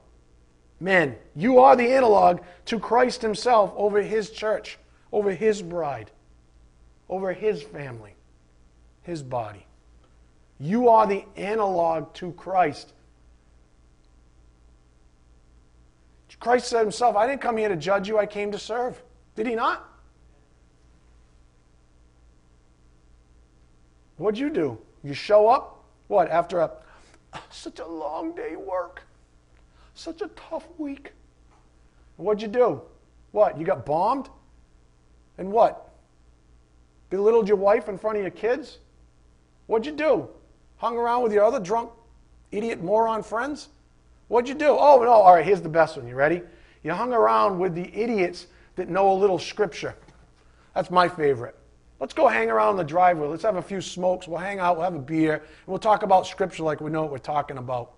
Men, 0.81 1.17
you 1.35 1.59
are 1.59 1.75
the 1.75 1.93
analog 1.93 2.41
to 2.67 2.79
Christ 2.79 3.23
himself 3.23 3.73
over 3.77 4.01
his 4.01 4.31
church, 4.31 4.79
over 5.13 5.33
his 5.33 5.61
bride, 5.63 6.11
over 7.09 7.33
his 7.33 7.63
family, 7.63 8.15
his 9.03 9.23
body. 9.23 9.67
You 10.61 10.89
are 10.89 11.07
the 11.07 11.25
analog 11.37 12.13
to 12.15 12.33
Christ. 12.33 12.93
Christ 16.41 16.69
said 16.69 16.81
himself, 16.81 17.17
I 17.17 17.27
didn't 17.27 17.41
come 17.41 17.57
here 17.57 17.69
to 17.69 17.77
judge 17.77 18.07
you, 18.09 18.19
I 18.19 18.27
came 18.27 18.53
to 18.53 18.59
serve. 18.59 19.03
Did 19.35 19.47
he 19.47 19.55
not? 19.55 19.85
What'd 24.17 24.39
you 24.39 24.51
do? 24.51 24.79
You 25.03 25.15
show 25.15 25.49
up? 25.49 25.85
What, 26.09 26.31
after 26.31 26.61
a 26.61 26.71
such 27.51 27.79
a 27.79 27.87
long 27.87 28.35
day 28.35 28.57
work, 28.57 29.03
such 29.99 30.23
a 30.23 30.29
tough 30.29 30.67
week. 30.79 31.13
What'd 32.17 32.43
you 32.43 32.49
do? 32.49 32.81
What? 33.33 33.59
You 33.59 33.65
got 33.65 33.85
bombed? 33.85 34.29
And 35.39 35.51
what? 35.51 35.93
Belittled 37.11 37.49
your 37.49 37.57
wife 37.57 37.89
in 37.89 37.99
front 37.99 38.17
of 38.17 38.23
your 38.23 38.31
kids? 38.31 38.79
What'd 39.67 39.87
you 39.87 39.93
do? 39.93 40.29
Hung 40.77 40.97
around 40.97 41.23
with 41.23 41.33
your 41.33 41.45
other 41.45 41.61
drunk, 41.61 41.91
idiot, 42.53 42.83
moron 42.83 43.23
friends? 43.23 43.69
What'd 44.29 44.49
you 44.49 44.55
do? 44.55 44.69
Oh, 44.69 45.01
no, 45.03 45.11
all 45.11 45.35
right, 45.35 45.45
here's 45.45 45.63
the 45.63 45.69
best 45.69 45.97
one. 45.97 46.07
You 46.07 46.15
ready? 46.15 46.43
You 46.83 46.93
hung 46.93 47.13
around 47.13 47.59
with 47.59 47.75
the 47.75 47.91
idiots 47.95 48.47
that 48.77 48.89
know 48.89 49.13
a 49.13 49.15
little 49.15 49.39
scripture. 49.39 49.95
That's 50.75 50.91
my 50.91 51.09
favorite. 51.09 51.57
Let's 51.99 52.15
go 52.15 52.29
hang 52.29 52.51
around 52.51 52.77
the 52.77 52.85
driveway. 52.85 53.27
Let's 53.27 53.43
have 53.43 53.57
a 53.57 53.63
few 53.63 53.81
smokes. 53.81 54.29
We'll 54.29 54.39
hang 54.39 54.61
out. 54.61 54.77
We'll 54.77 54.85
have 54.85 54.95
a 54.95 55.01
beer. 55.01 55.35
And 55.35 55.67
we'll 55.67 55.79
talk 55.81 56.05
about 56.05 56.27
scripture 56.27 56.63
like 56.63 56.81
we 56.81 56.91
know 56.91 57.03
what 57.03 57.11
we're 57.11 57.19
talking 57.19 57.59
about. 57.59 57.95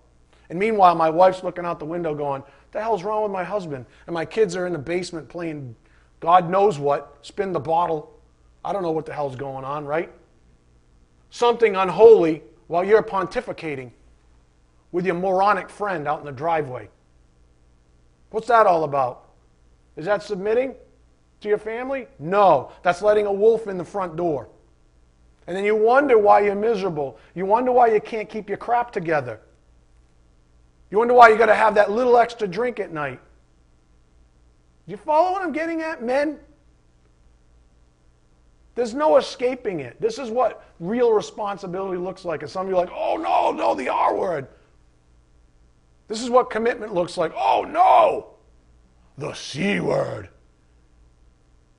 And 0.51 0.59
meanwhile, 0.59 0.95
my 0.95 1.09
wife's 1.09 1.43
looking 1.43 1.63
out 1.63 1.79
the 1.79 1.85
window 1.85 2.13
going, 2.13 2.41
What 2.41 2.71
the 2.73 2.81
hell's 2.81 3.03
wrong 3.03 3.23
with 3.23 3.31
my 3.31 3.43
husband? 3.43 3.85
And 4.05 4.13
my 4.13 4.25
kids 4.25 4.53
are 4.57 4.67
in 4.67 4.73
the 4.73 4.79
basement 4.79 5.29
playing 5.29 5.77
God 6.19 6.49
knows 6.49 6.77
what, 6.77 7.17
spin 7.21 7.53
the 7.53 7.59
bottle. 7.59 8.19
I 8.63 8.73
don't 8.73 8.83
know 8.83 8.91
what 8.91 9.05
the 9.05 9.13
hell's 9.13 9.37
going 9.37 9.63
on, 9.63 9.85
right? 9.85 10.11
Something 11.29 11.77
unholy 11.77 12.43
while 12.67 12.83
you're 12.83 13.01
pontificating 13.01 13.91
with 14.91 15.05
your 15.05 15.15
moronic 15.15 15.69
friend 15.69 16.05
out 16.05 16.19
in 16.19 16.25
the 16.25 16.33
driveway. 16.33 16.89
What's 18.29 18.49
that 18.49 18.67
all 18.67 18.83
about? 18.83 19.29
Is 19.95 20.05
that 20.05 20.21
submitting 20.21 20.75
to 21.39 21.47
your 21.47 21.57
family? 21.59 22.07
No, 22.19 22.73
that's 22.83 23.01
letting 23.01 23.25
a 23.25 23.33
wolf 23.33 23.67
in 23.67 23.77
the 23.77 23.85
front 23.85 24.17
door. 24.17 24.49
And 25.47 25.55
then 25.55 25.63
you 25.63 25.77
wonder 25.77 26.17
why 26.17 26.41
you're 26.41 26.55
miserable. 26.55 27.17
You 27.35 27.45
wonder 27.45 27.71
why 27.71 27.87
you 27.87 28.01
can't 28.01 28.29
keep 28.29 28.49
your 28.49 28.57
crap 28.57 28.91
together. 28.91 29.39
You 30.91 30.97
wonder 30.97 31.13
why 31.13 31.29
you 31.29 31.37
got 31.37 31.45
to 31.47 31.55
have 31.55 31.73
that 31.75 31.89
little 31.89 32.17
extra 32.17 32.47
drink 32.47 32.79
at 32.79 32.91
night. 32.91 33.19
You 34.85 34.97
follow 34.97 35.31
what 35.31 35.41
I'm 35.41 35.53
getting 35.53 35.81
at, 35.81 36.03
men? 36.03 36.37
There's 38.75 38.93
no 38.93 39.17
escaping 39.17 39.79
it. 39.79 39.99
This 40.01 40.19
is 40.19 40.29
what 40.29 40.65
real 40.79 41.13
responsibility 41.13 41.97
looks 41.97 42.25
like. 42.25 42.41
And 42.41 42.51
some 42.51 42.65
of 42.65 42.69
you 42.69 42.77
are 42.77 42.85
like, 42.85 42.93
oh 42.93 43.15
no, 43.15 43.51
no, 43.51 43.73
the 43.73 43.89
R 43.89 44.15
word. 44.15 44.47
This 46.07 46.21
is 46.21 46.29
what 46.29 46.49
commitment 46.49 46.93
looks 46.93 47.17
like. 47.17 47.31
Oh 47.37 47.63
no! 47.63 48.33
The 49.17 49.33
C 49.33 49.79
word. 49.79 50.29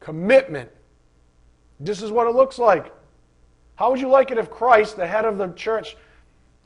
Commitment. 0.01 0.71
This 1.81 2.01
is 2.01 2.11
what 2.11 2.27
it 2.27 2.35
looks 2.35 2.59
like. 2.59 2.93
How 3.75 3.91
would 3.91 4.01
you 4.01 4.09
like 4.09 4.31
it 4.31 4.39
if 4.39 4.51
Christ, 4.51 4.97
the 4.97 5.07
head 5.07 5.25
of 5.25 5.37
the 5.37 5.49
church, 5.49 5.97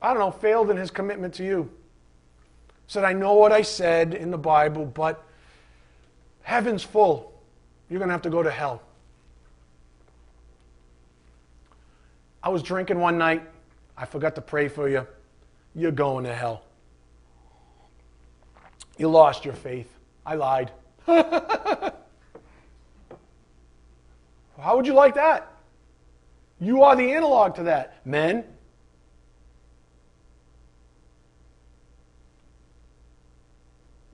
I 0.01 0.11
don't 0.11 0.21
know, 0.21 0.31
failed 0.31 0.71
in 0.71 0.77
his 0.77 0.91
commitment 0.91 1.35
to 1.35 1.45
you? 1.45 1.71
Said, 2.89 3.05
I 3.05 3.13
know 3.13 3.35
what 3.35 3.53
I 3.53 3.63
said 3.63 4.15
in 4.15 4.31
the 4.31 4.39
Bible, 4.39 4.85
but 4.85 5.25
heaven's 6.43 6.83
full. 6.83 7.33
You're 7.89 7.99
going 7.99 8.09
to 8.09 8.15
have 8.15 8.23
to 8.23 8.31
go 8.31 8.43
to 8.43 8.51
hell. 8.51 8.83
I 12.43 12.49
was 12.49 12.63
drinking 12.63 13.01
one 13.01 13.19
night. 13.19 13.43
I 13.97 14.07
forgot 14.07 14.35
to 14.37 14.41
pray 14.41 14.69
for 14.69 14.89
you. 14.89 15.07
You're 15.75 15.91
going 15.91 16.25
to 16.25 16.35
hell. 16.35 16.63
You 18.99 19.09
lost 19.09 19.45
your 19.45 19.55
faith. 19.55 19.93
I 20.25 20.37
lied. 20.37 20.71
How 21.07 21.93
would 24.75 24.87
you 24.87 24.95
like 24.95 25.17
that? 25.17 25.53
You 26.61 26.83
are 26.83 26.97
the 26.97 27.13
analog 27.13 27.57
to 27.57 27.65
that. 27.65 28.07
Men, 28.07 28.45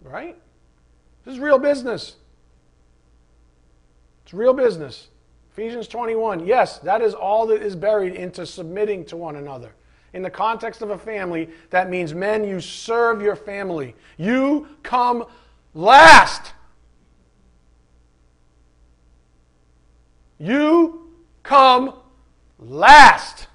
right? 0.02 0.36
This 1.24 1.34
is 1.34 1.40
real 1.40 1.58
business. 1.58 2.16
It's 4.24 4.34
real 4.34 4.52
business. 4.52 5.08
Ephesians 5.52 5.86
21. 5.88 6.46
Yes, 6.46 6.78
that 6.78 7.02
is 7.02 7.14
all 7.14 7.46
that 7.46 7.62
is 7.62 7.76
buried 7.76 8.14
into 8.14 8.46
submitting 8.46 9.04
to 9.06 9.16
one 9.16 9.36
another. 9.36 9.74
In 10.14 10.22
the 10.22 10.30
context 10.30 10.82
of 10.82 10.90
a 10.90 10.98
family, 10.98 11.48
that 11.70 11.88
means 11.88 12.14
men, 12.14 12.44
you 12.44 12.60
serve 12.60 13.22
your 13.22 13.36
family. 13.36 13.94
You 14.18 14.68
come 14.82 15.24
last. 15.74 16.52
You 20.38 21.10
come 21.42 21.94
last. 22.58 23.46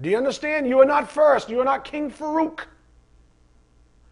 Do 0.00 0.10
you 0.10 0.16
understand? 0.16 0.68
You 0.68 0.80
are 0.80 0.84
not 0.84 1.10
first. 1.10 1.48
You 1.48 1.60
are 1.60 1.64
not 1.64 1.84
King 1.84 2.10
Farouk. 2.10 2.60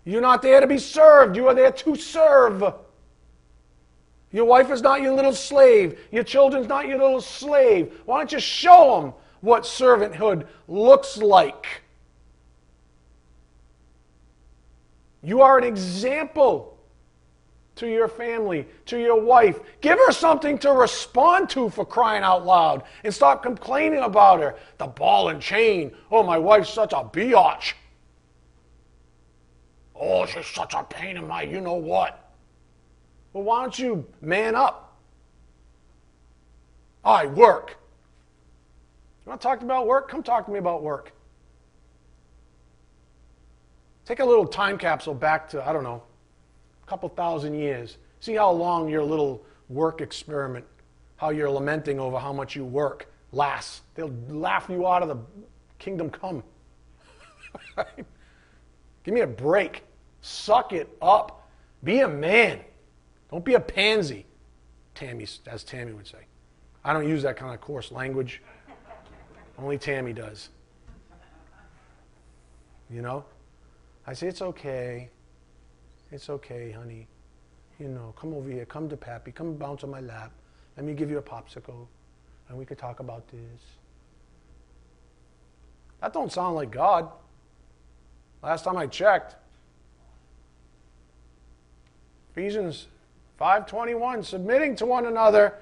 You're 0.04 0.20
not 0.20 0.42
there 0.42 0.60
to 0.60 0.66
be 0.66 0.78
served. 0.78 1.36
You 1.36 1.48
are 1.48 1.54
there 1.54 1.72
to 1.72 1.94
serve. 1.94 2.74
Your 4.32 4.44
wife 4.46 4.70
is 4.70 4.82
not 4.82 5.02
your 5.02 5.14
little 5.14 5.34
slave. 5.34 5.98
Your 6.10 6.24
children's 6.24 6.68
not 6.68 6.88
your 6.88 6.98
little 6.98 7.20
slave. 7.20 7.92
Why 8.06 8.18
don't 8.18 8.32
you 8.32 8.40
show 8.40 9.00
them 9.00 9.12
what 9.42 9.64
servanthood 9.64 10.46
looks 10.68 11.18
like. 11.18 11.82
You 15.22 15.42
are 15.42 15.58
an 15.58 15.64
example 15.64 16.78
to 17.76 17.86
your 17.86 18.08
family, 18.08 18.66
to 18.86 18.98
your 18.98 19.20
wife. 19.20 19.60
Give 19.80 19.98
her 19.98 20.12
something 20.12 20.58
to 20.58 20.72
respond 20.72 21.50
to 21.50 21.70
for 21.70 21.84
crying 21.84 22.22
out 22.22 22.46
loud 22.46 22.84
and 23.04 23.12
stop 23.12 23.42
complaining 23.42 24.00
about 24.00 24.40
her. 24.40 24.56
The 24.78 24.86
ball 24.86 25.28
and 25.28 25.40
chain. 25.40 25.92
Oh, 26.10 26.22
my 26.22 26.38
wife's 26.38 26.70
such 26.70 26.92
a 26.92 27.04
biatch. 27.04 27.74
Oh, 30.04 30.26
she's 30.26 30.46
such 30.46 30.74
a 30.74 30.82
pain 30.82 31.16
in 31.16 31.28
my 31.28 31.42
you 31.42 31.60
know 31.60 31.74
what. 31.74 32.32
Well, 33.32 33.44
why 33.44 33.60
don't 33.62 33.78
you 33.78 34.04
man 34.20 34.56
up? 34.56 34.98
I 37.04 37.26
work. 37.26 37.76
You 39.24 39.30
want 39.30 39.40
to 39.40 39.46
talk 39.46 39.62
about 39.62 39.86
work? 39.86 40.08
Come 40.08 40.24
talk 40.24 40.46
to 40.46 40.52
me 40.52 40.58
about 40.58 40.82
work. 40.82 41.12
Take 44.04 44.18
a 44.18 44.24
little 44.24 44.44
time 44.44 44.76
capsule 44.76 45.14
back 45.14 45.48
to, 45.50 45.66
I 45.66 45.72
don't 45.72 45.84
know, 45.84 46.02
a 46.82 46.86
couple 46.90 47.08
thousand 47.08 47.54
years. 47.54 47.98
See 48.18 48.34
how 48.34 48.50
long 48.50 48.88
your 48.88 49.04
little 49.04 49.44
work 49.68 50.00
experiment, 50.00 50.64
how 51.14 51.30
you're 51.30 51.48
lamenting 51.48 52.00
over 52.00 52.18
how 52.18 52.32
much 52.32 52.56
you 52.56 52.64
work, 52.64 53.06
lasts. 53.30 53.82
They'll 53.94 54.12
laugh 54.28 54.66
you 54.68 54.84
out 54.84 55.02
of 55.02 55.08
the 55.08 55.18
kingdom 55.78 56.10
come. 56.10 56.42
Give 59.04 59.14
me 59.14 59.20
a 59.20 59.26
break. 59.28 59.84
Suck 60.22 60.72
it 60.72 60.88
up. 61.02 61.48
Be 61.84 62.00
a 62.00 62.08
man. 62.08 62.60
Don't 63.30 63.44
be 63.44 63.54
a 63.54 63.60
pansy. 63.60 64.24
Tammy, 64.94 65.26
as 65.46 65.64
Tammy 65.64 65.92
would 65.92 66.06
say. 66.06 66.26
I 66.84 66.92
don't 66.92 67.08
use 67.08 67.22
that 67.22 67.36
kind 67.36 67.52
of 67.52 67.60
coarse 67.60 67.92
language. 67.92 68.40
Only 69.58 69.78
Tammy 69.78 70.12
does. 70.12 70.48
You 72.90 73.02
know? 73.02 73.24
I 74.06 74.12
say, 74.14 74.28
it's 74.28 74.42
okay. 74.42 75.08
It's 76.10 76.28
okay, 76.28 76.72
honey. 76.72 77.06
You 77.78 77.88
know, 77.88 78.14
come 78.16 78.34
over 78.34 78.48
here. 78.48 78.64
Come 78.64 78.88
to 78.90 78.96
Pappy. 78.96 79.32
Come 79.32 79.54
bounce 79.54 79.82
on 79.82 79.90
my 79.90 80.00
lap. 80.00 80.32
Let 80.76 80.86
me 80.86 80.92
give 80.92 81.10
you 81.10 81.18
a 81.18 81.22
popsicle. 81.22 81.86
And 82.48 82.58
we 82.58 82.64
could 82.64 82.78
talk 82.78 83.00
about 83.00 83.26
this. 83.28 83.62
That 86.00 86.12
don't 86.12 86.30
sound 86.30 86.56
like 86.56 86.70
God. 86.70 87.08
Last 88.42 88.64
time 88.64 88.76
I 88.76 88.86
checked. 88.86 89.36
Ephesians 92.32 92.86
5:21 93.38 94.24
submitting 94.24 94.74
to 94.76 94.86
one 94.86 95.04
another 95.06 95.54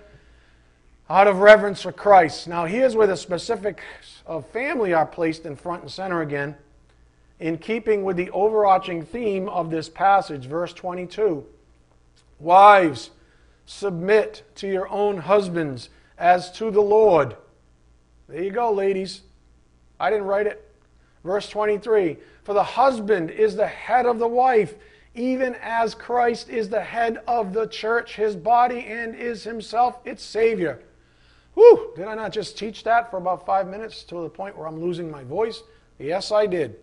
out 1.08 1.26
of 1.26 1.40
reverence 1.40 1.82
for 1.82 1.90
Christ. 1.90 2.46
Now 2.46 2.66
here's 2.66 2.94
where 2.94 3.08
the 3.08 3.16
specifics 3.16 4.22
of 4.24 4.46
family 4.46 4.94
are 4.94 5.06
placed 5.06 5.44
in 5.44 5.56
front 5.56 5.82
and 5.82 5.90
center 5.90 6.20
again 6.22 6.56
in 7.40 7.58
keeping 7.58 8.04
with 8.04 8.16
the 8.16 8.30
overarching 8.30 9.04
theme 9.04 9.48
of 9.48 9.70
this 9.70 9.88
passage, 9.88 10.46
verse 10.46 10.72
22. 10.72 11.44
Wives, 12.38 13.10
submit 13.66 14.42
to 14.54 14.68
your 14.68 14.88
own 14.88 15.18
husbands 15.18 15.88
as 16.18 16.52
to 16.52 16.70
the 16.70 16.82
Lord. 16.82 17.36
There 18.28 18.42
you 18.42 18.52
go, 18.52 18.70
ladies. 18.70 19.22
I 19.98 20.10
didn't 20.10 20.26
write 20.26 20.46
it. 20.46 20.70
Verse 21.24 21.48
23 21.48 22.16
For 22.44 22.54
the 22.54 22.62
husband 22.62 23.30
is 23.30 23.56
the 23.56 23.66
head 23.66 24.06
of 24.06 24.18
the 24.18 24.28
wife, 24.28 24.74
even 25.14 25.56
as 25.60 25.94
Christ 25.94 26.48
is 26.48 26.68
the 26.68 26.80
head 26.80 27.20
of 27.26 27.52
the 27.52 27.66
church, 27.66 28.16
his 28.16 28.36
body, 28.36 28.80
and 28.80 29.14
is 29.14 29.42
himself 29.44 29.98
its 30.04 30.22
Savior. 30.22 30.82
Whew, 31.54 31.92
did 31.96 32.06
I 32.06 32.14
not 32.14 32.32
just 32.32 32.56
teach 32.56 32.84
that 32.84 33.10
for 33.10 33.16
about 33.16 33.44
five 33.44 33.66
minutes 33.66 34.04
to 34.04 34.22
the 34.22 34.28
point 34.28 34.56
where 34.56 34.68
I'm 34.68 34.80
losing 34.80 35.10
my 35.10 35.24
voice? 35.24 35.62
Yes, 35.98 36.30
I 36.30 36.46
did. 36.46 36.76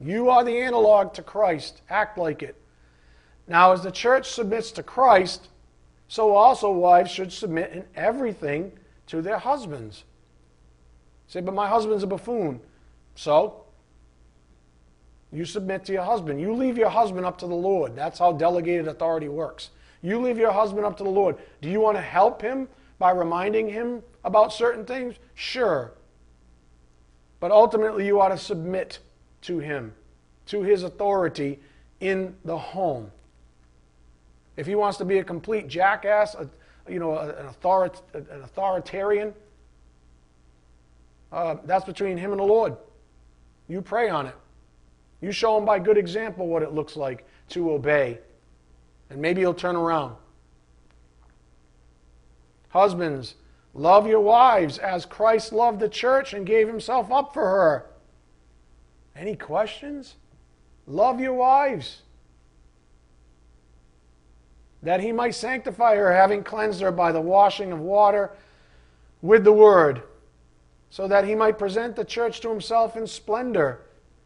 You 0.00 0.30
are 0.30 0.44
the 0.44 0.58
analog 0.58 1.12
to 1.14 1.22
Christ. 1.22 1.82
Act 1.90 2.16
like 2.16 2.42
it. 2.42 2.56
Now, 3.48 3.72
as 3.72 3.82
the 3.82 3.90
church 3.90 4.30
submits 4.30 4.70
to 4.72 4.82
Christ, 4.82 5.48
so 6.08 6.34
also 6.34 6.70
wives 6.70 7.10
should 7.10 7.32
submit 7.32 7.72
in 7.72 7.84
everything 7.96 8.72
to 9.08 9.20
their 9.20 9.38
husbands. 9.38 10.04
Say, 11.26 11.40
but 11.40 11.54
my 11.54 11.68
husband's 11.68 12.04
a 12.04 12.06
buffoon. 12.06 12.60
So? 13.14 13.64
You 15.32 15.44
submit 15.44 15.84
to 15.84 15.92
your 15.92 16.02
husband. 16.02 16.40
You 16.40 16.54
leave 16.54 16.76
your 16.76 16.88
husband 16.88 17.24
up 17.24 17.38
to 17.38 17.46
the 17.46 17.54
Lord. 17.54 17.94
That's 17.94 18.18
how 18.18 18.32
delegated 18.32 18.88
authority 18.88 19.28
works. 19.28 19.70
You 20.02 20.20
leave 20.20 20.38
your 20.38 20.52
husband 20.52 20.84
up 20.84 20.96
to 20.98 21.04
the 21.04 21.10
Lord. 21.10 21.36
Do 21.60 21.68
you 21.68 21.80
want 21.80 21.96
to 21.96 22.02
help 22.02 22.42
him 22.42 22.68
by 22.98 23.10
reminding 23.12 23.68
him 23.68 24.02
about 24.24 24.52
certain 24.52 24.84
things? 24.84 25.16
Sure. 25.34 25.92
But 27.38 27.50
ultimately, 27.50 28.06
you 28.06 28.20
ought 28.20 28.28
to 28.28 28.38
submit 28.38 28.98
to 29.42 29.58
him, 29.58 29.94
to 30.46 30.62
his 30.62 30.82
authority 30.82 31.60
in 32.00 32.34
the 32.44 32.58
home. 32.58 33.10
If 34.56 34.66
he 34.66 34.74
wants 34.74 34.98
to 34.98 35.04
be 35.04 35.18
a 35.18 35.24
complete 35.24 35.68
jackass, 35.68 36.34
a, 36.34 36.48
you 36.88 36.98
know, 36.98 37.16
an, 37.16 37.46
author- 37.46 37.92
an 38.14 38.42
authoritarian, 38.42 39.32
uh, 41.32 41.56
that's 41.64 41.84
between 41.84 42.16
him 42.16 42.32
and 42.32 42.40
the 42.40 42.44
Lord. 42.44 42.76
You 43.68 43.80
pray 43.80 44.08
on 44.08 44.26
it. 44.26 44.34
You 45.20 45.32
show 45.32 45.58
him 45.58 45.64
by 45.64 45.78
good 45.78 45.98
example 45.98 46.46
what 46.48 46.62
it 46.62 46.72
looks 46.72 46.96
like 46.96 47.26
to 47.50 47.72
obey. 47.72 48.18
And 49.10 49.20
maybe 49.20 49.40
he'll 49.40 49.54
turn 49.54 49.76
around. 49.76 50.16
Husbands, 52.68 53.34
love 53.74 54.06
your 54.06 54.20
wives 54.20 54.78
as 54.78 55.04
Christ 55.04 55.52
loved 55.52 55.80
the 55.80 55.88
church 55.88 56.32
and 56.32 56.46
gave 56.46 56.68
himself 56.68 57.10
up 57.10 57.34
for 57.34 57.44
her. 57.44 57.90
Any 59.16 59.36
questions? 59.36 60.14
Love 60.86 61.20
your 61.20 61.34
wives. 61.34 62.02
That 64.82 65.00
he 65.00 65.12
might 65.12 65.34
sanctify 65.34 65.96
her, 65.96 66.14
having 66.14 66.42
cleansed 66.42 66.80
her 66.80 66.92
by 66.92 67.12
the 67.12 67.20
washing 67.20 67.72
of 67.72 67.80
water 67.80 68.30
with 69.20 69.44
the 69.44 69.52
word, 69.52 70.02
so 70.88 71.06
that 71.06 71.26
he 71.26 71.34
might 71.34 71.58
present 71.58 71.96
the 71.96 72.04
church 72.04 72.40
to 72.40 72.48
himself 72.48 72.96
in 72.96 73.06
splendor, 73.06 73.82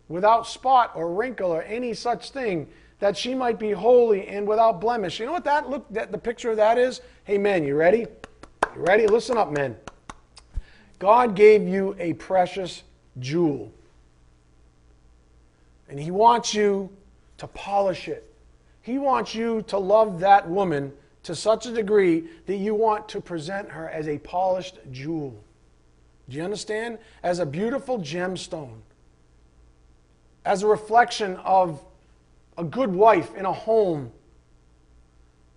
without 0.09 0.46
spot 0.46 0.92
or 0.94 1.12
wrinkle 1.12 1.50
or 1.50 1.62
any 1.62 1.94
such 1.94 2.30
thing, 2.30 2.68
that 3.00 3.16
she 3.16 3.34
might 3.34 3.59
be 3.59 3.72
holy 3.72 4.26
and 4.28 4.46
without 4.46 4.80
blemish. 4.80 5.18
You 5.20 5.26
know 5.26 5.32
what 5.32 5.44
that 5.44 5.68
look 5.68 5.86
that 5.90 6.12
the 6.12 6.18
picture 6.18 6.50
of 6.50 6.57
that 6.57 6.78
is? 6.78 7.00
Hey 7.24 7.38
men, 7.38 7.64
you 7.64 7.74
ready? 7.74 8.00
You 8.00 8.09
ready? 8.76 9.07
Listen 9.07 9.36
up, 9.36 9.52
men. 9.52 9.76
God 10.98 11.34
gave 11.34 11.66
you 11.66 11.96
a 11.98 12.14
precious 12.14 12.82
jewel. 13.18 13.72
And 15.88 15.98
He 16.00 16.11
wants 16.11 16.55
you 16.55 16.90
to 17.38 17.46
polish 17.48 18.09
it. 18.09 18.32
He 18.80 18.98
wants 18.98 19.34
you 19.34 19.62
to 19.68 19.78
love 19.78 20.20
that 20.20 20.48
woman 20.48 20.92
to 21.24 21.34
such 21.34 21.66
a 21.66 21.72
degree 21.72 22.24
that 22.46 22.57
you 22.57 22.74
want 22.74 23.09
to 23.09 23.20
present 23.20 23.70
her 23.70 23.88
as 23.88 24.09
a 24.09 24.18
polished 24.18 24.78
jewel. 24.92 25.42
Do 26.28 26.36
you 26.36 26.42
understand? 26.42 26.98
As 27.22 27.38
a 27.38 27.46
beautiful 27.46 27.98
gemstone. 27.98 28.78
As 30.45 30.62
a 30.62 30.66
reflection 30.66 31.36
of 31.36 31.84
a 32.57 32.64
good 32.64 32.90
wife 32.90 33.34
in 33.34 33.47
a 33.47 33.53
home. 33.53 34.12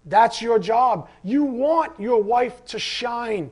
That's 0.06 0.42
your 0.42 0.58
job. 0.58 1.10
You 1.24 1.44
want 1.44 2.00
your 2.00 2.22
wife 2.22 2.64
to 2.66 2.80
shine. 2.80 3.52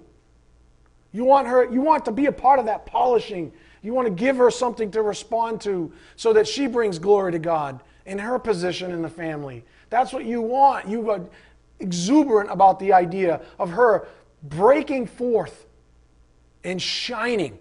You 1.11 1.25
want 1.25 1.47
her 1.47 1.69
you 1.71 1.81
want 1.81 2.05
to 2.05 2.11
be 2.11 2.25
a 2.25 2.31
part 2.31 2.59
of 2.59 2.65
that 2.65 2.85
polishing 2.85 3.51
you 3.85 3.93
want 3.93 4.07
to 4.07 4.13
give 4.13 4.37
her 4.37 4.49
something 4.49 4.89
to 4.91 5.03
respond 5.03 5.61
to 5.61 5.93
so 6.15 6.33
that 6.33 6.47
she 6.47 6.65
brings 6.65 6.97
glory 6.97 7.31
to 7.33 7.39
God 7.39 7.81
in 8.07 8.17
her 8.17 8.39
position 8.39 8.91
in 8.91 9.03
the 9.03 9.09
family. 9.09 9.63
That's 9.91 10.11
what 10.11 10.25
you 10.25 10.41
want. 10.41 10.87
You 10.87 11.11
are 11.11 11.21
exuberant 11.79 12.49
about 12.49 12.79
the 12.79 12.93
idea 12.93 13.41
of 13.59 13.69
her 13.69 14.07
breaking 14.41 15.05
forth 15.05 15.67
and 16.63 16.81
shining. 16.81 17.59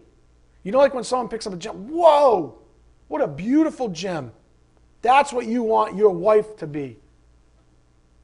You 0.63 0.73
know, 0.73 0.79
like 0.79 0.95
when 0.95 1.05
someone 1.05 1.29
picks 1.29 1.47
up 1.47 1.53
a 1.53 1.57
gem, 1.57 1.89
whoa, 1.89 2.59
what 3.09 3.21
a 3.21 3.29
beautiful 3.29 3.89
gem. 3.89 4.33
That's 5.03 5.33
what 5.33 5.47
you 5.47 5.63
want 5.63 5.97
your 5.97 6.11
wife 6.11 6.57
to 6.59 6.67
be. 6.67 6.99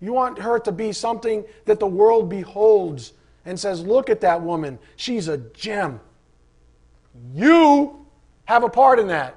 You 0.00 0.12
want 0.12 0.38
her 0.38 0.58
to 0.60 0.72
be 0.72 0.92
something 0.92 1.44
that 1.66 1.78
the 1.78 1.86
world 1.86 2.30
beholds 2.30 3.12
and 3.44 3.58
says, 3.58 3.82
look 3.82 4.08
at 4.08 4.22
that 4.22 4.40
woman. 4.40 4.78
She's 4.96 5.28
a 5.28 5.38
gem. 5.38 6.00
You 7.34 8.06
have 8.44 8.64
a 8.64 8.68
part 8.68 8.98
in 8.98 9.08
that. 9.08 9.36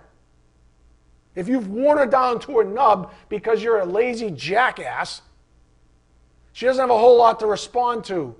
If 1.36 1.48
you've 1.48 1.70
worn 1.70 1.98
her 1.98 2.06
down 2.06 2.40
to 2.42 2.60
a 2.60 2.64
nub 2.64 3.12
because 3.28 3.64
you're 3.64 3.80
a 3.80 3.86
lazy 3.86 4.30
jackass, 4.32 5.22
she 6.54 6.66
doesn't 6.66 6.82
have 6.82 6.92
a 6.92 6.98
whole 6.98 7.18
lot 7.18 7.40
to 7.40 7.48
respond 7.48 8.06
to. 8.06 8.36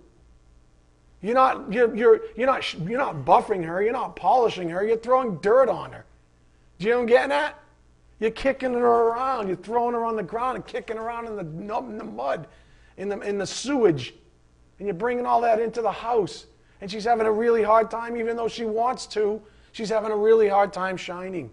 You're 1.22 1.34
not, 1.34 1.72
you're, 1.72 1.96
you're, 1.96 2.22
you're, 2.36 2.48
not, 2.48 2.74
you're 2.74 3.00
not 3.00 3.26
buffing 3.26 3.66
her, 3.66 3.82
you're 3.82 3.94
not 3.94 4.16
polishing 4.16 4.70
her, 4.70 4.86
you're 4.86 4.98
throwing 4.98 5.38
dirt 5.38 5.70
on 5.70 5.92
her. 5.92 6.06
Do 6.84 6.90
you 6.90 6.96
know 6.96 7.00
what 7.00 7.04
I'm 7.04 7.08
getting 7.08 7.32
at? 7.32 7.60
You're 8.20 8.32
kicking 8.32 8.74
her 8.74 9.08
around, 9.08 9.48
you're 9.48 9.56
throwing 9.56 9.94
her 9.94 10.04
on 10.04 10.18
the 10.18 10.24
ground 10.24 10.58
and 10.58 10.68
kicking 10.68 10.98
her 10.98 11.04
around 11.04 11.28
in 11.28 11.38
the, 11.38 11.78
in 11.80 11.98
the 11.98 12.04
mud, 12.04 12.48
in 12.98 13.08
the, 13.08 13.22
in 13.22 13.38
the 13.38 13.48
sewage, 13.48 14.14
and 14.80 14.88
you're 14.90 14.94
bringing 14.94 15.26
all 15.26 15.40
that 15.40 15.62
into 15.62 15.82
the 15.82 15.94
house 15.94 16.46
and 16.82 16.92
she's 16.92 17.06
having 17.06 17.26
a 17.26 17.32
really 17.32 17.64
hard 17.64 17.90
time, 17.90 18.18
even 18.18 18.36
though 18.36 18.50
she 18.50 18.66
wants 18.66 19.06
to. 19.06 19.42
She's 19.72 19.88
having 19.88 20.12
a 20.12 20.18
really 20.18 20.50
hard 20.50 20.74
time 20.74 20.98
shining. 20.98 21.50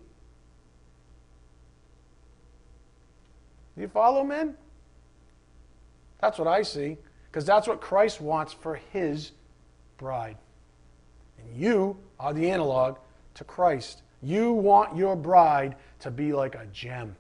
Do 3.76 3.82
you 3.82 3.86
follow, 3.86 4.24
men? 4.24 4.56
That's 6.20 6.40
what 6.40 6.48
I 6.48 6.62
see, 6.62 6.98
because 7.30 7.44
that's 7.44 7.68
what 7.68 7.80
Christ 7.80 8.20
wants 8.20 8.52
for 8.52 8.80
his 8.92 9.30
bride. 9.96 10.36
And 11.38 11.56
you 11.56 11.96
are 12.18 12.34
the 12.34 12.50
analog 12.50 12.98
to 13.34 13.44
Christ. 13.44 14.02
You 14.22 14.52
want 14.52 14.96
your 14.96 15.16
bride 15.16 15.76
to 16.00 16.10
be 16.10 16.32
like 16.32 16.54
a 16.54 16.66
gem. 16.72 17.16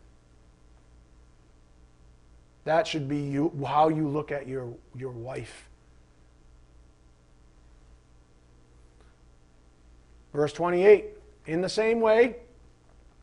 That 2.64 2.86
should 2.86 3.08
be 3.08 3.18
you, 3.18 3.52
how 3.66 3.88
you 3.88 4.06
look 4.06 4.30
at 4.30 4.46
your, 4.46 4.68
your 4.94 5.12
wife. 5.12 5.68
Verse 10.32 10.52
28 10.52 11.06
In 11.46 11.62
the 11.62 11.68
same 11.68 12.00
way, 12.00 12.36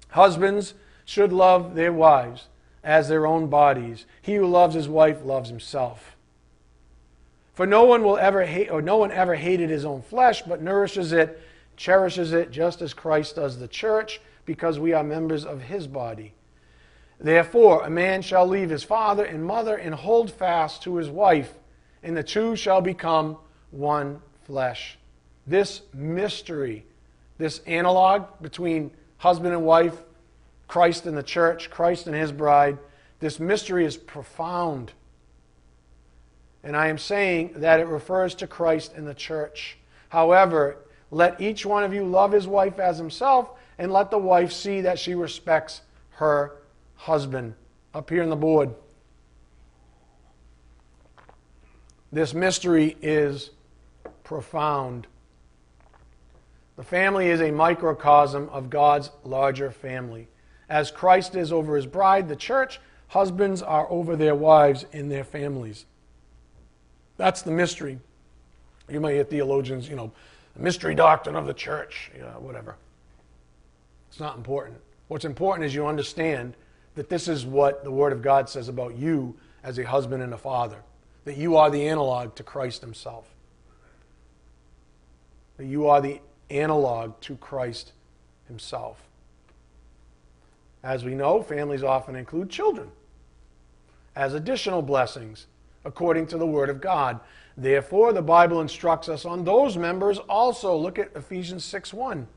husbands 0.10 0.74
should 1.06 1.32
love 1.32 1.76
their 1.76 1.94
wives 1.94 2.48
as 2.84 3.08
their 3.08 3.28
own 3.28 3.48
bodies. 3.48 4.06
He 4.22 4.36
who 4.36 4.48
loves 4.48 4.76
his 4.76 4.90
wife 4.90 5.24
loves 5.24 5.50
himself. 5.50 6.16
For 7.54 7.66
no 7.66 7.86
one 7.86 8.04
will 8.04 8.18
ever 8.18 8.46
hate, 8.46 8.70
or 8.70 8.82
no 8.82 8.98
one 8.98 9.12
ever 9.12 9.36
hated 9.36 9.70
his 9.70 9.86
own 9.86 10.02
flesh, 10.02 10.44
but 10.44 10.62
nourishes 10.62 11.12
it, 11.12 11.42
cherishes 11.78 12.34
it, 12.34 12.52
just 12.52 12.82
as 12.82 12.94
Christ 12.94 13.36
does 13.36 13.60
the 13.60 13.68
church, 13.68 14.20
because 14.46 14.80
we 14.80 14.94
are 14.94 15.04
members 15.04 15.46
of 15.46 15.62
his 15.62 15.88
body. 15.88 16.34
Therefore, 17.20 17.86
a 17.86 17.90
man 17.90 18.22
shall 18.22 18.48
leave 18.48 18.70
his 18.70 18.84
father 18.84 19.24
and 19.24 19.44
mother 19.44 19.76
and 19.76 19.96
hold 19.96 20.32
fast 20.32 20.84
to 20.84 20.98
his 20.98 21.10
wife, 21.10 21.54
and 22.04 22.16
the 22.16 22.24
two 22.24 22.56
shall 22.56 22.82
become 22.82 23.38
one 23.72 24.22
flesh. 24.46 24.98
This 25.46 25.82
mystery, 25.94 26.86
this 27.38 27.60
analog 27.60 28.26
between 28.42 28.92
husband 29.18 29.54
and 29.54 29.64
wife, 29.64 30.02
Christ 30.68 31.06
and 31.06 31.18
the 31.18 31.24
church, 31.24 31.70
Christ 31.70 32.08
and 32.08 32.16
his 32.16 32.32
bride. 32.32 32.78
This 33.20 33.40
mystery 33.40 33.86
is 33.86 33.98
profound. 33.98 34.92
And 36.64 36.76
I 36.76 36.88
am 36.88 36.98
saying 36.98 37.54
that 37.58 37.80
it 37.80 37.88
refers 37.88 38.36
to 38.36 38.48
Christ 38.48 38.94
and 38.94 39.08
the 39.08 39.14
church. 39.14 39.78
However, 40.10 40.78
let 41.12 41.40
each 41.40 41.66
one 41.66 41.84
of 41.84 41.94
you 41.94 42.04
love 42.04 42.32
his 42.32 42.48
wife 42.48 42.80
as 42.80 42.98
himself, 42.98 43.52
and 43.78 43.92
let 43.92 44.12
the 44.12 44.18
wife 44.18 44.52
see 44.52 44.82
that 44.82 45.00
she 45.00 45.16
respects 45.16 45.82
her 46.12 46.58
husband. 46.96 47.54
Up 47.94 48.10
here 48.10 48.24
on 48.24 48.30
the 48.30 48.36
board. 48.36 48.74
This 52.12 52.34
mystery 52.34 52.96
is 53.02 53.52
profound. 54.24 55.08
The 56.76 56.84
family 56.84 57.30
is 57.30 57.42
a 57.42 57.52
microcosm 57.52 58.50
of 58.50 58.70
God's 58.70 59.10
larger 59.24 59.72
family. 59.72 60.28
As 60.70 60.92
Christ 60.92 61.36
is 61.36 61.52
over 61.52 61.76
his 61.76 61.86
bride, 61.86 62.28
the 62.28 62.36
church, 62.36 62.80
husbands 63.08 63.62
are 63.62 63.90
over 63.90 64.16
their 64.16 64.36
wives 64.36 64.86
in 64.92 65.10
their 65.10 65.24
families. 65.24 65.86
That's 67.18 67.42
the 67.42 67.52
mystery. 67.52 68.00
You 68.90 69.00
might 69.00 69.14
hear 69.14 69.24
theologians, 69.24 69.90
you 69.90 69.96
know, 69.96 70.12
the 70.58 70.64
mystery 70.64 70.96
doctrine 70.96 71.36
of 71.36 71.46
the 71.46 71.54
church, 71.54 72.10
you 72.16 72.22
know, 72.22 72.40
whatever. 72.40 72.76
It's 74.10 74.20
not 74.20 74.38
important. 74.38 74.78
What's 75.08 75.24
important 75.24 75.68
is 75.68 75.76
you 75.76 75.86
understand 75.86 76.56
that 76.96 77.10
this 77.10 77.28
is 77.28 77.46
what 77.46 77.84
the 77.84 77.92
Word 77.92 78.12
of 78.12 78.24
God 78.24 78.50
says 78.50 78.68
about 78.68 78.98
you 78.98 79.36
as 79.64 79.78
a 79.78 79.84
husband 79.84 80.24
and 80.24 80.34
a 80.34 80.38
father, 80.38 80.82
that 81.26 81.38
you 81.38 81.58
are 81.58 81.70
the 81.70 81.88
analog 81.88 82.34
to 82.36 82.44
Christ 82.44 82.82
Himself, 82.82 83.30
that 85.58 85.66
you 85.66 85.88
are 85.88 86.02
the 86.02 86.22
analog 86.50 87.20
to 87.22 87.36
Christ 87.36 87.94
Himself. 88.48 89.04
As 90.84 91.06
we 91.06 91.14
know, 91.14 91.44
families 91.44 91.84
often 91.84 92.16
include 92.16 92.50
children 92.50 92.90
as 94.16 94.34
additional 94.34 94.82
blessings 94.82 95.46
according 95.86 96.26
to 96.28 96.38
the 96.40 96.48
Word 96.48 96.70
of 96.70 96.82
God. 96.82 97.20
Therefore, 97.58 98.14
the 98.14 98.22
Bible 98.22 98.62
instructs 98.62 99.10
us 99.10 99.26
on 99.26 99.44
those 99.44 99.78
members 99.78 100.20
also. 100.20 100.76
Look 100.76 101.00
at 101.00 101.16
Ephesians 101.16 101.66
6 101.66 101.92
1. 101.92 102.28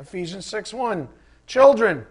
Ephesians 0.00 0.46
6 0.46 0.72
1. 0.72 1.08
Children, 1.46 2.06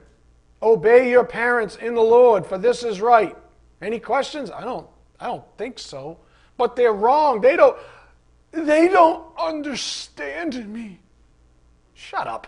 obey 0.61 1.09
your 1.09 1.25
parents 1.25 1.77
in 1.77 1.95
the 1.95 2.01
Lord, 2.01 2.45
for 2.45 2.59
this 2.59 2.83
is 2.83 3.01
right. 3.01 3.35
Any 3.81 3.99
questions? 3.99 4.51
I 4.51 4.63
don't 4.63 4.87
I 5.19 5.27
don't 5.27 5.43
think 5.57 5.79
so. 5.79 6.19
But 6.57 6.75
they're 6.75 6.93
wrong. 6.93 7.41
They 7.41 7.55
don't 7.55 7.75
they 8.51 8.87
don't 8.87 9.25
understand 9.39 10.71
me. 10.71 10.99
Shut 11.95 12.27
up. 12.27 12.47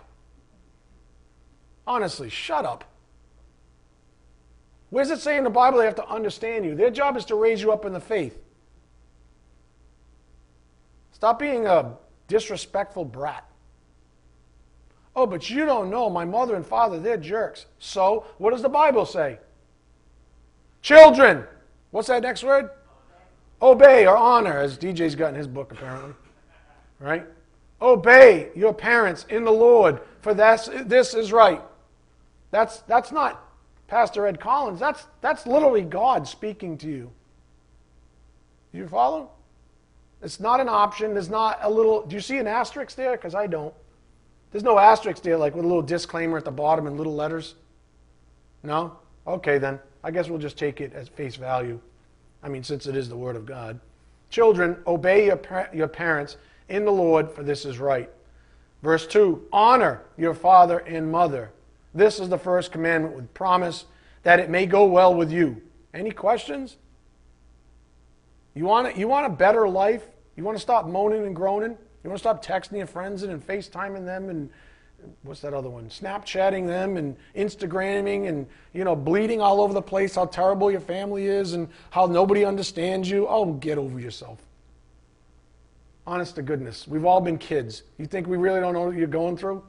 Honestly, 1.88 2.30
shut 2.30 2.64
up. 2.64 2.84
Where 4.92 5.04
does 5.04 5.12
it 5.12 5.22
say 5.22 5.38
in 5.38 5.44
the 5.44 5.50
Bible 5.50 5.80
they 5.80 5.86
have 5.86 5.96
to 5.96 6.08
understand 6.08 6.64
you? 6.64 6.76
Their 6.76 6.92
job 6.92 7.18
is 7.18 7.26
to 7.26 7.36
raise 7.36 7.60
you 7.60 7.72
up 7.72 7.86
in 7.86 7.94
the 7.94 8.00
faith. 8.00 8.38
Stop 11.24 11.40
being 11.40 11.66
a 11.68 11.94
disrespectful 12.28 13.06
brat. 13.06 13.46
Oh, 15.16 15.26
but 15.26 15.50
you 15.50 15.64
don't 15.64 15.90
know. 15.90 16.10
My 16.10 16.26
mother 16.26 16.54
and 16.54 16.68
father, 16.68 17.00
they're 17.00 17.16
jerks. 17.16 17.66
So, 17.80 18.26
what 18.40 18.52
does 18.52 18.62
the 18.62 18.68
Bible 18.68 19.06
say? 19.06 19.40
Children. 20.82 21.46
What's 21.92 22.10
that 22.10 22.24
next 22.24 22.44
word? 22.44 22.72
Obey 23.62 24.06
or 24.06 24.18
honor, 24.18 24.60
as 24.60 24.78
DJ's 24.78 25.16
got 25.16 25.30
in 25.30 25.36
his 25.36 25.48
book, 25.48 25.72
apparently. 25.72 26.14
Right? 27.00 27.26
Obey 27.82 28.50
your 28.54 28.74
parents 28.74 29.26
in 29.30 29.46
the 29.46 29.52
Lord, 29.52 30.02
for 30.20 30.34
that's, 30.34 30.68
this 30.84 31.14
is 31.14 31.32
right. 31.32 31.62
That's, 32.52 32.80
that's 32.80 33.14
not 33.14 33.50
Pastor 33.88 34.28
Ed 34.28 34.42
Collins. 34.42 34.82
That's, 34.82 35.08
that's 35.22 35.48
literally 35.48 35.84
God 35.84 36.28
speaking 36.28 36.78
to 36.80 36.90
you. 36.90 37.12
You 38.74 38.90
follow? 38.90 39.32
It's 40.24 40.40
not 40.40 40.60
an 40.60 40.70
option. 40.70 41.14
There's 41.14 41.30
not 41.30 41.60
a 41.62 41.70
little. 41.70 42.06
Do 42.06 42.16
you 42.16 42.22
see 42.22 42.38
an 42.38 42.48
asterisk 42.48 42.96
there? 42.96 43.12
Because 43.12 43.36
I 43.36 43.48
don't. 43.48 43.74
There's 44.52 44.64
no 44.64 44.80
asterisk 44.80 45.22
there, 45.24 45.38
like 45.38 45.56
with 45.56 45.66
a 45.66 45.68
little 45.68 45.82
disclaimer 45.82 46.38
at 46.38 46.46
the 46.46 46.52
bottom 46.52 46.88
in 46.88 46.96
little 46.96 47.16
letters. 47.16 47.56
No? 48.62 48.98
Okay, 49.28 49.58
then. 49.58 49.80
I 50.04 50.12
guess 50.12 50.30
we'll 50.30 50.40
just 50.40 50.58
take 50.58 50.80
it 50.80 50.94
as 50.94 51.08
face 51.08 51.36
value. 51.36 51.80
I 52.42 52.50
mean, 52.50 52.64
since 52.64 52.88
it 52.88 52.96
is 52.96 53.10
the 53.10 53.18
Word 53.18 53.36
of 53.36 53.46
God. 53.46 53.80
Children, 54.30 54.78
obey 54.86 55.26
your, 55.26 55.70
your 55.74 55.88
parents 55.88 56.38
in 56.70 56.86
the 56.86 56.92
Lord, 56.92 57.32
for 57.32 57.44
this 57.44 57.66
is 57.66 57.80
right. 57.80 58.10
Verse 58.82 59.08
2 59.08 59.48
Honor 59.52 60.02
your 60.18 60.34
father 60.34 60.80
and 60.80 61.12
mother. 61.12 61.52
This 61.94 62.20
is 62.20 62.30
the 62.30 62.38
first 62.38 62.72
commandment 62.72 63.16
with 63.16 63.34
promise 63.34 63.86
that 64.24 64.40
it 64.40 64.50
may 64.50 64.66
go 64.66 64.86
well 64.86 65.14
with 65.14 65.32
you. 65.32 65.62
Any 65.94 66.12
questions? 66.12 66.78
You 68.56 68.66
want, 68.66 68.98
you 68.98 69.08
want 69.08 69.26
a 69.26 69.30
better 69.30 69.68
life? 69.68 70.04
You 70.36 70.44
want 70.44 70.58
to 70.58 70.62
stop 70.62 70.88
moaning 70.88 71.26
and 71.26 71.36
groaning? 71.36 71.78
You 72.04 72.10
want 72.10 72.18
to 72.18 72.24
stop 72.24 72.44
texting 72.44 72.78
your 72.78 72.88
friends 72.88 73.24
and 73.24 73.32
and 73.32 73.46
FaceTiming 73.46 74.06
them 74.06 74.30
and 74.30 74.50
what's 75.24 75.42
that 75.42 75.54
other 75.54 75.70
one? 75.70 75.90
Snapchatting 75.90 76.68
them 76.68 76.98
and 76.98 77.16
Instagramming 77.36 78.28
and 78.28 78.48
you 78.74 78.84
know 78.84 78.96
bleeding 78.96 79.42
all 79.42 79.62
over 79.62 79.74
the 79.74 79.82
place 79.82 80.16
how 80.16 80.26
terrible 80.26 80.72
your 80.72 80.80
family 80.80 81.28
is 81.28 81.54
and 81.54 81.68
how 81.92 82.06
nobody 82.06 82.46
understands 82.46 83.10
you. 83.10 83.28
Oh, 83.28 83.54
get 83.54 83.78
over 83.78 84.00
yourself. 84.00 84.40
Honest 86.06 86.36
to 86.36 86.42
goodness, 86.42 86.88
we've 86.88 87.06
all 87.06 87.22
been 87.22 87.38
kids. 87.38 87.84
You 87.98 88.06
think 88.06 88.28
we 88.28 88.36
really 88.36 88.60
don't 88.60 88.74
know 88.74 88.82
what 88.82 88.96
you're 88.96 89.08
going 89.08 89.38
through? 89.38 89.64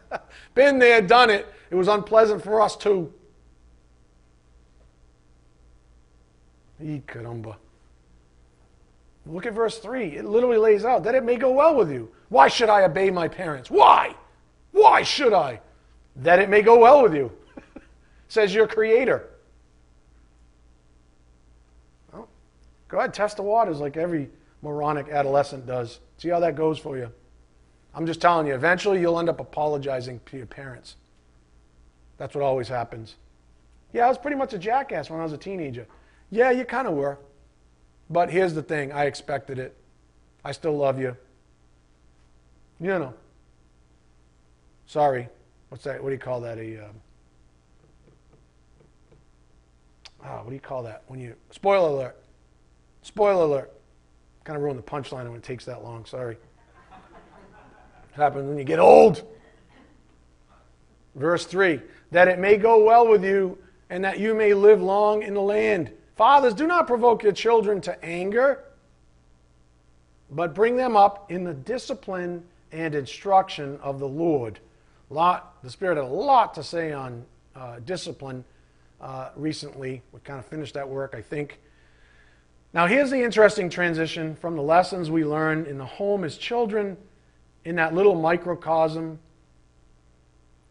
Been 0.54 0.78
there, 0.78 1.02
done 1.02 1.28
it. 1.28 1.46
It 1.70 1.74
was 1.74 1.88
unpleasant 1.88 2.42
for 2.42 2.60
us 2.60 2.74
too. 2.74 3.12
E 6.82 7.02
caramba. 7.06 7.56
Look 9.26 9.46
at 9.46 9.52
verse 9.52 9.78
3. 9.78 10.16
It 10.16 10.24
literally 10.24 10.58
lays 10.58 10.84
out 10.84 11.04
that 11.04 11.14
it 11.14 11.24
may 11.24 11.36
go 11.36 11.52
well 11.52 11.76
with 11.76 11.90
you. 11.90 12.10
Why 12.28 12.48
should 12.48 12.68
I 12.68 12.82
obey 12.82 13.10
my 13.10 13.28
parents? 13.28 13.70
Why? 13.70 14.14
Why 14.72 15.02
should 15.02 15.32
I? 15.32 15.60
That 16.16 16.38
it 16.38 16.48
may 16.48 16.62
go 16.62 16.78
well 16.78 17.02
with 17.02 17.14
you, 17.14 17.30
says 18.28 18.54
your 18.54 18.66
Creator. 18.66 19.28
Well, 22.12 22.28
go 22.88 22.98
ahead, 22.98 23.14
test 23.14 23.36
the 23.36 23.42
waters 23.42 23.78
like 23.80 23.96
every 23.96 24.28
moronic 24.60 25.08
adolescent 25.08 25.66
does. 25.66 26.00
See 26.18 26.28
how 26.28 26.40
that 26.40 26.56
goes 26.56 26.78
for 26.78 26.96
you. 26.96 27.10
I'm 27.94 28.06
just 28.06 28.20
telling 28.20 28.46
you, 28.46 28.54
eventually 28.54 29.00
you'll 29.00 29.18
end 29.18 29.28
up 29.28 29.40
apologizing 29.40 30.20
to 30.26 30.36
your 30.36 30.46
parents. 30.46 30.96
That's 32.16 32.34
what 32.34 32.42
always 32.42 32.68
happens. 32.68 33.16
Yeah, 33.92 34.06
I 34.06 34.08
was 34.08 34.18
pretty 34.18 34.36
much 34.36 34.54
a 34.54 34.58
jackass 34.58 35.10
when 35.10 35.20
I 35.20 35.24
was 35.24 35.32
a 35.32 35.38
teenager. 35.38 35.86
Yeah, 36.30 36.50
you 36.50 36.64
kind 36.64 36.88
of 36.88 36.94
were. 36.94 37.18
But 38.12 38.30
here's 38.30 38.52
the 38.52 38.62
thing 38.62 38.92
I 38.92 39.06
expected 39.06 39.58
it. 39.58 39.74
I 40.44 40.52
still 40.52 40.76
love 40.76 41.00
you. 41.00 41.16
You 42.78 42.88
know. 42.88 43.14
Sorry. 44.86 45.28
What's 45.70 45.84
that? 45.84 46.02
What 46.02 46.10
do 46.10 46.14
you 46.14 46.20
call 46.20 46.42
that? 46.42 46.58
A. 46.58 46.84
Um, 46.84 46.90
ah, 50.22 50.42
what 50.42 50.48
do 50.48 50.54
you 50.54 50.60
call 50.60 50.82
that? 50.82 51.04
When 51.06 51.18
you. 51.18 51.34
Spoiler 51.50 51.88
alert. 51.88 52.16
Spoiler 53.00 53.44
alert. 53.44 53.72
Kind 54.44 54.58
of 54.58 54.62
ruined 54.62 54.78
the 54.78 54.82
punchline 54.82 55.26
when 55.26 55.36
it 55.36 55.42
takes 55.42 55.64
that 55.64 55.82
long. 55.82 56.04
Sorry. 56.04 56.34
It 56.34 58.16
happens 58.16 58.46
when 58.46 58.58
you 58.58 58.64
get 58.64 58.78
old. 58.78 59.22
Verse 61.14 61.46
3 61.46 61.80
that 62.10 62.28
it 62.28 62.38
may 62.38 62.58
go 62.58 62.84
well 62.84 63.08
with 63.08 63.24
you 63.24 63.56
and 63.88 64.04
that 64.04 64.20
you 64.20 64.34
may 64.34 64.52
live 64.52 64.82
long 64.82 65.22
in 65.22 65.32
the 65.32 65.40
land. 65.40 65.90
Fathers, 66.16 66.54
do 66.54 66.66
not 66.66 66.86
provoke 66.86 67.22
your 67.22 67.32
children 67.32 67.80
to 67.82 68.04
anger, 68.04 68.64
but 70.30 70.54
bring 70.54 70.76
them 70.76 70.96
up 70.96 71.30
in 71.30 71.44
the 71.44 71.54
discipline 71.54 72.44
and 72.70 72.94
instruction 72.94 73.78
of 73.82 73.98
the 73.98 74.08
Lord. 74.08 74.60
Lot, 75.10 75.62
the 75.62 75.70
Spirit 75.70 75.96
had 75.96 76.04
a 76.04 76.08
lot 76.08 76.54
to 76.54 76.62
say 76.62 76.92
on 76.92 77.24
uh, 77.54 77.80
discipline 77.80 78.44
uh, 79.00 79.30
recently. 79.36 80.02
We 80.12 80.20
kind 80.20 80.38
of 80.38 80.46
finished 80.46 80.74
that 80.74 80.88
work, 80.88 81.14
I 81.16 81.20
think. 81.20 81.60
Now, 82.74 82.86
here's 82.86 83.10
the 83.10 83.22
interesting 83.22 83.68
transition 83.68 84.34
from 84.34 84.56
the 84.56 84.62
lessons 84.62 85.10
we 85.10 85.24
learn 85.24 85.66
in 85.66 85.76
the 85.76 85.84
home 85.84 86.24
as 86.24 86.38
children, 86.38 86.96
in 87.64 87.76
that 87.76 87.94
little 87.94 88.14
microcosm, 88.14 89.18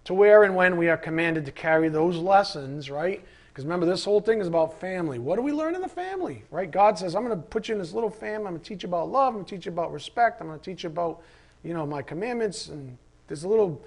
to 0.05 0.13
where 0.15 0.43
and 0.43 0.55
when 0.55 0.77
we 0.77 0.89
are 0.89 0.97
commanded 0.97 1.45
to 1.45 1.51
carry 1.51 1.89
those 1.89 2.17
lessons, 2.17 2.89
right? 2.89 3.23
Because 3.51 3.65
remember, 3.65 3.85
this 3.85 4.05
whole 4.05 4.21
thing 4.21 4.39
is 4.39 4.47
about 4.47 4.79
family. 4.79 5.19
What 5.19 5.35
do 5.35 5.41
we 5.41 5.51
learn 5.51 5.75
in 5.75 5.81
the 5.81 5.89
family, 5.89 6.43
right? 6.51 6.71
God 6.71 6.97
says, 6.97 7.15
I'm 7.15 7.25
going 7.25 7.37
to 7.37 7.43
put 7.47 7.67
you 7.67 7.75
in 7.75 7.79
this 7.79 7.91
little 7.91 8.09
family. 8.09 8.47
I'm 8.47 8.53
going 8.53 8.61
to 8.61 8.67
teach 8.67 8.83
you 8.83 8.87
about 8.89 9.09
love. 9.09 9.29
I'm 9.29 9.33
going 9.33 9.45
to 9.45 9.55
teach 9.55 9.65
you 9.65 9.73
about 9.73 9.91
respect. 9.91 10.39
I'm 10.39 10.47
going 10.47 10.59
to 10.59 10.63
teach 10.63 10.83
you 10.83 10.89
about, 10.89 11.21
you 11.63 11.73
know, 11.73 11.85
my 11.85 12.01
commandments. 12.01 12.69
And 12.69 12.97
there's 13.27 13.43
a 13.43 13.49
little 13.49 13.83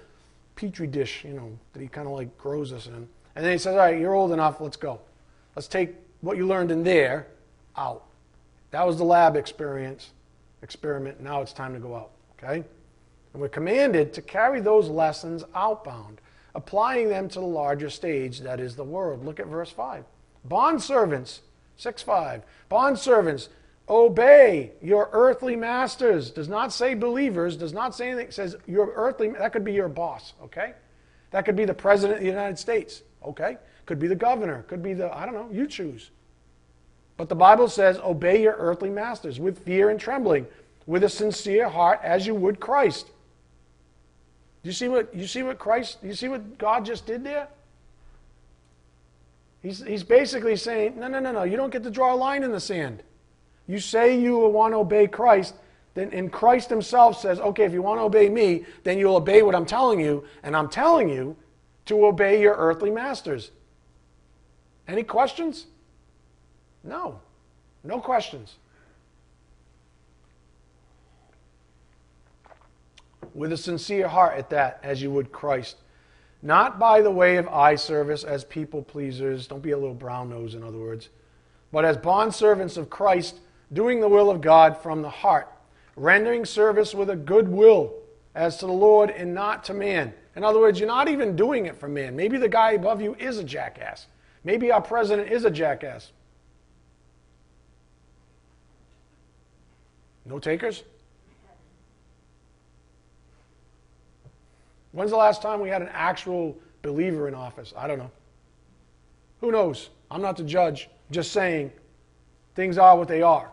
petri 0.55 0.85
dish, 0.85 1.23
you 1.25 1.33
know, 1.33 1.57
that 1.73 1.81
he 1.81 1.87
kind 1.87 2.07
of 2.07 2.13
like 2.13 2.37
grows 2.37 2.71
us 2.71 2.85
in. 2.85 3.07
And 3.35 3.43
then 3.43 3.51
he 3.51 3.57
says, 3.57 3.73
all 3.73 3.79
right, 3.79 3.99
you're 3.99 4.13
old 4.13 4.31
enough. 4.31 4.61
Let's 4.61 4.77
go. 4.77 4.99
Let's 5.55 5.67
take 5.67 5.95
what 6.21 6.37
you 6.37 6.45
learned 6.45 6.71
in 6.71 6.83
there 6.83 7.27
out. 7.75 8.03
That 8.69 8.85
was 8.85 8.97
the 8.97 9.03
lab 9.03 9.35
experience, 9.35 10.11
experiment. 10.61 11.21
Now 11.21 11.41
it's 11.41 11.53
time 11.53 11.73
to 11.73 11.79
go 11.79 11.95
out. 11.95 12.11
Okay? 12.37 12.63
And 13.33 13.41
we're 13.41 13.49
commanded 13.49 14.13
to 14.13 14.21
carry 14.21 14.61
those 14.61 14.89
lessons 14.89 15.43
outbound, 15.55 16.21
applying 16.55 17.09
them 17.09 17.27
to 17.29 17.39
the 17.39 17.45
larger 17.45 17.89
stage 17.89 18.39
that 18.39 18.59
is 18.59 18.75
the 18.75 18.83
world. 18.83 19.23
Look 19.23 19.39
at 19.39 19.47
verse 19.47 19.69
5. 19.69 20.05
Bond 20.45 20.81
servants, 20.81 21.41
6 21.75 22.01
5. 22.01 22.43
Bond 22.69 22.97
servants, 22.97 23.49
obey 23.89 24.71
your 24.81 25.09
earthly 25.11 25.55
masters. 25.55 26.31
Does 26.31 26.47
not 26.47 26.73
say 26.73 26.93
believers, 26.93 27.57
does 27.57 27.73
not 27.73 27.93
say 27.93 28.07
anything. 28.07 28.27
It 28.27 28.33
says 28.33 28.55
your 28.65 28.91
earthly, 28.95 29.29
that 29.29 29.51
could 29.51 29.65
be 29.65 29.73
your 29.73 29.89
boss, 29.89 30.33
okay? 30.41 30.73
That 31.31 31.45
could 31.45 31.55
be 31.55 31.65
the 31.65 31.73
president 31.73 32.19
of 32.19 32.23
the 32.23 32.29
United 32.29 32.57
States, 32.57 33.03
okay? 33.23 33.57
Could 33.85 33.99
be 33.99 34.07
the 34.07 34.15
governor, 34.15 34.63
could 34.63 34.81
be 34.81 34.93
the, 34.93 35.15
I 35.15 35.25
don't 35.25 35.35
know, 35.35 35.49
you 35.51 35.67
choose. 35.67 36.11
But 37.17 37.29
the 37.29 37.35
Bible 37.35 37.67
says, 37.67 37.97
Obey 37.99 38.41
your 38.41 38.55
earthly 38.57 38.89
masters 38.89 39.39
with 39.39 39.59
fear 39.59 39.89
and 39.89 39.99
trembling, 39.99 40.47
with 40.85 41.03
a 41.03 41.09
sincere 41.09 41.69
heart, 41.69 41.99
as 42.03 42.27
you 42.27 42.35
would 42.35 42.59
Christ. 42.59 43.11
You 44.65 44.71
see 44.71 44.87
what 44.87 45.13
you 45.13 45.27
see 45.27 45.43
what 45.43 45.59
Christ, 45.59 45.99
you 46.01 46.15
see 46.15 46.27
what 46.27 46.57
God 46.57 46.85
just 46.85 47.05
did 47.05 47.23
there? 47.23 47.47
He's, 49.61 49.85
he's 49.85 50.03
basically 50.03 50.55
saying, 50.55 50.99
no, 50.99 51.07
no, 51.07 51.19
no, 51.19 51.31
no, 51.31 51.43
you 51.43 51.55
don't 51.55 51.69
get 51.69 51.83
to 51.83 51.91
draw 51.91 52.15
a 52.15 52.17
line 52.17 52.41
in 52.41 52.51
the 52.51 52.59
sand. 52.59 53.03
You 53.67 53.79
say 53.79 54.19
you 54.19 54.39
want 54.39 54.73
to 54.73 54.77
obey 54.77 55.05
Christ, 55.05 55.53
then 55.93 56.11
and 56.11 56.31
Christ 56.31 56.69
himself 56.69 57.21
says, 57.21 57.39
okay, 57.39 57.63
if 57.63 57.73
you 57.73 57.83
want 57.83 57.99
to 57.99 58.03
obey 58.03 58.27
me, 58.27 58.65
then 58.83 58.97
you'll 58.97 59.17
obey 59.17 59.43
what 59.43 59.53
I'm 59.53 59.67
telling 59.67 59.99
you, 59.99 60.23
and 60.41 60.57
I'm 60.57 60.69
telling 60.69 61.09
you 61.09 61.37
to 61.85 62.03
obey 62.03 62.41
your 62.41 62.55
earthly 62.55 62.89
masters. 62.89 63.51
Any 64.87 65.03
questions? 65.03 65.67
No. 66.83 67.19
No 67.83 67.99
questions. 67.99 68.55
With 73.33 73.51
a 73.51 73.57
sincere 73.57 74.07
heart 74.07 74.37
at 74.37 74.49
that, 74.51 74.79
as 74.83 75.01
you 75.01 75.11
would 75.11 75.31
Christ. 75.31 75.77
Not 76.41 76.77
by 76.77 77.01
the 77.01 77.11
way 77.11 77.37
of 77.37 77.47
eye 77.47 77.75
service 77.75 78.23
as 78.23 78.43
people 78.43 78.83
pleasers. 78.83 79.47
Don't 79.47 79.63
be 79.63 79.71
a 79.71 79.77
little 79.77 79.95
brown 79.95 80.29
nose, 80.29 80.53
in 80.53 80.63
other 80.63 80.77
words. 80.77 81.09
But 81.71 81.85
as 81.85 81.97
bondservants 81.97 82.77
of 82.77 82.89
Christ, 82.89 83.39
doing 83.73 83.99
the 83.99 84.07
will 84.07 84.29
of 84.29 84.41
God 84.41 84.77
from 84.77 85.01
the 85.01 85.09
heart, 85.09 85.51
rendering 85.95 86.45
service 86.45 86.93
with 86.93 87.09
a 87.09 87.15
good 87.15 87.47
will 87.47 87.93
as 88.35 88.57
to 88.57 88.65
the 88.65 88.71
Lord 88.71 89.09
and 89.09 89.33
not 89.33 89.63
to 89.65 89.73
man. 89.73 90.13
In 90.35 90.43
other 90.43 90.59
words, 90.59 90.79
you're 90.79 90.87
not 90.87 91.07
even 91.07 91.35
doing 91.35 91.65
it 91.65 91.77
for 91.77 91.87
man. 91.87 92.15
Maybe 92.15 92.37
the 92.37 92.49
guy 92.49 92.73
above 92.73 93.01
you 93.01 93.15
is 93.15 93.37
a 93.37 93.43
jackass. 93.43 94.07
Maybe 94.43 94.71
our 94.71 94.81
president 94.81 95.31
is 95.31 95.45
a 95.45 95.51
jackass. 95.51 96.11
No 100.25 100.39
takers? 100.39 100.83
When's 104.95 105.11
the 105.11 105.17
last 105.17 105.41
time 105.41 105.59
we 105.59 105.67
had 105.67 105.81
an 105.81 105.89
actual 105.91 106.55
believer 106.81 107.27
in 107.27 107.35
office? 107.35 107.73
I 107.75 107.85
don't 107.85 107.99
know. 107.99 108.11
Who 109.41 109.51
knows? 109.51 109.89
I'm 110.09 110.21
not 110.21 110.37
the 110.37 110.43
judge. 110.43 110.89
Just 111.11 111.33
saying 111.33 111.73
things 112.55 112.77
are 112.77 112.97
what 112.97 113.09
they 113.09 113.21
are. 113.21 113.51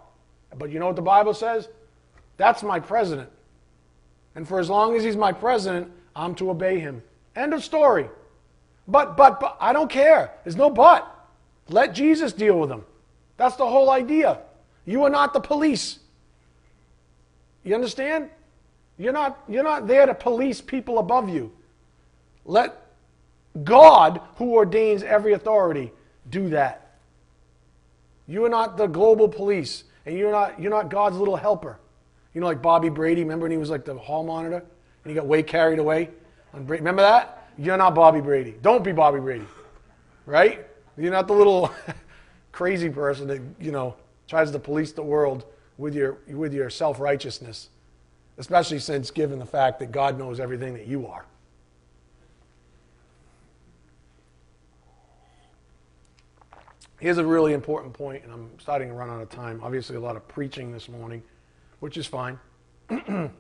But 0.57 0.71
you 0.71 0.79
know 0.79 0.87
what 0.87 0.95
the 0.95 1.03
Bible 1.03 1.35
says? 1.35 1.69
That's 2.37 2.63
my 2.63 2.79
president. 2.79 3.29
And 4.37 4.47
for 4.47 4.61
as 4.61 4.71
long 4.71 4.95
as 4.95 5.03
he's 5.03 5.17
my 5.17 5.33
president, 5.33 5.91
I'm 6.15 6.37
to 6.37 6.49
obey 6.49 6.79
him. 6.79 7.03
End 7.35 7.53
of 7.53 7.65
story. 7.65 8.09
But, 8.87 9.17
but, 9.17 9.41
but, 9.41 9.57
I 9.61 9.73
don't 9.73 9.91
care. 9.91 10.31
There's 10.45 10.57
no 10.57 10.71
but. 10.71 11.09
Let 11.69 11.93
Jesus 11.93 12.33
deal 12.33 12.61
with 12.61 12.69
them. 12.69 12.85
That's 13.37 13.57
the 13.57 13.67
whole 13.67 13.91
idea. 13.91 14.39
You 14.87 15.03
are 15.03 15.11
not 15.11 15.33
the 15.33 15.41
police. 15.41 15.99
You 17.65 17.75
understand? 17.75 18.31
You're 19.03 19.13
not, 19.13 19.43
you're 19.49 19.65
not 19.65 19.89
there 19.89 20.07
to 20.07 20.15
police 20.15 20.61
people 20.61 21.01
above 21.01 21.29
you. 21.29 21.51
Let 22.45 22.87
God, 23.65 24.21
who 24.37 24.53
ordains 24.53 25.03
every 25.03 25.33
authority, 25.33 25.91
do 26.31 26.51
that. 26.51 26.99
You 28.29 28.45
are 28.45 28.49
not 28.49 28.77
the 28.77 28.87
global 28.87 29.29
police, 29.29 29.83
and 30.07 30.17
you're 30.17 30.31
not, 30.31 30.61
you're 30.61 30.71
not 30.71 30.89
God's 30.89 31.17
little 31.17 31.35
helper. 31.35 31.81
You 32.33 32.41
know, 32.41 32.47
like 32.47 32.63
Bobby 32.63 32.91
Brady, 32.91 33.23
remember 33.23 33.47
when 33.47 33.51
he 33.51 33.59
was 33.59 33.71
like 33.71 33.85
the 33.85 33.99
hall 33.99 34.23
monitor 34.23 34.59
and 34.59 35.11
he 35.11 35.15
got 35.15 35.27
way 35.27 35.43
carried 35.43 35.81
away? 35.81 36.09
Remember 36.53 37.03
that? 37.03 37.49
You're 37.59 37.77
not 37.77 37.97
Bobby 37.97 38.21
Brady. 38.21 38.55
Don't 38.63 38.85
be 38.85 38.93
Bobby 38.93 39.19
Brady. 39.19 39.47
Right? 40.27 40.65
You're 40.97 41.11
not 41.11 41.27
the 41.27 41.35
little 41.35 41.73
crazy 42.53 42.89
person 42.89 43.27
that, 43.27 43.41
you 43.59 43.73
know, 43.73 43.97
tries 44.29 44.53
to 44.53 44.61
police 44.61 44.93
the 44.93 45.03
world 45.03 45.45
with 45.77 45.97
your, 45.97 46.19
with 46.29 46.55
your 46.55 46.71
self 46.71 47.01
righteousness, 47.01 47.69
especially 48.39 48.79
since 48.79 49.11
given 49.11 49.39
the 49.39 49.47
fact 49.47 49.79
that 49.81 49.93
God 49.93 50.19
knows 50.19 50.41
everything 50.41 50.75
that 50.75 50.87
you 50.87 51.07
are. 51.07 51.25
Here's 56.99 57.19
a 57.19 57.27
really 57.27 57.53
important 57.53 57.93
point, 57.95 58.23
and 58.23 58.33
I'm 58.33 58.49
starting 58.61 58.89
to 58.89 58.95
run 58.95 59.11
out 59.11 59.21
of 59.21 59.29
time. 59.29 59.61
Obviously, 59.65 59.97
a 59.97 60.01
lot 60.01 60.15
of 60.15 60.29
preaching 60.29 60.71
this 60.71 60.89
morning, 60.89 61.21
which 61.81 61.97
is 61.97 62.07
fine. 62.07 62.39
but 62.89 63.33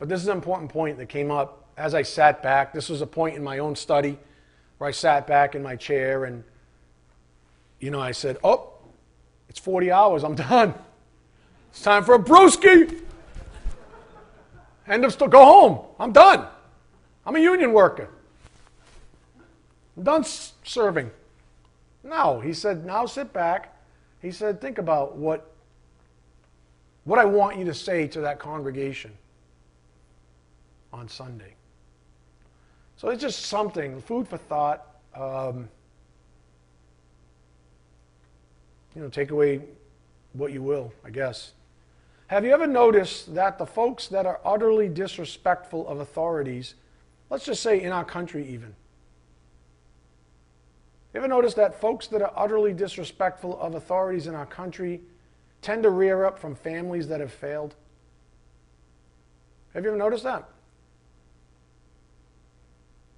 this 0.00 0.20
is 0.20 0.26
an 0.26 0.34
important 0.34 0.70
point 0.72 0.98
that 0.98 1.08
came 1.08 1.30
up 1.30 1.68
as 1.76 1.94
I 1.94 2.02
sat 2.02 2.42
back. 2.42 2.72
This 2.72 2.88
was 2.88 3.00
a 3.00 3.06
point 3.06 3.36
in 3.36 3.44
my 3.44 3.58
own 3.58 3.76
study 3.76 4.18
where 4.78 4.88
I 4.88 4.90
sat 4.90 5.28
back 5.28 5.54
in 5.54 5.62
my 5.62 5.76
chair 5.76 6.24
and, 6.24 6.42
you 7.78 7.92
know, 7.92 8.00
I 8.00 8.10
said, 8.10 8.38
Oh, 8.42 8.72
it's 9.48 9.60
40 9.60 9.92
hours. 9.92 10.24
I'm 10.24 10.34
done. 10.50 10.74
It's 11.70 11.82
time 11.82 12.04
for 12.04 12.14
a 12.14 12.18
brewski. 12.18 13.02
End 14.86 15.04
of 15.04 15.12
story. 15.12 15.30
Go 15.30 15.44
home. 15.44 15.78
I'm 16.00 16.12
done. 16.12 16.46
I'm 17.26 17.36
a 17.36 17.40
union 17.40 17.72
worker. 17.72 18.08
I'm 19.96 20.02
done 20.02 20.24
serving. 20.64 21.10
No, 22.02 22.40
he 22.40 22.52
said, 22.52 22.86
now 22.86 23.04
sit 23.04 23.32
back. 23.32 23.76
He 24.22 24.30
said, 24.30 24.60
think 24.60 24.78
about 24.78 25.16
what, 25.16 25.52
what 27.04 27.18
I 27.18 27.24
want 27.24 27.58
you 27.58 27.64
to 27.66 27.74
say 27.74 28.06
to 28.08 28.20
that 28.22 28.38
congregation 28.38 29.12
on 30.92 31.08
Sunday. 31.08 31.54
So 32.96 33.10
it's 33.10 33.20
just 33.20 33.46
something, 33.46 34.00
food 34.00 34.26
for 34.26 34.38
thought. 34.38 34.86
Um, 35.14 35.68
you 38.96 39.02
know, 39.02 39.08
take 39.08 39.30
away 39.30 39.60
what 40.32 40.52
you 40.52 40.62
will, 40.62 40.92
I 41.04 41.10
guess. 41.10 41.52
Have 42.28 42.44
you 42.44 42.52
ever 42.52 42.66
noticed 42.66 43.34
that 43.34 43.58
the 43.58 43.66
folks 43.66 44.08
that 44.08 44.26
are 44.26 44.40
utterly 44.44 44.88
disrespectful 44.88 45.88
of 45.88 46.00
authorities, 46.00 46.74
let's 47.30 47.44
just 47.44 47.62
say 47.62 47.82
in 47.82 47.90
our 47.90 48.04
country 48.04 48.46
even, 48.48 48.74
you 51.14 51.20
ever 51.24 51.28
notice 51.28 51.54
that 51.54 51.80
folks 51.80 52.06
that 52.08 52.22
are 52.22 52.32
utterly 52.36 52.72
disrespectful 52.72 53.58
of 53.60 53.74
authorities 53.74 54.26
in 54.26 54.34
our 54.34 54.46
country 54.46 55.00
tend 55.62 55.82
to 55.82 55.90
rear 55.90 56.24
up 56.24 56.38
from 56.38 56.54
families 56.54 57.08
that 57.08 57.18
have 57.18 57.32
failed? 57.32 57.74
Have 59.74 59.84
you 59.84 59.90
ever 59.90 59.98
noticed 59.98 60.24
that? 60.24 60.48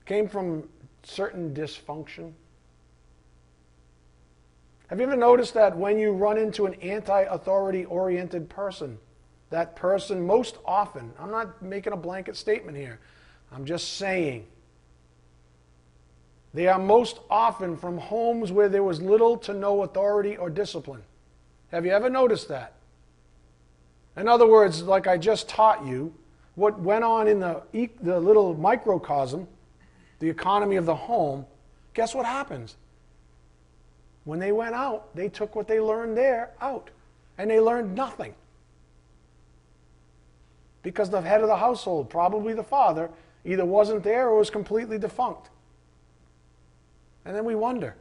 Came 0.06 0.28
from 0.28 0.68
certain 1.02 1.52
dysfunction. 1.52 2.32
Have 4.90 4.98
you 4.98 5.06
ever 5.06 5.14
noticed 5.14 5.54
that 5.54 5.76
when 5.76 6.00
you 6.00 6.10
run 6.10 6.36
into 6.36 6.66
an 6.66 6.74
anti 6.82 7.20
authority 7.20 7.84
oriented 7.84 8.48
person, 8.48 8.98
that 9.50 9.76
person 9.76 10.26
most 10.26 10.58
often, 10.64 11.12
I'm 11.16 11.30
not 11.30 11.62
making 11.62 11.92
a 11.92 11.96
blanket 11.96 12.36
statement 12.36 12.76
here, 12.76 12.98
I'm 13.52 13.64
just 13.64 13.98
saying, 13.98 14.48
They 16.54 16.66
are 16.66 16.80
most 16.80 17.20
often 17.30 17.76
from 17.76 17.98
homes 17.98 18.50
where 18.50 18.68
there 18.68 18.82
was 18.82 19.00
little 19.00 19.36
to 19.38 19.54
no 19.54 19.84
authority 19.84 20.36
or 20.36 20.50
discipline. 20.50 21.04
Have 21.70 21.86
you 21.86 21.92
ever 21.92 22.10
noticed 22.10 22.48
that? 22.48 22.72
In 24.16 24.26
other 24.26 24.48
words, 24.48 24.82
like 24.82 25.06
I 25.06 25.18
just 25.18 25.48
taught 25.48 25.86
you, 25.86 26.12
what 26.56 26.80
went 26.80 27.04
on 27.04 27.28
in 27.28 27.38
the, 27.38 27.62
the 28.02 28.18
little 28.18 28.54
microcosm, 28.54 29.46
the 30.18 30.28
economy 30.28 30.74
of 30.74 30.84
the 30.84 30.96
home, 30.96 31.46
guess 31.94 32.12
what 32.12 32.26
happens? 32.26 32.74
When 34.24 34.38
they 34.38 34.52
went 34.52 34.74
out, 34.74 35.14
they 35.14 35.28
took 35.28 35.56
what 35.56 35.66
they 35.66 35.80
learned 35.80 36.16
there 36.16 36.50
out, 36.60 36.90
and 37.38 37.50
they 37.50 37.60
learned 37.60 37.94
nothing. 37.94 38.34
Because 40.82 41.10
the 41.10 41.20
head 41.20 41.42
of 41.42 41.48
the 41.48 41.56
household, 41.56 42.10
probably 42.10 42.54
the 42.54 42.62
father, 42.62 43.10
either 43.44 43.64
wasn't 43.64 44.02
there 44.02 44.28
or 44.28 44.38
was 44.38 44.50
completely 44.50 44.98
defunct. 44.98 45.50
And 47.24 47.36
then 47.36 47.44
we 47.44 47.54
wonder. 47.54 47.96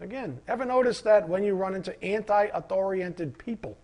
Again, 0.00 0.40
ever 0.48 0.64
notice 0.64 1.00
that 1.02 1.28
when 1.28 1.44
you 1.44 1.54
run 1.54 1.74
into 1.74 2.02
anti 2.02 2.48
authoriented 2.48 3.38
people, 3.38 3.76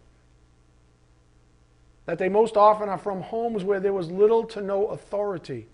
that 2.06 2.18
they 2.18 2.28
most 2.28 2.56
often 2.56 2.88
are 2.88 2.98
from 2.98 3.20
homes 3.20 3.64
where 3.64 3.80
there 3.80 3.92
was 3.92 4.10
little 4.10 4.42
to 4.44 4.62
no 4.62 4.86
authority 4.86 5.66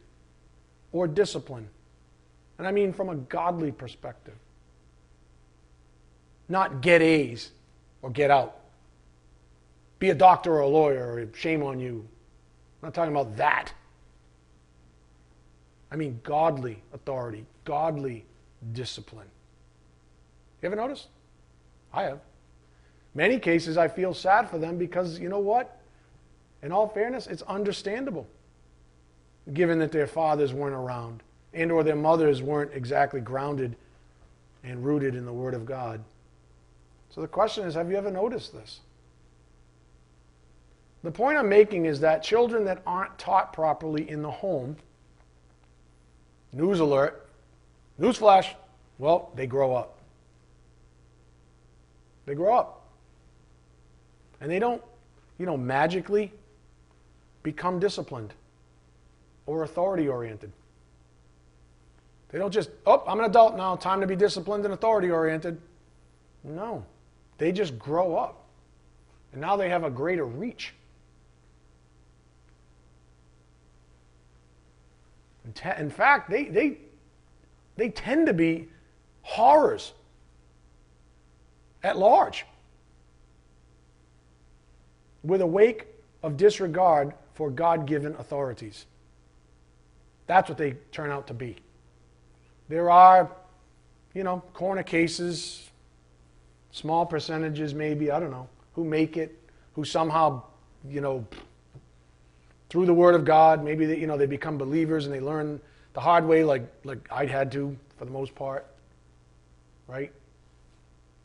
or 0.92 1.06
discipline. 1.06 1.68
And 2.58 2.66
I 2.66 2.70
mean 2.70 2.92
from 2.92 3.08
a 3.08 3.16
godly 3.16 3.72
perspective. 3.72 4.34
Not 6.48 6.80
get 6.80 7.02
A's 7.02 7.50
or 8.02 8.10
get 8.10 8.30
out. 8.30 8.56
Be 9.98 10.10
a 10.10 10.14
doctor 10.14 10.52
or 10.52 10.60
a 10.60 10.68
lawyer, 10.68 11.14
or 11.14 11.28
shame 11.34 11.62
on 11.62 11.80
you. 11.80 12.06
I'm 12.82 12.88
not 12.88 12.94
talking 12.94 13.12
about 13.12 13.36
that. 13.36 13.72
I 15.90 15.96
mean 15.96 16.20
godly 16.22 16.82
authority, 16.92 17.46
godly 17.64 18.26
discipline. 18.72 19.28
You 20.60 20.66
ever 20.66 20.76
noticed? 20.76 21.08
I 21.92 22.02
have. 22.02 22.20
Many 23.14 23.38
cases 23.38 23.76
I 23.76 23.88
feel 23.88 24.12
sad 24.12 24.50
for 24.50 24.58
them 24.58 24.76
because 24.76 25.18
you 25.18 25.28
know 25.28 25.38
what? 25.38 25.80
In 26.62 26.72
all 26.72 26.88
fairness, 26.88 27.26
it's 27.26 27.42
understandable. 27.42 28.26
Given 29.52 29.78
that 29.78 29.92
their 29.92 30.06
fathers 30.06 30.52
weren't 30.52 30.74
around 30.74 31.22
and 31.54 31.70
or 31.70 31.82
their 31.82 31.96
mothers 31.96 32.42
weren't 32.42 32.72
exactly 32.74 33.20
grounded 33.20 33.76
and 34.62 34.84
rooted 34.84 35.14
in 35.14 35.24
the 35.24 35.32
word 35.32 35.54
of 35.54 35.66
God. 35.66 36.02
So 37.10 37.20
the 37.20 37.28
question 37.28 37.64
is, 37.64 37.74
have 37.74 37.90
you 37.90 37.96
ever 37.96 38.10
noticed 38.10 38.52
this? 38.52 38.80
The 41.02 41.10
point 41.10 41.36
I'm 41.36 41.48
making 41.48 41.84
is 41.84 42.00
that 42.00 42.22
children 42.22 42.64
that 42.64 42.82
aren't 42.86 43.18
taught 43.18 43.52
properly 43.52 44.08
in 44.08 44.22
the 44.22 44.30
home 44.30 44.76
News 46.54 46.78
alert. 46.78 47.26
Newsflash. 48.00 48.54
Well, 48.98 49.32
they 49.34 49.46
grow 49.46 49.74
up. 49.74 49.98
They 52.26 52.34
grow 52.34 52.54
up. 52.54 52.82
And 54.40 54.50
they 54.50 54.58
don't, 54.58 54.82
you 55.38 55.46
know, 55.46 55.56
magically 55.56 56.32
become 57.42 57.80
disciplined 57.80 58.32
or 59.46 59.64
authority 59.64 60.08
oriented. 60.08 60.52
They 62.30 62.38
don't 62.38 62.52
just, 62.52 62.70
oh, 62.86 63.02
I'm 63.06 63.18
an 63.20 63.26
adult 63.26 63.56
now, 63.56 63.76
time 63.76 64.00
to 64.00 64.06
be 64.06 64.16
disciplined 64.16 64.64
and 64.64 64.74
authority 64.74 65.10
oriented. 65.10 65.60
No. 66.42 66.84
They 67.38 67.52
just 67.52 67.78
grow 67.78 68.16
up. 68.16 68.44
And 69.32 69.40
now 69.40 69.56
they 69.56 69.68
have 69.68 69.84
a 69.84 69.90
greater 69.90 70.24
reach. 70.24 70.74
In 75.78 75.90
fact, 75.90 76.30
they, 76.30 76.44
they, 76.44 76.78
they 77.76 77.90
tend 77.90 78.26
to 78.26 78.32
be 78.32 78.68
horrors 79.22 79.92
at 81.82 81.98
large 81.98 82.46
with 85.22 85.40
a 85.40 85.46
wake 85.46 85.86
of 86.22 86.36
disregard 86.36 87.12
for 87.34 87.50
God 87.50 87.86
given 87.86 88.14
authorities. 88.16 88.86
That's 90.26 90.48
what 90.48 90.58
they 90.58 90.76
turn 90.92 91.10
out 91.10 91.26
to 91.26 91.34
be. 91.34 91.56
There 92.74 92.90
are, 92.90 93.30
you 94.14 94.24
know, 94.24 94.42
corner 94.52 94.82
cases, 94.82 95.70
small 96.72 97.06
percentages 97.06 97.72
maybe, 97.72 98.10
I 98.10 98.18
don't 98.18 98.32
know, 98.32 98.48
who 98.72 98.82
make 98.82 99.16
it, 99.16 99.38
who 99.74 99.84
somehow, 99.84 100.42
you 100.88 101.00
know, 101.00 101.24
through 102.70 102.86
the 102.86 102.92
Word 102.92 103.14
of 103.14 103.24
God. 103.24 103.62
Maybe 103.62 103.86
they, 103.86 103.96
you 103.96 104.08
know 104.08 104.18
they 104.18 104.26
become 104.26 104.58
believers 104.58 105.06
and 105.06 105.14
they 105.14 105.20
learn 105.20 105.60
the 105.92 106.00
hard 106.00 106.26
way, 106.26 106.42
like 106.42 106.62
like 106.82 106.98
I'd 107.12 107.30
had 107.30 107.52
to 107.52 107.76
for 107.96 108.06
the 108.06 108.10
most 108.10 108.34
part. 108.34 108.66
Right? 109.86 110.12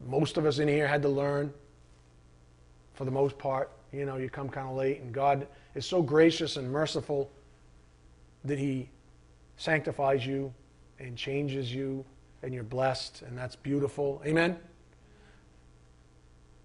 Most 0.06 0.38
of 0.38 0.46
us 0.46 0.60
in 0.60 0.68
here 0.68 0.88
had 0.88 1.02
to 1.02 1.10
learn 1.10 1.52
for 2.94 3.06
the 3.06 3.12
most 3.12 3.40
part. 3.40 3.72
You 3.92 4.06
know, 4.06 4.18
you 4.18 4.30
come 4.30 4.50
kind 4.50 4.70
of 4.70 4.76
late, 4.76 5.02
and 5.02 5.12
God 5.12 5.48
is 5.74 5.84
so 5.84 6.04
gracious 6.04 6.58
and 6.58 6.72
merciful 6.72 7.28
that 8.46 8.60
He 8.60 8.88
sanctifies 9.58 10.24
you 10.28 10.54
and 11.00 11.18
changes 11.18 11.74
you, 11.74 12.06
and 12.44 12.54
you're 12.54 12.64
blessed, 12.64 13.24
and 13.24 13.38
that's 13.38 13.56
beautiful. 13.56 14.22
Amen? 14.26 14.58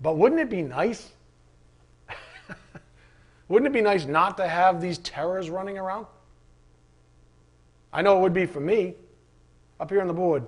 But 0.00 0.16
wouldn't 0.18 0.40
it 0.40 0.50
be 0.50 0.62
nice 0.62 1.10
wouldn't 3.48 3.66
it 3.68 3.72
be 3.72 3.82
nice 3.82 4.06
not 4.06 4.36
to 4.38 4.48
have 4.48 4.80
these 4.80 4.98
terrors 4.98 5.50
running 5.50 5.78
around? 5.78 6.06
I 7.92 8.02
know 8.02 8.18
it 8.18 8.22
would 8.22 8.34
be 8.34 8.46
for 8.46 8.60
me. 8.60 8.94
Up 9.80 9.90
here 9.90 10.00
on 10.00 10.06
the 10.06 10.14
board. 10.14 10.46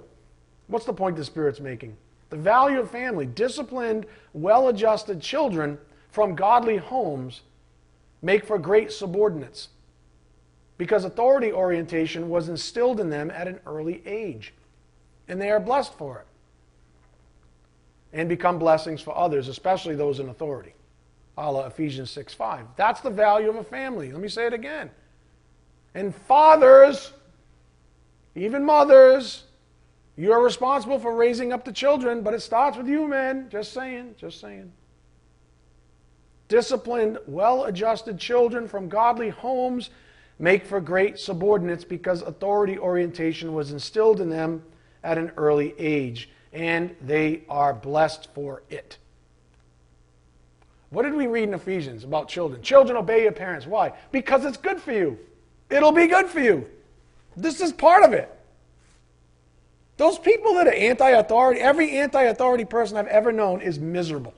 What's 0.68 0.84
the 0.84 0.92
point 0.92 1.16
the 1.16 1.24
Spirit's 1.24 1.60
making? 1.60 1.96
The 2.30 2.36
value 2.36 2.80
of 2.80 2.90
family. 2.90 3.26
Disciplined, 3.26 4.06
well 4.32 4.68
adjusted 4.68 5.20
children 5.20 5.78
from 6.10 6.34
godly 6.34 6.76
homes 6.76 7.42
make 8.22 8.44
for 8.44 8.58
great 8.58 8.90
subordinates 8.90 9.68
because 10.78 11.04
authority 11.04 11.52
orientation 11.52 12.28
was 12.28 12.48
instilled 12.48 13.00
in 13.00 13.10
them 13.10 13.30
at 13.30 13.48
an 13.48 13.60
early 13.66 14.02
age. 14.06 14.52
And 15.28 15.40
they 15.40 15.50
are 15.50 15.60
blessed 15.60 15.94
for 15.94 16.18
it 16.18 16.26
and 18.12 18.28
become 18.28 18.58
blessings 18.58 19.00
for 19.00 19.16
others, 19.16 19.48
especially 19.48 19.94
those 19.96 20.20
in 20.20 20.28
authority 20.28 20.72
a 21.38 21.52
la 21.52 21.66
Ephesians 21.66 22.10
6 22.10 22.34
5. 22.34 22.66
That's 22.76 23.00
the 23.00 23.10
value 23.10 23.50
of 23.50 23.56
a 23.56 23.64
family. 23.64 24.10
Let 24.10 24.20
me 24.20 24.28
say 24.28 24.46
it 24.46 24.52
again. 24.52 24.90
And 25.94 26.14
fathers, 26.14 27.12
even 28.34 28.64
mothers, 28.64 29.44
you're 30.16 30.42
responsible 30.42 30.98
for 30.98 31.14
raising 31.14 31.52
up 31.52 31.64
the 31.64 31.72
children, 31.72 32.22
but 32.22 32.34
it 32.34 32.40
starts 32.40 32.76
with 32.76 32.88
you, 32.88 33.06
men. 33.06 33.48
Just 33.50 33.72
saying, 33.72 34.14
just 34.18 34.40
saying. 34.40 34.72
Disciplined, 36.48 37.18
well 37.26 37.64
adjusted 37.64 38.18
children 38.18 38.68
from 38.68 38.88
godly 38.88 39.30
homes 39.30 39.90
make 40.38 40.64
for 40.66 40.80
great 40.80 41.18
subordinates 41.18 41.84
because 41.84 42.22
authority 42.22 42.78
orientation 42.78 43.54
was 43.54 43.72
instilled 43.72 44.20
in 44.20 44.28
them 44.28 44.62
at 45.02 45.18
an 45.18 45.32
early 45.36 45.74
age, 45.78 46.28
and 46.52 46.94
they 47.00 47.42
are 47.48 47.72
blessed 47.72 48.28
for 48.34 48.62
it. 48.70 48.98
What 50.90 51.02
did 51.02 51.14
we 51.14 51.26
read 51.26 51.44
in 51.44 51.54
Ephesians 51.54 52.04
about 52.04 52.28
children? 52.28 52.62
Children, 52.62 52.96
obey 52.96 53.22
your 53.22 53.32
parents. 53.32 53.66
Why? 53.66 53.92
Because 54.12 54.44
it's 54.44 54.56
good 54.56 54.80
for 54.80 54.92
you. 54.92 55.18
It'll 55.68 55.92
be 55.92 56.06
good 56.06 56.26
for 56.26 56.40
you. 56.40 56.66
This 57.36 57.60
is 57.60 57.72
part 57.72 58.04
of 58.04 58.12
it. 58.12 58.32
Those 59.96 60.18
people 60.18 60.54
that 60.54 60.66
are 60.66 60.72
anti 60.72 61.10
authority, 61.10 61.60
every 61.60 61.98
anti 61.98 62.22
authority 62.22 62.64
person 62.64 62.96
I've 62.96 63.06
ever 63.06 63.32
known 63.32 63.60
is 63.60 63.78
miserable. 63.78 64.34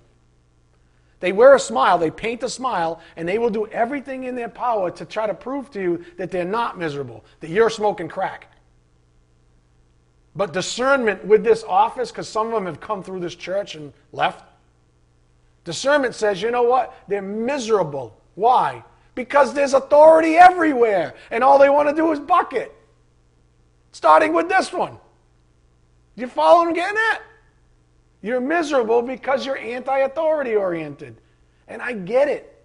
They 1.21 1.33
wear 1.33 1.55
a 1.55 1.61
smile, 1.61 1.99
they 1.99 2.11
paint 2.11 2.43
a 2.43 2.49
smile, 2.49 3.01
and 3.17 3.29
they 3.29 3.39
will 3.39 3.51
do 3.51 3.67
everything 3.69 4.25
in 4.25 4.37
their 4.37 4.49
power 4.49 4.91
to 4.93 5.05
try 5.05 5.27
to 5.27 5.35
prove 5.35 5.71
to 5.73 5.81
you 5.81 6.05
that 6.17 6.31
they're 6.31 6.45
not 6.45 6.79
miserable, 6.79 7.25
that 7.41 7.51
you're 7.51 7.71
smoking 7.71 8.09
crack. 8.09 8.53
But 10.37 10.53
discernment 10.53 11.25
with 11.25 11.43
this 11.43 11.65
office, 11.65 12.13
because 12.13 12.29
some 12.29 12.47
of 12.49 12.53
them 12.53 12.67
have 12.67 12.79
come 12.79 13.03
through 13.03 13.21
this 13.21 13.35
church 13.35 13.75
and 13.75 13.93
left, 14.13 14.45
Discernment 15.69 16.15
says, 16.15 16.41
you 16.41 16.51
know 16.51 16.63
what? 16.63 16.95
They're 17.09 17.21
miserable. 17.21 18.19
Why? 18.37 18.83
Because 19.15 19.53
there's 19.53 19.75
authority 19.75 20.37
everywhere, 20.37 21.15
and 21.31 21.45
all 21.45 21.59
they 21.59 21.69
want 21.69 21.91
to 21.91 21.95
do 21.95 22.11
is 22.11 22.19
bucket. 22.19 22.75
Starting 23.93 24.33
with 24.33 24.49
this 24.49 24.73
one. 24.73 24.97
You 26.15 26.27
follow 26.27 26.67
I'm 26.67 26.73
getting 26.73 26.97
at? 27.13 27.21
You're 28.23 28.41
miserable 28.41 29.03
because 29.03 29.47
you're 29.47 29.59
anti 29.59 29.99
authority 29.99 30.55
oriented. 30.57 31.21
And 31.69 31.81
I 31.81 31.93
get 31.93 32.29
it. 32.29 32.65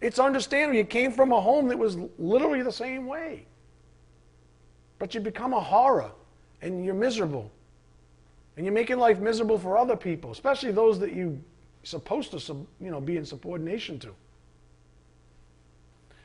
It's 0.00 0.18
understandable. 0.18 0.76
You 0.76 0.84
came 0.84 1.10
from 1.12 1.32
a 1.32 1.40
home 1.40 1.68
that 1.68 1.78
was 1.78 1.96
literally 2.18 2.62
the 2.62 2.72
same 2.72 3.06
way. 3.06 3.46
But 4.98 5.14
you 5.14 5.20
become 5.20 5.52
a 5.54 5.60
horror 5.60 6.12
and 6.62 6.84
you're 6.84 6.94
miserable. 6.94 7.50
And 8.56 8.64
you're 8.64 8.74
making 8.74 8.98
life 8.98 9.18
miserable 9.18 9.58
for 9.58 9.76
other 9.76 9.96
people, 9.96 10.30
especially 10.30 10.70
those 10.70 11.00
that 11.00 11.12
you're 11.12 11.36
supposed 11.82 12.30
to 12.30 12.66
you 12.80 12.90
know, 12.90 13.00
be 13.00 13.16
in 13.16 13.24
subordination 13.24 13.98
to. 14.00 14.14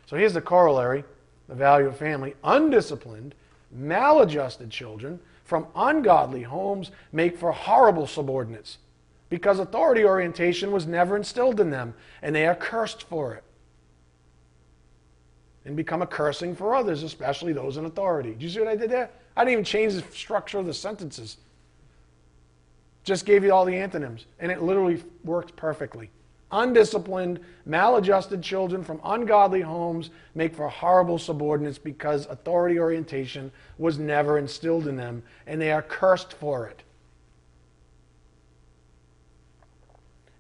So 0.06 0.18
here's 0.18 0.34
the 0.34 0.42
corollary. 0.42 1.04
the 1.48 1.56
value 1.56 1.88
of 1.88 1.98
family. 1.98 2.36
Undisciplined, 2.44 3.34
maladjusted 3.72 4.70
children 4.70 5.20
from 5.50 5.66
ungodly 5.76 6.44
homes 6.44 6.92
make 7.12 7.36
for 7.36 7.52
horrible 7.52 8.06
subordinates 8.06 8.78
because 9.30 9.58
authority 9.58 10.06
orientation 10.06 10.72
was 10.72 10.86
never 10.86 11.18
instilled 11.18 11.60
in 11.60 11.72
them, 11.72 11.96
and 12.22 12.36
they 12.36 12.46
are 12.46 12.54
cursed 12.54 13.04
for 13.04 13.34
it. 13.34 13.44
And 15.66 15.76
become 15.76 16.04
a 16.04 16.08
cursing 16.08 16.56
for 16.56 16.76
others, 16.76 17.02
especially 17.02 17.52
those 17.52 17.78
in 17.78 17.86
authority. 17.86 18.36
Do 18.36 18.46
you 18.46 18.50
see 18.52 18.60
what 18.60 18.70
I 18.70 18.76
did 18.76 18.92
there? 18.92 19.10
I 19.36 19.42
didn't 19.42 19.54
even 19.54 19.64
change 19.64 19.96
the 19.96 20.04
structure 20.16 20.60
of 20.60 20.68
the 20.68 20.74
sentences. 20.74 21.38
Just 23.04 23.26
gave 23.26 23.44
you 23.44 23.52
all 23.52 23.66
the 23.66 23.76
antonyms, 23.76 24.28
and 24.40 24.52
it 24.52 24.62
literally 24.62 25.04
worked 25.24 25.56
perfectly. 25.56 26.12
Undisciplined, 26.52 27.40
maladjusted 27.66 28.42
children 28.42 28.84
from 28.84 29.00
ungodly 29.04 29.62
homes 29.62 30.10
make 30.34 30.56
for 30.56 30.68
horrible 30.68 31.20
subordinates 31.20 31.78
because 31.78 32.26
authority 32.26 32.80
orientation 32.80 33.52
was 33.78 34.00
never 34.00 34.40
instilled 34.40 34.88
in 34.88 34.96
them, 34.96 35.22
and 35.46 35.62
they 35.62 35.72
are 35.72 35.84
cursed 35.84 36.34
for 36.34 36.68
it. 36.68 36.82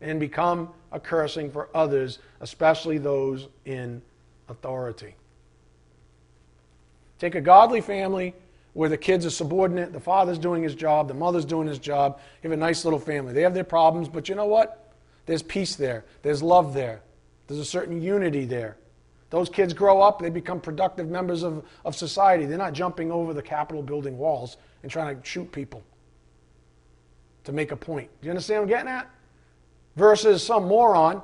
And 0.01 0.19
become 0.19 0.69
a 0.91 0.99
cursing 0.99 1.51
for 1.51 1.69
others, 1.75 2.19
especially 2.39 2.97
those 2.97 3.47
in 3.65 4.01
authority. 4.47 5.13
Take 7.19 7.35
a 7.35 7.41
godly 7.41 7.81
family 7.81 8.33
where 8.73 8.89
the 8.89 8.97
kids 8.97 9.25
are 9.25 9.29
subordinate, 9.29 9.93
the 9.93 9.99
father's 9.99 10.39
doing 10.39 10.63
his 10.63 10.73
job, 10.73 11.07
the 11.07 11.13
mother's 11.13 11.45
doing 11.45 11.67
his 11.67 11.79
job. 11.79 12.19
You 12.41 12.49
have 12.49 12.57
a 12.57 12.61
nice 12.61 12.85
little 12.85 12.99
family. 12.99 13.33
They 13.33 13.41
have 13.41 13.53
their 13.53 13.63
problems, 13.63 14.07
but 14.07 14.29
you 14.29 14.35
know 14.35 14.45
what? 14.45 14.78
There's 15.29 15.43
peace 15.43 15.75
there, 15.75 16.05
there's 16.23 16.41
love 16.41 16.73
there, 16.73 17.03
there's 17.45 17.59
a 17.59 17.65
certain 17.65 18.01
unity 18.01 18.45
there. 18.45 18.77
Those 19.29 19.47
kids 19.47 19.73
grow 19.73 20.01
up, 20.01 20.19
they 20.19 20.31
become 20.31 20.59
productive 20.59 21.07
members 21.07 21.43
of, 21.43 21.63
of 21.85 21.95
society. 21.95 22.47
They're 22.47 22.57
not 22.57 22.73
jumping 22.73 23.11
over 23.11 23.31
the 23.31 23.41
Capitol 23.43 23.83
building 23.83 24.17
walls 24.17 24.57
and 24.81 24.91
trying 24.91 25.15
to 25.15 25.23
shoot 25.23 25.51
people 25.51 25.83
to 27.43 27.51
make 27.51 27.71
a 27.71 27.75
point. 27.75 28.09
Do 28.21 28.25
you 28.25 28.31
understand 28.31 28.61
what 28.61 28.63
I'm 28.63 28.69
getting 28.69 28.91
at? 28.91 29.07
Versus 29.97 30.41
some 30.41 30.67
moron 30.67 31.21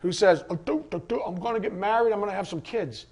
who 0.00 0.10
says, 0.10 0.42
oh, 0.50 0.84
I'm 1.24 1.36
going 1.36 1.54
to 1.54 1.60
get 1.60 1.74
married, 1.74 2.12
I'm 2.12 2.18
going 2.18 2.32
to 2.32 2.36
have 2.36 2.48
some 2.48 2.62
kids, 2.62 3.06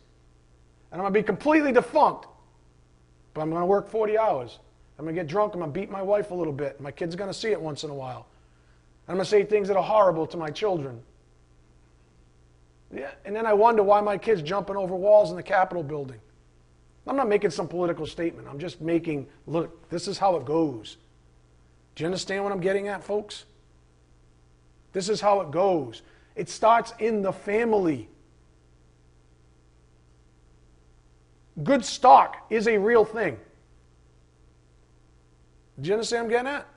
and 0.90 1.00
I'm 1.00 1.04
going 1.04 1.14
to 1.14 1.20
be 1.20 1.22
completely 1.22 1.70
defunct, 1.70 2.26
but 3.34 3.42
I'm 3.42 3.50
going 3.50 3.62
to 3.62 3.66
work 3.66 3.88
40 3.88 4.18
hours. 4.18 4.58
I'm 4.98 5.04
going 5.04 5.14
to 5.14 5.22
get 5.22 5.28
drunk, 5.28 5.54
I'm 5.54 5.60
going 5.60 5.72
to 5.72 5.80
beat 5.80 5.92
my 5.92 6.02
wife 6.02 6.32
a 6.32 6.34
little 6.34 6.52
bit. 6.52 6.80
My 6.80 6.90
kid's 6.90 7.14
are 7.14 7.18
going 7.18 7.30
to 7.30 7.38
see 7.38 7.52
it 7.52 7.60
once 7.60 7.84
in 7.84 7.90
a 7.90 7.94
while. 7.94 8.26
I'm 9.10 9.16
going 9.16 9.24
to 9.24 9.28
say 9.28 9.42
things 9.42 9.66
that 9.66 9.76
are 9.76 9.82
horrible 9.82 10.24
to 10.28 10.36
my 10.36 10.50
children. 10.50 11.02
Yeah, 12.94 13.10
and 13.24 13.34
then 13.34 13.44
I 13.44 13.52
wonder 13.52 13.82
why 13.82 14.00
my 14.00 14.16
kid's 14.16 14.40
jumping 14.40 14.76
over 14.76 14.94
walls 14.94 15.30
in 15.30 15.36
the 15.36 15.42
Capitol 15.42 15.82
building. 15.82 16.20
I'm 17.08 17.16
not 17.16 17.28
making 17.28 17.50
some 17.50 17.66
political 17.66 18.06
statement. 18.06 18.46
I'm 18.48 18.60
just 18.60 18.80
making, 18.80 19.26
look, 19.48 19.90
this 19.90 20.06
is 20.06 20.16
how 20.16 20.36
it 20.36 20.44
goes. 20.44 20.96
Do 21.96 22.04
you 22.04 22.06
understand 22.06 22.44
what 22.44 22.52
I'm 22.52 22.60
getting 22.60 22.86
at, 22.86 23.02
folks? 23.02 23.46
This 24.92 25.08
is 25.08 25.20
how 25.20 25.40
it 25.40 25.50
goes. 25.50 26.02
It 26.36 26.48
starts 26.48 26.94
in 27.00 27.20
the 27.20 27.32
family. 27.32 28.08
Good 31.64 31.84
stock 31.84 32.46
is 32.48 32.68
a 32.68 32.78
real 32.78 33.04
thing. 33.04 33.38
Do 35.80 35.88
you 35.88 35.94
understand 35.94 36.26
what 36.28 36.38
I'm 36.38 36.44
getting 36.44 36.60
at? 36.60 36.69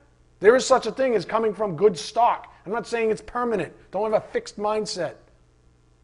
There 0.44 0.54
is 0.54 0.66
such 0.66 0.84
a 0.84 0.92
thing 0.92 1.14
as 1.14 1.24
coming 1.24 1.54
from 1.54 1.74
good 1.74 1.96
stock. 1.96 2.52
I'm 2.66 2.72
not 2.72 2.86
saying 2.86 3.10
it's 3.10 3.22
permanent. 3.22 3.72
Don't 3.90 4.12
have 4.12 4.22
a 4.22 4.26
fixed 4.28 4.58
mindset. 4.58 5.14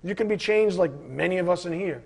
You 0.03 0.15
can 0.15 0.29
be 0.29 0.39
changed 0.39 0.79
like 0.79 0.99
many 0.99 1.37
of 1.37 1.51
us 1.51 1.67
in 1.67 1.75
here. 1.75 2.03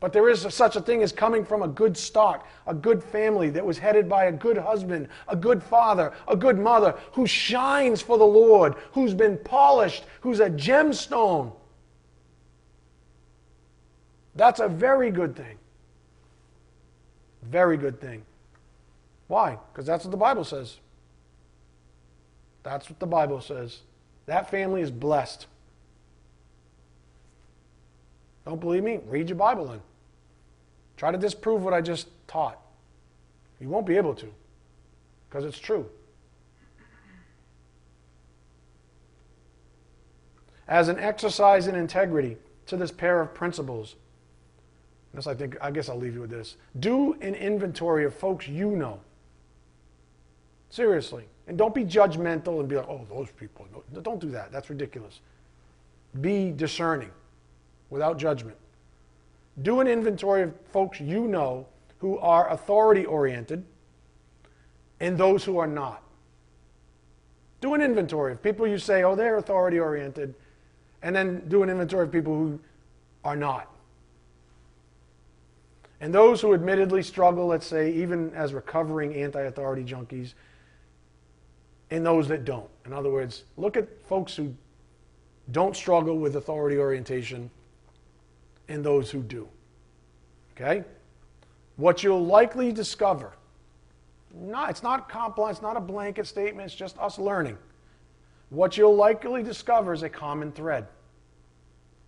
But 0.00 0.14
there 0.14 0.30
is 0.30 0.46
such 0.48 0.76
a 0.76 0.80
thing 0.80 1.02
as 1.02 1.12
coming 1.12 1.44
from 1.44 1.60
a 1.60 1.68
good 1.68 1.94
stock, 1.94 2.48
a 2.66 2.72
good 2.72 3.04
family 3.04 3.50
that 3.50 3.66
was 3.66 3.76
headed 3.76 4.08
by 4.08 4.24
a 4.24 4.32
good 4.32 4.56
husband, 4.56 5.08
a 5.28 5.36
good 5.36 5.62
father, 5.62 6.14
a 6.26 6.36
good 6.36 6.58
mother 6.58 6.94
who 7.12 7.26
shines 7.26 8.00
for 8.00 8.16
the 8.16 8.24
Lord, 8.24 8.74
who's 8.92 9.12
been 9.12 9.36
polished, 9.36 10.06
who's 10.22 10.40
a 10.40 10.48
gemstone. 10.48 11.52
That's 14.36 14.60
a 14.60 14.68
very 14.68 15.10
good 15.10 15.36
thing. 15.36 15.58
Very 17.42 17.76
good 17.76 18.00
thing. 18.00 18.22
Why? 19.28 19.58
Because 19.70 19.84
that's 19.84 20.06
what 20.06 20.12
the 20.12 20.16
Bible 20.16 20.42
says. 20.42 20.78
That's 22.66 22.90
what 22.90 22.98
the 22.98 23.06
Bible 23.06 23.40
says. 23.40 23.82
That 24.26 24.50
family 24.50 24.80
is 24.80 24.90
blessed. 24.90 25.46
Don't 28.44 28.60
believe 28.60 28.82
me? 28.82 28.98
Read 29.06 29.28
your 29.28 29.38
Bible 29.38 29.66
then. 29.66 29.80
Try 30.96 31.12
to 31.12 31.18
disprove 31.18 31.62
what 31.62 31.72
I 31.72 31.80
just 31.80 32.08
taught. 32.26 32.60
You 33.60 33.68
won't 33.68 33.86
be 33.86 33.96
able 33.96 34.16
to 34.16 34.26
because 35.28 35.44
it's 35.44 35.60
true. 35.60 35.88
As 40.66 40.88
an 40.88 40.98
exercise 40.98 41.68
in 41.68 41.76
integrity 41.76 42.36
to 42.66 42.76
this 42.76 42.90
pair 42.90 43.20
of 43.20 43.32
principles, 43.32 43.94
this 45.14 45.28
I 45.28 45.34
think 45.34 45.56
I 45.60 45.70
guess 45.70 45.88
I'll 45.88 45.96
leave 45.96 46.14
you 46.14 46.22
with 46.22 46.30
this. 46.30 46.56
Do 46.80 47.12
an 47.20 47.36
inventory 47.36 48.04
of 48.04 48.12
folks 48.12 48.48
you 48.48 48.70
know. 48.72 48.98
Seriously. 50.70 51.24
And 51.46 51.56
don't 51.56 51.74
be 51.74 51.84
judgmental 51.84 52.60
and 52.60 52.68
be 52.68 52.76
like, 52.76 52.88
oh, 52.88 53.06
those 53.08 53.30
people. 53.30 53.66
No, 53.92 54.00
don't 54.00 54.20
do 54.20 54.30
that. 54.30 54.50
That's 54.50 54.68
ridiculous. 54.68 55.20
Be 56.20 56.50
discerning 56.50 57.10
without 57.90 58.18
judgment. 58.18 58.56
Do 59.62 59.80
an 59.80 59.86
inventory 59.86 60.42
of 60.42 60.54
folks 60.72 61.00
you 61.00 61.28
know 61.28 61.66
who 61.98 62.18
are 62.18 62.50
authority 62.50 63.04
oriented 63.04 63.64
and 65.00 65.16
those 65.16 65.44
who 65.44 65.58
are 65.58 65.66
not. 65.66 66.02
Do 67.60 67.74
an 67.74 67.80
inventory 67.80 68.32
of 68.32 68.42
people 68.42 68.66
you 68.66 68.78
say, 68.78 69.02
oh, 69.02 69.14
they're 69.14 69.38
authority 69.38 69.78
oriented, 69.78 70.34
and 71.02 71.14
then 71.14 71.42
do 71.48 71.62
an 71.62 71.70
inventory 71.70 72.04
of 72.04 72.12
people 72.12 72.34
who 72.34 72.60
are 73.24 73.36
not. 73.36 73.70
And 76.00 76.12
those 76.12 76.40
who 76.40 76.52
admittedly 76.52 77.02
struggle, 77.02 77.46
let's 77.46 77.66
say, 77.66 77.92
even 77.92 78.32
as 78.34 78.52
recovering 78.52 79.14
anti 79.14 79.40
authority 79.40 79.82
junkies, 79.82 80.34
and 81.90 82.04
those 82.04 82.28
that 82.28 82.44
don't. 82.44 82.68
In 82.84 82.92
other 82.92 83.10
words, 83.10 83.44
look 83.56 83.76
at 83.76 83.88
folks 84.06 84.34
who 84.34 84.54
don't 85.52 85.76
struggle 85.76 86.18
with 86.18 86.36
authority 86.36 86.78
orientation 86.78 87.50
and 88.68 88.84
those 88.84 89.10
who 89.10 89.22
do. 89.22 89.48
Okay? 90.54 90.84
What 91.76 92.02
you'll 92.02 92.24
likely 92.24 92.72
discover, 92.72 93.32
not, 94.34 94.70
it's 94.70 94.82
not 94.82 95.08
complex, 95.08 95.58
it's 95.58 95.62
not 95.62 95.76
a 95.76 95.80
blanket 95.80 96.26
statement, 96.26 96.66
it's 96.66 96.74
just 96.74 96.98
us 96.98 97.18
learning. 97.18 97.58
What 98.50 98.76
you'll 98.76 98.96
likely 98.96 99.42
discover 99.42 99.92
is 99.92 100.02
a 100.02 100.08
common 100.08 100.52
thread 100.52 100.86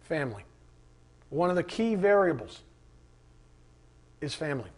family. 0.00 0.44
One 1.30 1.50
of 1.50 1.56
the 1.56 1.62
key 1.62 1.94
variables 1.94 2.62
is 4.20 4.34
family. 4.34 4.70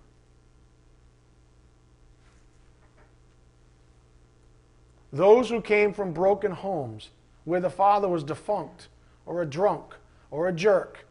Those 5.13 5.49
who 5.49 5.61
came 5.61 5.93
from 5.93 6.13
broken 6.13 6.53
homes 6.53 7.11
where 7.45 7.61
the 7.61 7.71
father 7.71 8.09
was 8.09 8.23
defunct 8.23 8.89
or 9.27 9.43
a 9.43 9.47
drunk 9.47 9.95
or 10.31 10.49
a 10.49 10.53
jerk, 10.53 11.07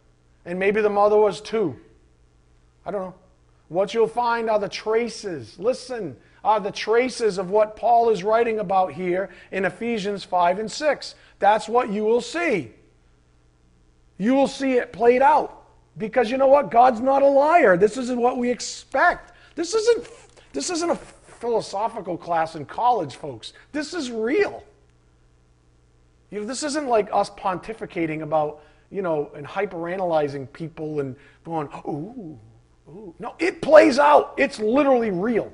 and 0.45 0.57
maybe 0.57 0.81
the 0.81 0.89
mother 0.89 1.17
was 1.17 1.41
too. 1.41 1.79
I 2.85 2.91
don't 2.91 3.01
know. 3.01 3.15
What 3.67 3.93
you'll 3.93 4.07
find 4.07 4.49
are 4.49 4.59
the 4.59 4.69
traces. 4.69 5.59
Listen, 5.59 6.15
are 6.43 6.59
the 6.59 6.71
traces 6.71 7.37
of 7.37 7.49
what 7.49 7.75
Paul 7.75 8.09
is 8.09 8.23
writing 8.23 8.59
about 8.59 8.93
here 8.93 9.29
in 9.51 9.65
Ephesians 9.65 10.23
5 10.23 10.59
and 10.59 10.71
6. 10.71 11.15
That's 11.37 11.67
what 11.67 11.91
you 11.91 12.03
will 12.03 12.21
see. 12.21 12.71
You 14.17 14.33
will 14.33 14.47
see 14.47 14.73
it 14.73 14.91
played 14.93 15.21
out. 15.21 15.55
Because 15.97 16.31
you 16.31 16.37
know 16.37 16.47
what? 16.47 16.71
God's 16.71 17.01
not 17.01 17.21
a 17.21 17.27
liar. 17.27 17.77
This 17.77 17.97
isn't 17.97 18.19
what 18.19 18.37
we 18.37 18.49
expect. 18.49 19.33
This 19.55 19.73
isn't, 19.73 20.07
this 20.53 20.69
isn't 20.69 20.89
a 20.89 20.95
philosophical 21.39 22.17
class 22.17 22.55
in 22.55 22.65
college, 22.65 23.15
folks. 23.15 23.53
This 23.71 23.93
is 23.93 24.11
real. 24.11 24.63
You 26.31 26.41
know, 26.41 26.45
this 26.45 26.63
isn't 26.63 26.87
like 26.87 27.09
us 27.11 27.29
pontificating 27.31 28.21
about, 28.21 28.61
you 28.91 29.01
know, 29.01 29.31
and 29.35 29.45
hyperanalyzing 29.45 30.51
people 30.53 30.99
and 30.99 31.15
going, 31.43 31.67
ooh, 31.87 32.39
ooh. 32.89 33.15
No, 33.19 33.35
it 33.39 33.61
plays 33.61 33.99
out. 33.99 34.33
It's 34.37 34.59
literally 34.59 35.11
real. 35.11 35.51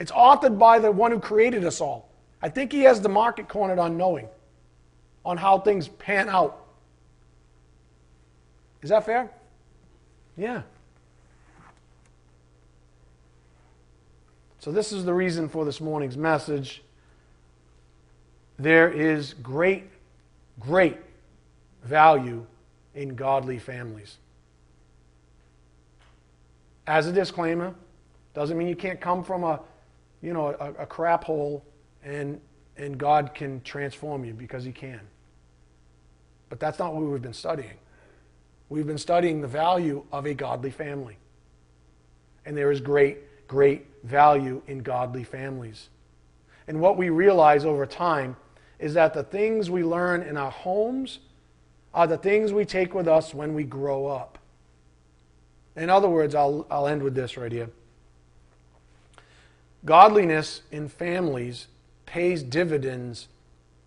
It's 0.00 0.12
authored 0.12 0.58
by 0.58 0.78
the 0.78 0.90
one 0.90 1.10
who 1.10 1.18
created 1.18 1.64
us 1.64 1.80
all. 1.80 2.10
I 2.40 2.48
think 2.48 2.72
he 2.72 2.80
has 2.82 3.00
the 3.00 3.08
market 3.08 3.48
cornered 3.48 3.78
on 3.78 3.96
knowing, 3.96 4.28
on 5.24 5.36
how 5.36 5.58
things 5.58 5.88
pan 5.88 6.28
out. 6.28 6.66
Is 8.82 8.90
that 8.90 9.04
fair? 9.04 9.30
Yeah. 10.36 10.62
So, 14.68 14.72
this 14.72 14.92
is 14.92 15.06
the 15.06 15.14
reason 15.14 15.48
for 15.48 15.64
this 15.64 15.80
morning's 15.80 16.18
message. 16.18 16.82
There 18.58 18.90
is 18.90 19.32
great, 19.32 19.84
great 20.60 20.98
value 21.84 22.44
in 22.94 23.14
godly 23.14 23.58
families. 23.58 24.18
as 26.86 27.06
a 27.06 27.12
disclaimer, 27.12 27.74
doesn't 28.34 28.58
mean 28.58 28.68
you 28.68 28.76
can't 28.76 29.00
come 29.00 29.24
from 29.24 29.42
a, 29.42 29.58
you 30.20 30.34
know, 30.34 30.48
a, 30.48 30.82
a 30.82 30.86
crap 30.86 31.24
hole 31.24 31.64
and, 32.04 32.38
and 32.76 32.98
God 32.98 33.32
can 33.34 33.62
transform 33.62 34.22
you 34.22 34.34
because 34.34 34.64
he 34.64 34.72
can. 34.72 35.00
But 36.50 36.60
that's 36.60 36.78
not 36.78 36.92
what 36.92 37.04
we've 37.04 37.22
been 37.22 37.32
studying. 37.32 37.78
We've 38.68 38.86
been 38.86 38.98
studying 38.98 39.40
the 39.40 39.48
value 39.48 40.04
of 40.12 40.26
a 40.26 40.34
godly 40.34 40.72
family. 40.72 41.16
And 42.44 42.54
there 42.54 42.70
is 42.70 42.82
great, 42.82 43.27
great 43.48 43.86
value 44.04 44.62
in 44.66 44.78
godly 44.78 45.24
families. 45.24 45.88
And 46.68 46.80
what 46.80 46.96
we 46.96 47.08
realize 47.08 47.64
over 47.64 47.86
time 47.86 48.36
is 48.78 48.94
that 48.94 49.14
the 49.14 49.24
things 49.24 49.70
we 49.70 49.82
learn 49.82 50.22
in 50.22 50.36
our 50.36 50.50
homes 50.50 51.18
are 51.92 52.06
the 52.06 52.18
things 52.18 52.52
we 52.52 52.64
take 52.64 52.94
with 52.94 53.08
us 53.08 53.34
when 53.34 53.54
we 53.54 53.64
grow 53.64 54.06
up. 54.06 54.38
In 55.74 55.90
other 55.90 56.08
words, 56.08 56.34
I'll, 56.34 56.66
I'll 56.70 56.86
end 56.86 57.02
with 57.02 57.14
this 57.14 57.36
right 57.36 57.50
here. 57.50 57.70
Godliness 59.84 60.62
in 60.70 60.88
families 60.88 61.68
pays 62.04 62.42
dividends 62.42 63.28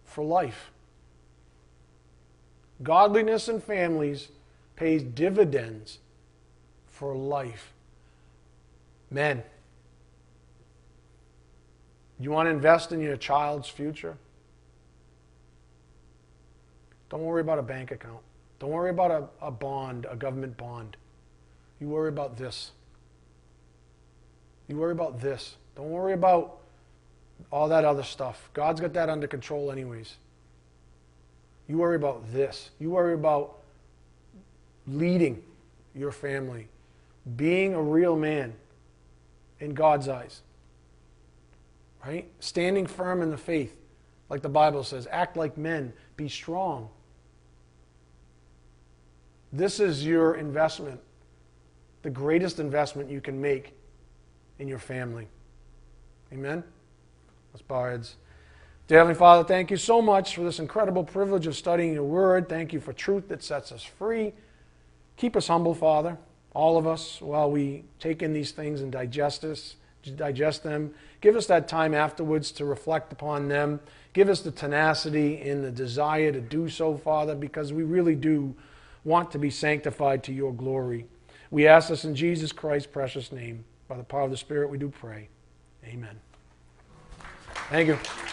for 0.05 0.23
life. 0.23 0.71
Godliness 2.81 3.47
in 3.47 3.61
families 3.61 4.29
pays 4.75 5.03
dividends 5.03 5.99
for 6.87 7.15
life. 7.15 7.70
Men, 9.11 9.43
you 12.19 12.31
want 12.31 12.47
to 12.47 12.51
invest 12.51 12.93
in 12.93 13.01
your 13.01 13.17
child's 13.17 13.67
future? 13.67 14.17
Don't 17.09 17.23
worry 17.23 17.41
about 17.41 17.59
a 17.59 17.63
bank 17.63 17.91
account. 17.91 18.21
Don't 18.59 18.69
worry 18.69 18.89
about 18.89 19.11
a, 19.11 19.45
a 19.45 19.51
bond, 19.51 20.07
a 20.09 20.15
government 20.15 20.55
bond. 20.55 20.95
You 21.81 21.89
worry 21.89 22.07
about 22.07 22.37
this. 22.37 22.71
You 24.69 24.77
worry 24.77 24.93
about 24.93 25.19
this. 25.19 25.57
Don't 25.75 25.89
worry 25.89 26.13
about 26.13 26.59
all 27.51 27.67
that 27.67 27.83
other 27.83 28.03
stuff. 28.03 28.49
God's 28.53 28.79
got 28.79 28.93
that 28.93 29.09
under 29.09 29.27
control, 29.27 29.71
anyways. 29.71 30.15
You 31.67 31.79
worry 31.79 31.95
about 31.95 32.31
this. 32.31 32.69
You 32.79 32.91
worry 32.91 33.13
about 33.13 33.57
leading 34.87 35.43
your 35.95 36.11
family, 36.11 36.67
being 37.35 37.73
a 37.73 37.81
real 37.81 38.15
man 38.15 38.53
in 39.61 39.73
God's 39.73 40.09
eyes, 40.09 40.41
right? 42.05 42.29
Standing 42.39 42.85
firm 42.85 43.21
in 43.21 43.29
the 43.29 43.37
faith, 43.37 43.77
like 44.29 44.41
the 44.41 44.49
Bible 44.49 44.83
says. 44.83 45.07
Act 45.09 45.37
like 45.37 45.57
men, 45.57 45.93
be 46.17 46.27
strong. 46.27 46.89
This 49.53 49.79
is 49.79 50.05
your 50.05 50.35
investment, 50.35 50.99
the 52.01 52.09
greatest 52.09 52.59
investment 52.59 53.09
you 53.09 53.21
can 53.21 53.39
make 53.39 53.73
in 54.59 54.67
your 54.67 54.79
family. 54.79 55.27
Amen? 56.33 56.63
Let's 57.53 57.61
bow 57.61 57.85
heads. 57.85 58.15
Dear 58.87 58.99
Heavenly 58.99 59.17
Father, 59.17 59.43
thank 59.43 59.69
you 59.69 59.77
so 59.77 60.01
much 60.01 60.35
for 60.35 60.43
this 60.43 60.59
incredible 60.59 61.03
privilege 61.03 61.47
of 61.47 61.55
studying 61.55 61.93
your 61.93 62.03
word. 62.03 62.49
Thank 62.49 62.73
you 62.73 62.79
for 62.79 62.93
truth 62.93 63.27
that 63.27 63.43
sets 63.43 63.71
us 63.71 63.83
free. 63.83 64.33
Keep 65.17 65.35
us 65.35 65.47
humble, 65.47 65.75
Father, 65.75 66.17
all 66.53 66.77
of 66.77 66.85
us, 66.85 67.21
while 67.21 67.49
we 67.49 67.83
take 67.99 68.21
in 68.21 68.33
these 68.33 68.51
things 68.51 68.81
and 68.81 68.91
digest 68.91 69.43
us, 69.43 69.75
digest 70.15 70.63
them. 70.63 70.93
Give 71.21 71.35
us 71.35 71.45
that 71.47 71.67
time 71.67 71.93
afterwards 71.93 72.51
to 72.53 72.65
reflect 72.65 73.13
upon 73.13 73.47
them. 73.47 73.79
Give 74.13 74.29
us 74.29 74.41
the 74.41 74.51
tenacity 74.51 75.41
and 75.41 75.63
the 75.63 75.71
desire 75.71 76.31
to 76.31 76.41
do 76.41 76.67
so, 76.69 76.97
Father, 76.97 77.35
because 77.35 77.71
we 77.71 77.83
really 77.83 78.15
do 78.15 78.55
want 79.03 79.31
to 79.31 79.39
be 79.39 79.49
sanctified 79.49 80.23
to 80.23 80.33
your 80.33 80.53
glory. 80.53 81.05
We 81.49 81.67
ask 81.67 81.89
this 81.89 82.05
in 82.05 82.15
Jesus 82.15 82.51
Christ's 82.51 82.87
precious 82.87 83.31
name. 83.31 83.65
By 83.87 83.97
the 83.97 84.03
power 84.03 84.23
of 84.23 84.31
the 84.31 84.37
Spirit, 84.37 84.69
we 84.69 84.77
do 84.77 84.89
pray. 84.89 85.27
Amen. 85.85 86.19
Thank 87.69 87.87
you. 87.89 88.30